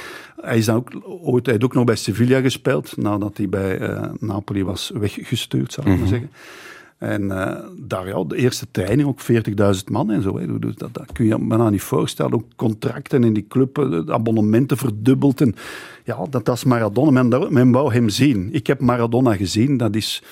Hij 0.40 0.58
is 0.58 0.64
dan 0.64 0.76
ook 0.76 0.90
ooit, 1.04 1.44
hij 1.44 1.54
heeft 1.54 1.66
ook 1.66 1.74
nog 1.74 1.84
bij 1.84 1.96
Sevilla 1.96 2.40
gespeeld, 2.40 2.96
nadat 2.96 3.36
hij 3.36 3.48
bij 3.48 3.78
eh, 3.78 4.10
Napoli 4.20 4.64
was 4.64 4.90
weggestuurd, 4.94 5.72
zou 5.72 5.90
ik 5.90 5.98
maar 5.98 6.08
zeggen. 6.08 6.30
En 6.98 7.30
eh, 7.30 7.64
daar, 7.76 8.08
ja, 8.08 8.24
de 8.24 8.36
eerste 8.36 8.66
training 8.70 9.08
ook 9.08 9.20
40.000 9.76 9.84
man 9.90 10.10
en 10.10 10.22
zo. 10.22 10.38
Hè. 10.38 10.58
Dus 10.58 10.74
dat, 10.74 10.94
dat 10.94 11.12
kun 11.12 11.24
je 11.24 11.36
je 11.36 11.46
bijna 11.46 11.70
niet 11.70 11.82
voorstellen. 11.82 12.32
Ook 12.34 12.44
contracten 12.56 13.24
in 13.24 13.32
die 13.32 13.46
club, 13.48 13.78
eh, 13.78 14.00
abonnementen 14.06 14.76
verdubbeld. 14.76 15.40
En, 15.40 15.54
ja, 16.04 16.16
dat, 16.30 16.44
dat 16.44 16.56
is 16.56 16.64
Maradona. 16.64 17.22
Men, 17.22 17.52
men 17.52 17.70
wou 17.70 17.92
hem 17.92 18.08
zien. 18.08 18.48
Ik 18.52 18.66
heb 18.66 18.80
Maradona 18.80 19.36
gezien. 19.36 19.76
Dat 19.76 19.94
is, 19.96 20.22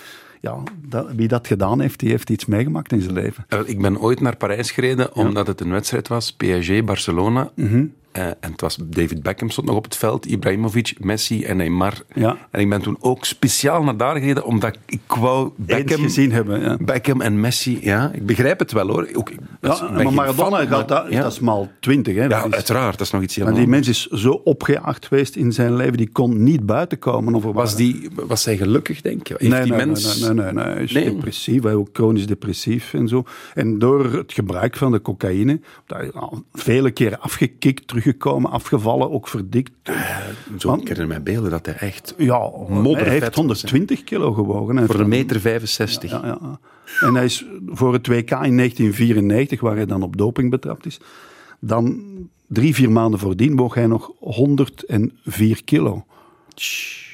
ja, 0.41 0.57
dat, 0.89 1.07
wie 1.17 1.29
dat 1.29 1.47
gedaan 1.47 1.81
heeft, 1.81 2.01
die 2.01 2.11
heeft 2.11 2.31
iets 2.31 2.47
meegemaakt 2.47 2.93
in 2.93 3.01
zijn 3.01 3.15
leven. 3.15 3.45
Eh, 3.49 3.61
Ik 3.65 3.81
ben 3.81 4.01
ooit 4.01 4.21
naar 4.21 4.37
Parijs 4.37 4.71
gereden 4.71 5.15
omdat 5.15 5.47
het 5.47 5.61
een 5.61 5.71
wedstrijd 5.71 6.09
was, 6.09 6.33
PSG, 6.33 6.85
Barcelona. 6.85 7.51
Mhm. 7.55 7.85
Eh, 8.17 8.27
en 8.27 8.51
het 8.53 8.61
was 8.61 8.79
David 8.85 9.23
Beckham 9.23 9.51
stond 9.51 9.67
nog 9.67 9.77
op 9.77 9.85
het 9.85 9.97
veld, 9.97 10.27
Ibrahimovic, 10.27 10.95
Messi 11.05 11.45
en 11.45 11.57
Neymar. 11.57 11.93
Ja. 12.15 12.37
En 12.51 12.61
ik 12.61 12.69
ben 12.69 12.83
toen 12.83 12.97
ook 13.01 13.25
speciaal 13.25 13.83
naar 13.83 13.97
daar 13.97 14.17
gereden 14.17 14.45
omdat 14.45 14.79
ik, 14.87 15.01
wou 15.07 15.51
Eens 15.67 15.67
Beckham, 15.67 16.01
gezien 16.03 16.33
hebben. 16.33 16.61
Ja. 16.61 16.77
Beckham 16.81 17.21
en 17.21 17.41
Messi. 17.41 17.79
Ja, 17.83 18.11
ik 18.15 18.27
begrijp 18.27 18.59
het 18.59 18.73
wel 18.73 18.89
hoor. 18.89 19.09
Ook, 19.13 19.31
Ja, 19.61 19.91
maar 19.93 20.13
Maradona, 20.13 20.57
fan, 20.57 20.67
gaat 20.67 20.89
dat, 20.89 21.13
dat 21.13 21.33
is 21.33 21.41
maal 21.41 21.69
20. 21.81 22.15
Hè. 22.15 22.25
Ja, 22.25 22.45
is- 22.45 22.53
uiteraard, 22.53 22.99
dat 22.99 23.07
is 23.07 23.13
nog 23.13 23.23
iets 23.23 23.37
heel 23.37 23.45
maar 23.45 23.55
die 23.55 23.67
mens 23.67 23.89
is 23.89 24.07
zo 24.07 24.31
opgejaagd 24.31 25.07
geweest 25.07 25.37
in 25.37 25.53
zijn 25.53 25.77
leven, 25.77 25.97
die 25.97 26.11
kon 26.11 26.43
niet 26.43 26.67
buiten 26.67 26.99
komen. 26.99 27.35
Of 27.35 27.43
Was, 27.45 27.77
die, 27.77 28.09
was 28.27 28.45
hij 28.45 28.57
gelukkig, 28.57 29.01
denk 29.01 29.27
je? 29.27 29.35
Heeft 29.39 29.53
nee, 29.53 29.63
die 29.63 29.73
nee, 29.73 29.87
mens... 29.87 30.21
nee, 30.21 30.31
nee, 30.35 30.45
nee, 30.45 30.53
nee, 30.53 30.65
Hij 30.75 30.83
is 30.83 30.93
Nee? 30.93 31.05
depressief, 31.15 31.63
hij 31.63 31.73
is 31.73 31.79
ook 31.79 31.89
chronisch 31.93 32.27
depressief 32.27 32.95
en 32.95 33.09
zo. 33.09 33.25
En 33.55 33.79
door 33.79 34.13
het 34.13 34.33
gebruik 34.33 34.77
van 34.77 34.93
de 34.93 35.03
cocaïne, 35.03 35.61
dat 35.87 35.99
hij 35.99 36.13
al 36.13 36.45
vele 36.53 36.91
keren 36.91 37.21
afgekikt, 37.21 37.87
teruggekomen, 38.07 38.51
afgevallen, 38.51 39.11
ook 39.11 39.29
verdikt. 39.29 39.73
Zo, 40.59 40.75
ik 40.75 40.89
herinner 40.89 41.07
mij 41.07 41.23
beelden 41.23 41.51
dat 41.51 41.67
hij 41.67 41.75
echt... 41.75 42.15
Ja, 42.17 42.51
hij 42.83 43.09
heeft 43.09 43.27
was, 43.27 43.35
120 43.35 44.05
kilo 44.05 44.33
gewogen. 44.33 44.87
Voor 44.87 45.01
een 45.01 45.09
meter 45.09 45.41
65. 45.41 46.11
Ja, 46.11 46.21
ja. 46.25 46.59
En 47.01 47.15
hij 47.15 47.25
is 47.25 47.45
voor 47.67 47.93
het 47.93 48.07
WK 48.07 48.31
in 48.31 48.57
1994, 48.57 49.61
waar 49.61 49.77
hij 49.77 49.87
dan 49.87 50.03
op 50.03 50.17
doping 50.17 50.51
betrapt 50.51 50.87
is, 50.87 51.01
dan 51.61 52.03
drie, 52.47 52.75
vier 52.75 52.91
maanden 52.91 53.21
voordien 53.21 53.57
woog 53.57 53.75
hij 53.75 53.87
nog 53.87 54.13
104 54.19 55.65
kilo. 55.65 56.05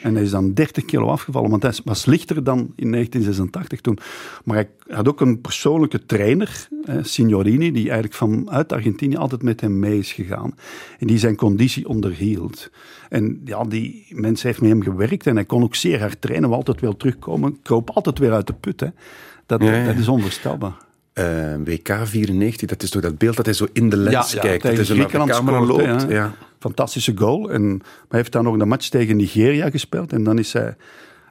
En 0.03 0.15
hij 0.15 0.23
is 0.23 0.31
dan 0.31 0.53
30 0.53 0.85
kilo 0.85 1.07
afgevallen, 1.07 1.51
want 1.51 1.63
hij 1.63 1.73
was 1.85 2.07
lichter 2.07 2.45
dan 2.45 2.59
in 2.59 2.91
1986 2.91 3.81
toen. 3.81 3.99
Maar 4.45 4.57
hij 4.57 4.69
had 4.97 5.09
ook 5.09 5.21
een 5.21 5.41
persoonlijke 5.41 6.07
trainer, 6.07 6.69
eh, 6.85 6.97
Signorini, 7.03 7.73
die 7.73 7.85
eigenlijk 7.85 8.15
vanuit 8.15 8.73
Argentinië 8.73 9.17
altijd 9.17 9.43
met 9.43 9.61
hem 9.61 9.79
mee 9.79 9.99
is 9.99 10.13
gegaan. 10.13 10.55
En 10.99 11.07
die 11.07 11.19
zijn 11.19 11.37
conditie 11.37 11.89
onderhield. 11.89 12.71
En 13.09 13.41
ja, 13.45 13.65
die 13.65 14.07
mens 14.09 14.43
heeft 14.43 14.61
met 14.61 14.71
hem 14.71 14.83
gewerkt 14.83 15.27
en 15.27 15.35
hij 15.35 15.45
kon 15.45 15.63
ook 15.63 15.75
zeer 15.75 16.01
hard 16.01 16.21
trainen, 16.21 16.49
wou 16.49 16.61
altijd 16.61 16.81
wel 16.81 16.97
terugkomen, 16.97 17.63
kroop 17.63 17.91
altijd 17.91 18.19
weer 18.19 18.33
uit 18.33 18.47
de 18.47 18.55
put. 18.55 18.81
Hè. 18.81 18.89
Dat, 19.47 19.63
Ja, 19.63 19.75
ja. 19.75 19.87
dat 19.87 19.97
is 19.97 20.09
onvestelbaar. 20.09 20.77
Eh, 21.13 21.55
WK 21.65 21.89
94, 22.05 22.69
dat 22.69 22.83
is 22.83 22.91
toch 22.91 23.03
dat 23.03 23.19
beeld 23.19 23.37
dat 23.37 23.45
hij 23.45 23.55
zo 23.55 23.67
in 23.73 23.89
de 23.89 23.97
lens 23.97 24.35
kijkt. 24.35 24.63
Dat 24.63 24.73
hij 24.77 24.85
zo 24.85 24.95
naar 24.95 25.03
de 25.05 25.11
Griekenland 25.11 25.31
camera 25.31 25.65
scoort, 25.65 25.87
loopt. 25.89 26.03
hè, 26.03 26.15
Ja. 26.15 26.35
Fantastische 26.59 27.13
goal. 27.15 27.51
En, 27.51 27.67
maar 27.69 27.81
hij 28.09 28.19
heeft 28.19 28.33
dan 28.33 28.45
nog 28.45 28.59
een 28.59 28.69
match 28.69 28.89
tegen 28.89 29.17
Nigeria 29.17 29.71
gespeeld. 29.71 30.13
En 30.13 30.25
dan 30.25 30.39
is 30.39 30.53
hij 30.53 30.77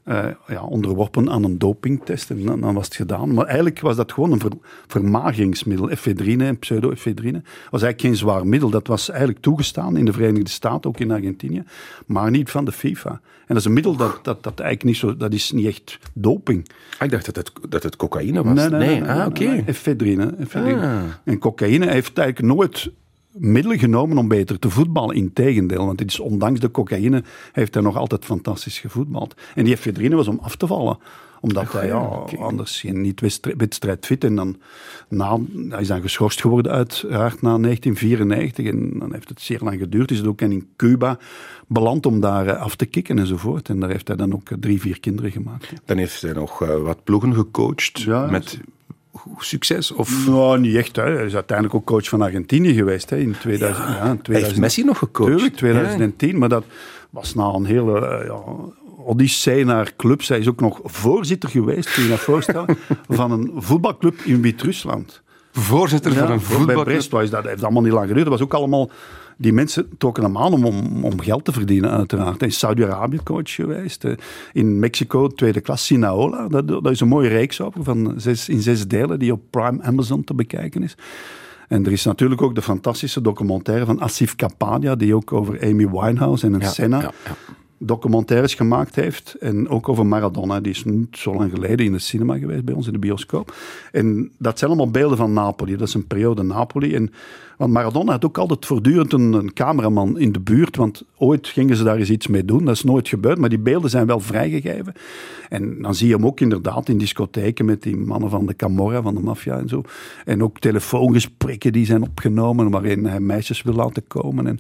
eh, 0.04 0.26
ja, 0.48 0.64
onderworpen 0.64 1.30
aan 1.30 1.44
een 1.44 1.58
dopingtest. 1.58 2.30
En 2.30 2.46
dan, 2.46 2.62
dan 2.62 2.74
was 2.74 2.86
het 2.86 2.96
gedaan. 2.96 3.34
Maar 3.34 3.46
eigenlijk 3.46 3.80
was 3.80 3.96
dat 3.96 4.12
gewoon 4.12 4.32
een 4.32 4.40
ver- 4.40 4.58
vermageringsmiddel. 4.88 5.90
Efedrine 5.90 6.46
en 6.46 6.60
pseudo-efedrine. 6.60 7.42
was 7.44 7.82
eigenlijk 7.82 8.02
geen 8.02 8.16
zwaar 8.16 8.48
middel. 8.48 8.70
Dat 8.70 8.88
was 8.88 9.10
eigenlijk 9.10 9.40
toegestaan 9.42 9.98
in 9.98 10.06
de 10.06 10.14
Verenigde 10.14 10.50
Staten, 10.50 10.90
ook 10.90 11.00
in 11.00 11.12
Argentinië. 11.12 11.64
Maar 12.06 12.32
niet 12.32 12.50
van 12.50 12.66
de 12.66 12.72
FIFA. 12.72 13.10
En 13.10 13.22
dat 13.48 13.58
is 13.58 13.66
een 13.66 13.74
middel 13.74 13.96
dat, 13.96 14.20
dat, 14.24 14.44
dat 14.44 14.60
eigenlijk 14.60 14.84
niet 14.84 14.98
zo... 14.98 15.18
Dat 15.18 15.34
is 15.34 15.52
niet 15.52 15.66
echt 15.66 16.00
doping. 16.14 16.68
Ah, 16.98 17.06
ik 17.06 17.12
dacht 17.12 17.26
dat 17.26 17.36
het, 17.36 17.52
dat 17.70 17.84
het 17.84 17.96
cocaïne 17.96 18.44
was. 18.44 18.60
ah, 18.60 19.26
oké. 19.28 19.44
nee, 19.44 19.64
efedrine. 19.66 20.34
efedrine. 20.40 20.82
Ah. 20.82 21.02
En 21.24 21.38
cocaïne 21.40 21.88
heeft 21.88 22.18
eigenlijk 22.18 22.56
nooit 22.56 22.92
middelen 23.34 23.80
genomen 23.80 24.18
om 24.18 24.28
beter 24.28 24.60
te 24.60 24.70
voetballen. 24.70 25.16
Integendeel, 25.16 25.86
want 25.86 26.00
het 26.00 26.10
is 26.10 26.20
ondanks 26.20 26.60
de 26.60 26.72
cocaïne 26.72 27.24
heeft 27.52 27.74
hij 27.74 27.84
nog 27.84 27.98
altijd 27.98 28.26
fantastisch 28.26 28.80
gevoetbald. 28.80 29.36
En 29.56 29.64
die 29.64 29.74
efedrine 29.74 30.16
was 30.16 30.28
om 30.28 30.40
af 30.42 30.56
te 30.56 30.68
vallen 30.68 30.98
omdat 31.42 31.72
hij 31.72 31.88
ja, 31.88 32.24
anders 32.40 32.80
geen, 32.80 33.02
niet 33.02 33.22
wedstrijd- 33.22 33.58
wedstrijdfit 33.58 34.24
en 34.24 34.36
dan 34.36 34.58
na, 35.08 35.40
hij 35.70 35.82
is 35.82 35.88
dan 35.88 36.02
geschorst 36.02 36.42
geworden 36.42 36.72
uiteraard 36.72 37.42
na 37.42 37.58
1994 37.58 38.66
en 38.66 39.00
dan 39.00 39.14
heeft 39.14 39.30
het 39.30 39.42
zeer 39.42 39.60
lang 39.62 39.80
geduurd. 39.80 40.12
Is 40.12 40.18
het 40.18 40.28
ook 40.28 40.42
in 40.42 40.68
Cuba 40.76 41.18
beland 41.68 42.06
om 42.06 42.20
daar 42.20 42.48
eh, 42.48 42.62
af 42.62 42.76
te 42.76 42.86
kicken 42.86 43.20
enzovoort. 43.20 43.70
En 43.70 43.80
daar 43.80 43.90
heeft 43.90 44.08
hij 44.08 44.18
dan 44.18 44.34
ook 44.34 44.50
eh, 44.50 44.58
drie, 44.60 44.82
vier 44.82 45.00
kinderen 45.00 45.32
gemaakt. 45.32 45.74
Dan 45.86 45.98
heeft 45.98 46.22
hij 46.22 46.34
nog 46.34 46.62
eh, 46.62 46.82
wat 46.82 47.04
ploegen 47.04 47.34
gecoacht 47.34 48.02
Ja, 48.02 48.26
met 48.26 48.60
succes. 49.38 49.92
Of 49.92 50.28
Nou, 50.28 50.60
niet 50.60 50.76
echt. 50.76 50.96
Hè. 50.96 51.04
Hij 51.04 51.26
is 51.26 51.34
uiteindelijk 51.34 51.78
ook 51.78 51.86
coach 51.86 52.10
van 52.10 52.22
Argentinië 52.22 52.74
geweest 52.74 53.10
hè, 53.10 53.18
in 53.18 53.36
2000. 53.40 53.88
Ja, 53.88 53.94
in 53.94 53.96
hij 53.96 54.16
2000 54.16 54.34
heeft 54.34 54.58
Messi 54.58 54.84
nog 54.84 54.98
gecoacht. 54.98 55.32
Tuurlijk, 55.32 55.56
2010. 55.56 56.38
Maar 56.38 56.50
dat 56.50 56.64
was 57.10 57.36
na 57.36 57.44
een 57.44 57.66
hele 57.66 58.08
eh, 58.08 58.26
ja, 58.26 58.42
odyssee 59.06 59.66
naar 59.66 59.94
clubs. 59.96 60.28
Hij 60.28 60.40
is 60.40 60.48
ook 60.48 60.60
nog 60.60 60.80
voorzitter 60.84 61.50
geweest, 61.50 61.94
kun 61.94 62.04
je 62.04 62.10
je 62.10 62.16
dat 62.16 62.24
voorstellen, 62.24 62.78
van 63.10 63.32
een 63.32 63.52
voetbalclub 63.56 64.20
in 64.24 64.42
Wit-Rusland. 64.42 65.22
Voorzitter 65.52 66.14
van 66.14 66.22
een 66.22 66.28
Bij 66.28 66.40
voetbalclub. 66.40 66.86
Brest 66.86 67.12
was 67.12 67.30
dat 67.30 67.44
heeft 67.44 67.64
allemaal 67.64 67.82
niet 67.82 67.92
lang 67.92 68.08
geduurd. 68.08 68.26
Dat 68.26 68.34
was 68.34 68.44
ook 68.44 68.54
allemaal... 68.54 68.90
Die 69.42 69.54
mensen 69.54 69.90
trokken 69.98 70.24
hem 70.24 70.38
aan 70.38 70.54
om, 70.54 70.66
om, 70.66 71.04
om 71.06 71.20
geld 71.20 71.46
te 71.46 71.52
verdienen, 71.52 71.92
uiteraard. 71.92 72.40
Hij 72.40 72.50
is 72.50 72.60
Saudi-Arabië 72.60 73.20
coach 73.24 73.52
geweest. 73.52 74.04
eh, 74.04 74.14
In 74.54 74.80
Mexico, 74.80 75.28
tweede 75.28 75.62
klas, 75.62 75.86
Sinaola. 75.86 76.48
Dat, 76.48 76.68
dat 76.68 76.90
is 76.90 77.00
een 77.00 77.08
mooie 77.08 77.30
reeks 77.30 77.62
over, 77.62 77.84
van 77.84 78.14
zes, 78.18 78.50
in 78.50 78.62
zes 78.62 78.88
delen, 78.88 79.20
die 79.20 79.32
op 79.32 79.42
Prime 79.50 79.82
Amazon 79.82 80.24
te 80.24 80.34
bekijken 80.34 80.84
is. 80.84 80.96
En 81.68 81.86
er 81.86 81.92
is 81.92 82.04
natuurlijk 82.06 82.42
ook 82.42 82.56
de 82.56 82.62
fantastische 82.62 83.22
documentaire 83.22 83.86
van 83.86 84.02
Asif 84.02 84.36
Kapadia, 84.36 84.96
die 84.96 85.16
ook 85.16 85.34
over 85.34 85.62
Amy 85.64 85.90
Winehouse 85.90 86.46
en 86.46 86.54
een 86.54 86.60
Ja, 86.60 86.70
Senna 86.70 87.02
ja, 87.02 87.12
ja. 87.26 87.36
documentaires 87.78 88.54
gemaakt 88.54 88.96
heeft. 88.96 89.36
En 89.40 89.70
ook 89.70 89.90
over 89.90 90.06
Maradona. 90.06 90.60
Die 90.60 90.72
is 90.72 90.84
niet 90.84 91.18
zo 91.18 91.34
lang 91.34 91.52
geleden 91.52 91.86
in 91.86 91.92
de 91.92 92.00
cinema 92.00 92.38
geweest 92.38 92.66
bij 92.66 92.74
ons 92.74 92.88
in 92.88 92.94
de 92.94 93.00
bioscoop. 93.00 93.56
En 93.92 94.32
dat 94.38 94.60
zijn 94.60 94.72
allemaal 94.72 94.92
beelden 94.92 95.18
van 95.18 95.34
Napoli. 95.34 95.76
Dat 95.78 95.88
is 95.88 95.94
een 95.94 96.08
periode 96.08 96.44
Napoli. 96.44 96.96
En, 96.96 97.12
want 97.62 97.74
Maradona 97.74 98.12
had 98.12 98.26
ook 98.26 98.38
altijd 98.38 98.66
voortdurend 98.66 99.14
een, 99.14 99.54
cameraman 99.54 100.20
in 100.20 100.32
de 100.32 100.40
buurt. 100.40 100.76
Want 100.76 101.04
ooit 101.18 101.48
gingen 101.48 101.76
ze 101.76 101.84
daar 101.84 101.98
eens 101.98 102.10
iets 102.10 102.28
mee 102.28 102.46
doen. 102.46 102.66
Dat 102.66 102.76
is 102.76 102.84
nooit 102.84 103.08
gebeurd. 103.08 103.38
Maar 103.38 103.50
die 103.50 103.60
beelden 103.60 103.90
zijn 103.90 104.08
wel 104.08 104.20
vrijgegeven. 104.20 104.94
En 105.50 105.82
dan 105.82 105.96
zie 105.96 106.08
je 106.08 106.16
hem 106.16 106.26
ook 106.26 106.40
inderdaad 106.40 106.90
in 106.90 106.98
discotheken 106.98 107.66
met 107.66 107.84
die 107.84 107.98
mannen 107.98 108.30
van 108.30 108.46
de 108.46 108.56
Camorra, 108.56 109.02
van 109.02 109.14
de 109.14 109.20
maffia 109.20 109.58
en 109.58 109.68
zo. 109.68 109.84
En 110.26 110.44
ook 110.44 110.60
telefoongesprekken 110.60 111.72
die 111.72 111.86
zijn 111.86 112.02
opgenomen 112.02 112.70
waarin 112.70 113.06
hij 113.06 113.20
meisjes 113.20 113.62
wil 113.62 113.74
laten 113.74 114.08
komen. 114.08 114.48
En 114.48 114.56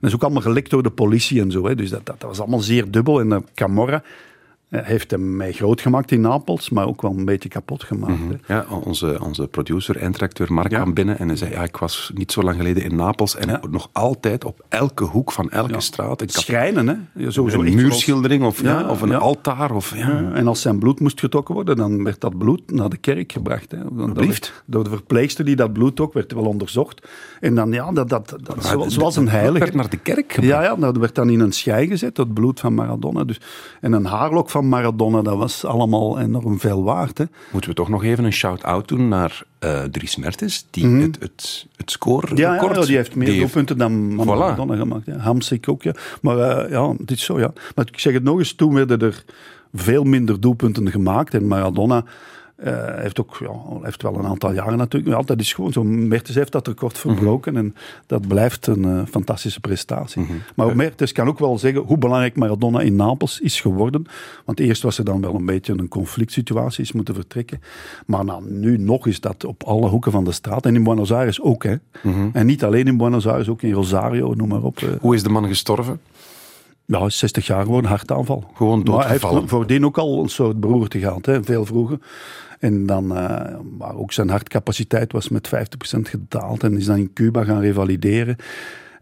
dat 0.00 0.10
is 0.10 0.14
ook 0.14 0.22
allemaal 0.22 0.42
gelekt 0.42 0.70
door 0.70 0.82
de 0.82 0.90
politie 0.90 1.40
en 1.40 1.50
zo. 1.50 1.66
Hè. 1.66 1.74
Dus 1.74 1.90
dat, 1.90 2.06
dat, 2.06 2.20
dat 2.20 2.28
was 2.28 2.40
allemaal 2.40 2.60
zeer 2.60 2.90
dubbel. 2.90 3.20
En 3.20 3.28
de 3.28 3.42
Camorra 3.54 4.02
Hij 4.02 4.02
heeft 4.82 5.10
hem 5.10 5.36
mij 5.36 5.52
groot 5.52 5.80
gemaakt 5.80 6.10
in 6.10 6.20
Napels, 6.20 6.70
maar 6.70 6.86
ook 6.86 7.02
wel 7.02 7.10
een 7.16 7.24
beetje 7.24 7.48
kapot 7.48 7.82
gemaakt. 7.84 8.18
Mhm. 8.18 8.34
Ja, 8.46 8.66
onze, 8.70 9.18
onze 9.22 9.46
producer, 9.46 9.96
eindredacteur 9.96 10.52
Mark 10.52 10.70
Ja. 10.70 10.76
kwam 10.80 10.94
binnen 10.94 11.18
en 11.18 11.26
hij 11.28 11.36
zei, 11.36 11.50
ja, 11.50 11.62
ik 11.62 11.76
was 11.76 12.10
niet 12.14 12.32
zo 12.32 12.42
lang 12.42 12.56
geleden 12.56 12.82
in 12.82 12.96
Napels 12.96 13.36
en 13.36 13.48
Ja. 13.48 13.60
nog 13.70 13.88
altijd 13.92 14.44
op 14.44 14.64
elke 14.68 15.04
hoek 15.04 15.32
van 15.32 15.50
elke 15.50 15.72
Ja. 15.72 15.80
straat 15.80 16.20
een, 16.20 16.28
Schrijnen, 16.28 16.86
hè? 16.88 16.94
Ja, 17.22 17.30
sowieso 17.30 17.62
een 17.62 17.74
muurschildering 17.74 18.44
of, 18.44 18.62
ja, 18.62 18.88
of 18.88 19.00
een 19.02 19.14
altaar. 19.14 19.74
Of, 19.74 19.96
ja. 19.96 20.30
En 20.32 20.46
als 20.48 20.60
zijn 20.60 20.78
bloed 20.78 21.00
moest 21.00 21.20
getrokken 21.20 21.54
worden, 21.54 21.76
dan 21.76 22.04
werd 22.04 22.20
dat 22.20 22.38
bloed 22.38 22.70
naar 22.72 22.88
de 22.88 22.96
kerk 22.96 23.32
gebracht. 23.32 23.70
Hè. 23.70 23.78
Door 24.66 24.84
de 24.84 24.90
verpleegster 24.90 25.44
die 25.44 25.56
dat 25.56 25.72
bloed 25.72 26.00
ook 26.00 26.12
werd 26.12 26.32
wel 26.32 26.44
onderzocht. 26.44 27.08
En 27.40 27.54
dan, 27.54 27.72
ja, 27.72 27.92
dat, 27.92 28.08
dat, 28.08 28.36
dat, 28.42 28.64
zoals, 28.88 29.16
een 29.16 29.24
dat 29.24 29.34
heilige. 29.34 29.58
werd 29.58 29.74
naar 29.74 29.90
de 29.90 29.96
kerk 29.96 30.32
gebracht. 30.32 30.52
Ja, 30.52 30.62
ja, 30.62 30.76
dat 30.76 30.96
werd 30.96 31.14
dan 31.14 31.30
in 31.30 31.40
een 31.40 31.52
schei 31.52 31.86
gezet, 31.86 32.14
dat 32.14 32.34
bloed 32.34 32.60
van 32.60 32.74
Maradona. 32.74 33.24
Dus, 33.24 33.40
en 33.80 33.92
een 33.92 34.04
haarlok 34.04 34.50
van 34.50 34.63
Maradona, 34.68 35.22
dat 35.22 35.36
was 35.36 35.64
allemaal 35.64 36.20
enorm 36.20 36.60
veel 36.60 36.82
waard. 36.82 37.18
Hè. 37.18 37.24
Moeten 37.52 37.70
we 37.70 37.76
toch 37.76 37.88
nog 37.88 38.04
even 38.04 38.24
een 38.24 38.32
shout-out 38.32 38.88
doen 38.88 39.08
naar 39.08 39.42
eh 39.58 39.82
Dries 39.82 40.16
Mertens, 40.16 40.66
die 40.70 40.86
het, 40.86 41.16
het, 41.20 41.66
het 41.76 41.90
score 41.90 42.26
Mhm. 42.26 42.36
Ja, 42.36 42.54
ja, 42.54 42.80
die 42.80 42.96
heeft 42.96 43.14
meer 43.14 43.38
doelpunten 43.38 43.78
dan 43.78 44.12
Voilà. 44.12 44.24
Maradona 44.24 44.76
gemaakt. 44.76 45.06
Ja. 45.06 45.16
Hamsik 45.16 45.68
ook, 45.68 45.82
ja. 45.82 45.94
Maar 46.20 46.38
eh, 46.38 46.70
ja, 46.70 46.94
het 46.98 47.10
is 47.10 47.24
zo, 47.24 47.38
ja. 47.38 47.52
Maar 47.74 47.86
ik 47.92 47.98
zeg 47.98 48.12
het 48.12 48.22
nog 48.22 48.38
eens, 48.38 48.52
toen 48.52 48.74
werden 48.74 49.00
er 49.00 49.24
veel 49.74 50.04
minder 50.04 50.40
doelpunten 50.40 50.90
gemaakt. 50.90 51.34
En 51.34 51.46
Maradona 51.46 52.04
eh, 52.56 52.72
heeft 52.94 53.20
ook, 53.20 53.36
ja, 53.40 53.50
heeft 53.82 54.02
wel 54.02 54.14
een 54.18 54.26
aantal 54.26 54.52
jaren 54.52 54.78
natuurlijk. 54.78 55.16
Ja, 55.16 55.22
dat 55.22 55.40
is 55.40 55.52
gewoon 55.52 55.72
zo. 55.72 55.84
Mertens 55.84 56.36
heeft 56.36 56.52
dat 56.52 56.66
record 56.66 56.98
verbroken. 56.98 57.56
En 57.56 57.74
dat 58.06 58.28
blijft 58.28 58.66
een 58.66 58.84
eh, 58.84 59.00
fantastische 59.10 59.60
prestatie. 59.60 60.26
Maar 60.56 60.76
Mertens 60.76 61.12
kan 61.12 61.28
ook 61.28 61.38
wel 61.38 61.58
zeggen 61.58 61.82
hoe 61.82 61.98
belangrijk 61.98 62.36
Maradona 62.36 62.80
in 62.80 62.96
Napels 62.96 63.40
is 63.40 63.60
geworden. 63.60 64.06
Want 64.44 64.60
eerst 64.60 64.82
was 64.82 64.98
er 64.98 65.04
dan 65.04 65.20
wel 65.20 65.34
een 65.34 65.44
beetje 65.46 65.72
een 65.72 65.88
conflict 65.88 66.32
situatie, 66.32 66.84
is 66.84 66.92
moeten 66.92 67.14
vertrekken. 67.14 67.60
Maar 68.06 68.24
nou, 68.24 68.50
nu 68.50 68.78
nog 68.78 69.06
is 69.06 69.20
dat 69.20 69.44
op 69.44 69.62
alle 69.62 69.88
hoeken 69.88 70.12
van 70.12 70.24
de 70.24 70.32
straat. 70.32 70.66
En 70.66 70.74
in 70.74 70.82
Buenos 70.84 71.12
Aires 71.12 71.40
ook, 71.40 71.62
hè. 71.64 71.74
En 72.32 72.46
niet 72.46 72.64
alleen 72.64 72.86
in 72.86 72.96
Buenos 72.96 73.26
Aires, 73.26 73.48
ook 73.48 73.62
in 73.62 73.72
Rosario, 73.72 74.34
noem 74.34 74.48
maar 74.48 74.62
op. 74.62 74.78
eh. 74.78 74.88
Hoe 75.00 75.14
is 75.14 75.22
de 75.22 75.28
man 75.28 75.46
gestorven? 75.46 76.00
Ja, 76.86 76.98
hij 76.98 77.06
is 77.06 77.18
60 77.18 77.46
jaar 77.46 77.62
geworden, 77.64 77.90
hartaanval. 77.90 78.50
Gewoon 78.54 78.78
Maar 78.82 78.92
hij 78.94 79.02
doodgevallen. 79.02 79.38
heeft 79.38 79.50
voordien 79.50 79.84
ook 79.84 79.98
al 79.98 80.22
een 80.22 80.28
soort 80.28 80.60
beroerte 80.60 80.98
gehad, 80.98 81.26
hè, 81.26 81.44
veel 81.44 81.64
vroeger. 81.66 81.98
En 82.58 82.86
dan, 82.86 83.16
eh, 83.16 83.56
maar 83.78 83.94
ook 83.96 84.12
zijn 84.12 84.28
hartcapaciteit 84.30 85.12
was 85.12 85.28
met 85.28 85.48
50% 85.48 86.08
gedaald 86.08 86.62
en 86.62 86.76
is 86.76 86.84
dan 86.84 86.96
in 86.96 87.12
Cuba 87.12 87.44
gaan 87.44 87.60
revalideren. 87.60 88.36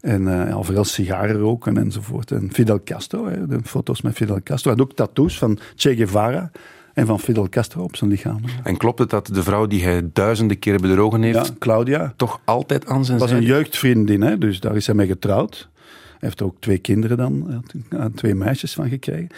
En 0.01 0.27
eh 0.27 0.49
ja, 0.49 0.61
veel 0.61 0.83
sigaren 0.83 1.35
roken 1.39 1.77
enzovoort. 1.77 2.31
En 2.31 2.49
Fidel 2.53 2.83
Castro, 2.83 3.25
hè, 3.27 3.47
de 3.47 3.59
foto's 3.63 4.01
met 4.01 4.15
Fidel 4.15 4.39
Castro. 4.43 4.71
Hij 4.71 4.79
had 4.79 4.89
ook 4.89 4.95
tattoos 4.95 5.37
van 5.37 5.57
Che 5.75 5.95
Guevara 5.95 6.51
en 6.93 7.05
van 7.05 7.19
Fidel 7.19 7.49
Castro 7.49 7.83
op 7.83 7.95
zijn 7.95 8.09
lichaam. 8.09 8.39
En 8.63 8.77
klopt 8.77 8.99
het 8.99 9.09
dat 9.09 9.27
de 9.27 9.43
vrouw 9.43 9.67
die 9.67 9.83
hij 9.83 10.09
duizenden 10.13 10.59
keren 10.59 10.81
bedrogen 10.81 11.21
heeft, 11.21 11.47
Ja, 11.47 11.53
Claudia. 11.59 12.13
toch 12.15 12.39
altijd 12.45 12.85
aan 12.85 13.05
zijn 13.05 13.19
was 13.19 13.31
een 13.31 13.35
zijde 13.37 13.53
jeugdvriendin, 13.53 14.21
hè, 14.21 14.37
dus 14.37 14.59
daar 14.59 14.75
is 14.75 14.85
hij 14.85 14.95
mee 14.95 15.07
getrouwd. 15.07 15.69
Heeft 16.23 16.41
ook 16.41 16.55
twee 16.59 16.77
kinderen 16.77 17.17
dan, 17.17 17.51
had, 17.51 17.73
eh, 17.89 18.05
twee 18.05 18.35
meisjes 18.35 18.73
van 18.73 18.89
gekregen. 18.89 19.29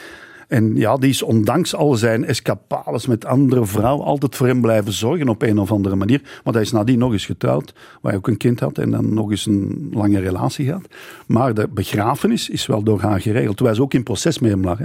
En 0.48 0.76
ja, 0.76 0.98
die 0.98 1.10
is 1.10 1.22
ondanks 1.22 1.76
al 1.76 1.96
zijn 1.96 2.26
escapades 2.26 3.06
met 3.06 3.26
andere 3.26 3.66
vrouwen 3.66 4.06
altijd 4.06 4.36
voor 4.36 4.48
hem 4.48 4.62
blijven 4.62 4.92
zorgen 4.92 5.30
op 5.30 5.42
een 5.42 5.60
of 5.60 5.72
andere 5.72 5.96
manier. 5.96 6.22
Want 6.44 6.56
hij 6.56 6.66
is 6.66 6.72
nadien 6.72 7.00
nog 7.00 7.12
eens 7.12 7.26
getrouwd, 7.26 7.74
waar 7.74 8.12
hij 8.12 8.16
ook 8.16 8.28
een 8.28 8.38
kind 8.38 8.60
had 8.60 8.78
en 8.78 8.92
dan 8.92 9.14
nog 9.14 9.32
eens 9.32 9.46
een 9.46 9.90
lange 9.94 10.20
relatie 10.20 10.66
gehad. 10.66 10.88
Maar 11.28 11.54
de 11.54 11.68
begrafenis 11.74 12.50
is 12.50 12.66
wel 12.66 12.84
door 12.84 13.02
haar 13.02 13.22
geregeld, 13.22 13.56
terwijl 13.56 13.76
ze 13.76 13.82
ook 13.82 13.94
in 13.94 14.04
proces 14.04 14.40
met 14.40 14.52
hem 14.52 14.64
lag. 14.64 14.80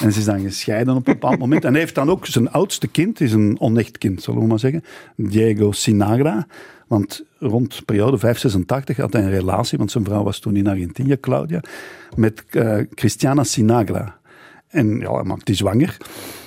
En 0.00 0.12
ze 0.12 0.18
is 0.18 0.24
dan 0.24 0.40
gescheiden 0.40 0.96
op 0.96 1.06
een 1.06 1.12
bepaald 1.12 1.38
moment. 1.38 1.64
En 1.64 1.70
hij 1.70 1.80
heeft 1.80 1.94
dan 1.94 2.10
ook 2.10 2.26
zijn 2.26 2.50
oudste 2.50 2.86
kind, 2.86 3.20
is 3.20 3.32
een 3.32 3.56
onecht 3.60 3.98
kind, 3.98 4.22
zullen 4.22 4.40
we 4.40 4.46
maar 4.46 4.58
zeggen, 4.58 4.84
Diego 5.16 5.72
Sinagra. 5.72 6.46
Want 6.86 7.24
rond 7.38 7.82
periode 7.84 8.18
586 8.18 8.96
had 8.96 9.12
hij 9.12 9.22
een 9.22 9.30
relatie, 9.30 9.78
want 9.78 9.90
zijn 9.90 10.04
vrouw 10.04 10.22
was 10.22 10.38
toen 10.38 10.56
in 10.56 10.66
Argentinië, 10.66 11.20
Claudia, 11.20 11.60
met 12.16 12.44
eh, 12.50 12.78
Christiana 12.94 13.44
Sinagra. 13.44 14.18
En 14.74 14.98
ja, 14.98 15.14
hij 15.14 15.24
maakt 15.24 15.46
die 15.46 15.54
zwanger. 15.54 15.96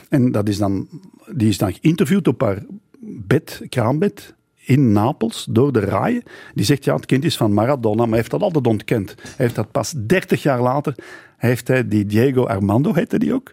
En 0.10 0.32
dat 0.32 0.50
is 0.50 0.58
dan, 0.58 0.88
die 1.36 1.50
is 1.50 1.58
dan 1.58 1.74
geïnterviewd 1.74 2.28
op 2.28 2.42
haar 2.42 2.66
bed, 3.00 3.62
kraambed, 3.70 4.36
in 4.56 4.92
Napels, 4.92 5.48
door 5.50 5.72
de 5.72 5.80
RAI. 5.80 6.22
Die 6.54 6.66
zegt, 6.66 6.84
ja, 6.84 6.96
het 6.96 7.06
kind 7.06 7.24
is 7.24 7.38
van 7.38 7.54
Maradona, 7.54 7.96
maar 7.96 8.08
hij 8.08 8.18
heeft 8.18 8.32
dat 8.32 8.42
altijd 8.42 8.68
ontkend. 8.68 9.16
Hij 9.22 9.34
heeft 9.36 9.56
dat 9.56 9.72
pas 9.72 9.94
30 9.98 10.42
jaar 10.42 10.62
later, 10.62 10.96
heeft 11.38 11.68
hij 11.68 11.88
die 11.88 12.06
Diego 12.06 12.46
Armando, 12.46 12.94
heette 12.94 13.20
die 13.20 13.34
ook, 13.34 13.52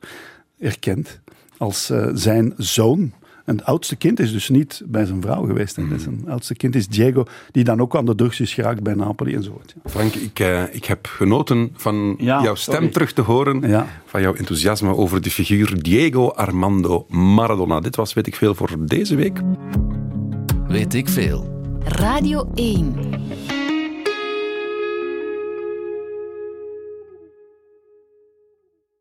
erkend 0.59 1.20
als 1.57 1.91
eh, 1.91 2.09
zijn 2.12 2.53
zoon. 2.57 3.12
En 3.45 3.57
het 3.57 3.65
oudste 3.65 3.97
kind 3.97 4.21
is 4.21 4.33
dus 4.33 4.49
niet 4.49 4.83
bij 4.87 5.05
zijn 5.05 5.23
vrouw 5.23 5.47
geweest. 5.47 5.77
hè. 5.77 5.83
Zijn 5.99 6.25
oudste 6.29 6.55
kind 6.55 6.75
is 6.75 6.89
Diego, 6.89 7.25
die 7.51 7.65
dan 7.65 7.81
ook 7.81 7.97
aan 7.97 8.05
de 8.07 8.15
drugs 8.15 8.41
is 8.41 8.55
geraakt 8.55 8.83
bij 8.83 8.95
Napoli 8.95 9.35
enzovoort. 9.35 9.75
Ja. 9.85 9.91
Frank, 9.91 10.15
ik, 10.15 10.39
eh, 10.41 10.63
ik 10.75 10.85
heb 10.85 11.07
genoten 11.07 11.71
van 11.75 12.15
Ja, 12.19 12.43
jouw 12.43 12.55
stem 12.55 12.75
sorry. 12.75 12.91
terug 12.91 13.13
te 13.13 13.21
horen. 13.23 13.69
Ja. 13.69 13.87
Van 14.07 14.21
jouw 14.21 14.35
enthousiasme 14.35 14.95
over 14.97 15.21
de 15.23 15.31
figuur 15.31 15.83
Diego 15.83 16.29
Armando 16.29 17.07
Maradona. 17.09 17.81
Dit 17.81 17.97
was 17.97 18.13
Weet 18.13 18.27
ik 18.27 18.35
Veel 18.37 18.55
voor 18.55 18.71
deze 18.87 19.15
week. 19.17 19.41
Weet 20.69 20.95
ik 20.95 21.09
veel. 21.09 21.53
Radio 21.85 22.51
1. 22.55 22.95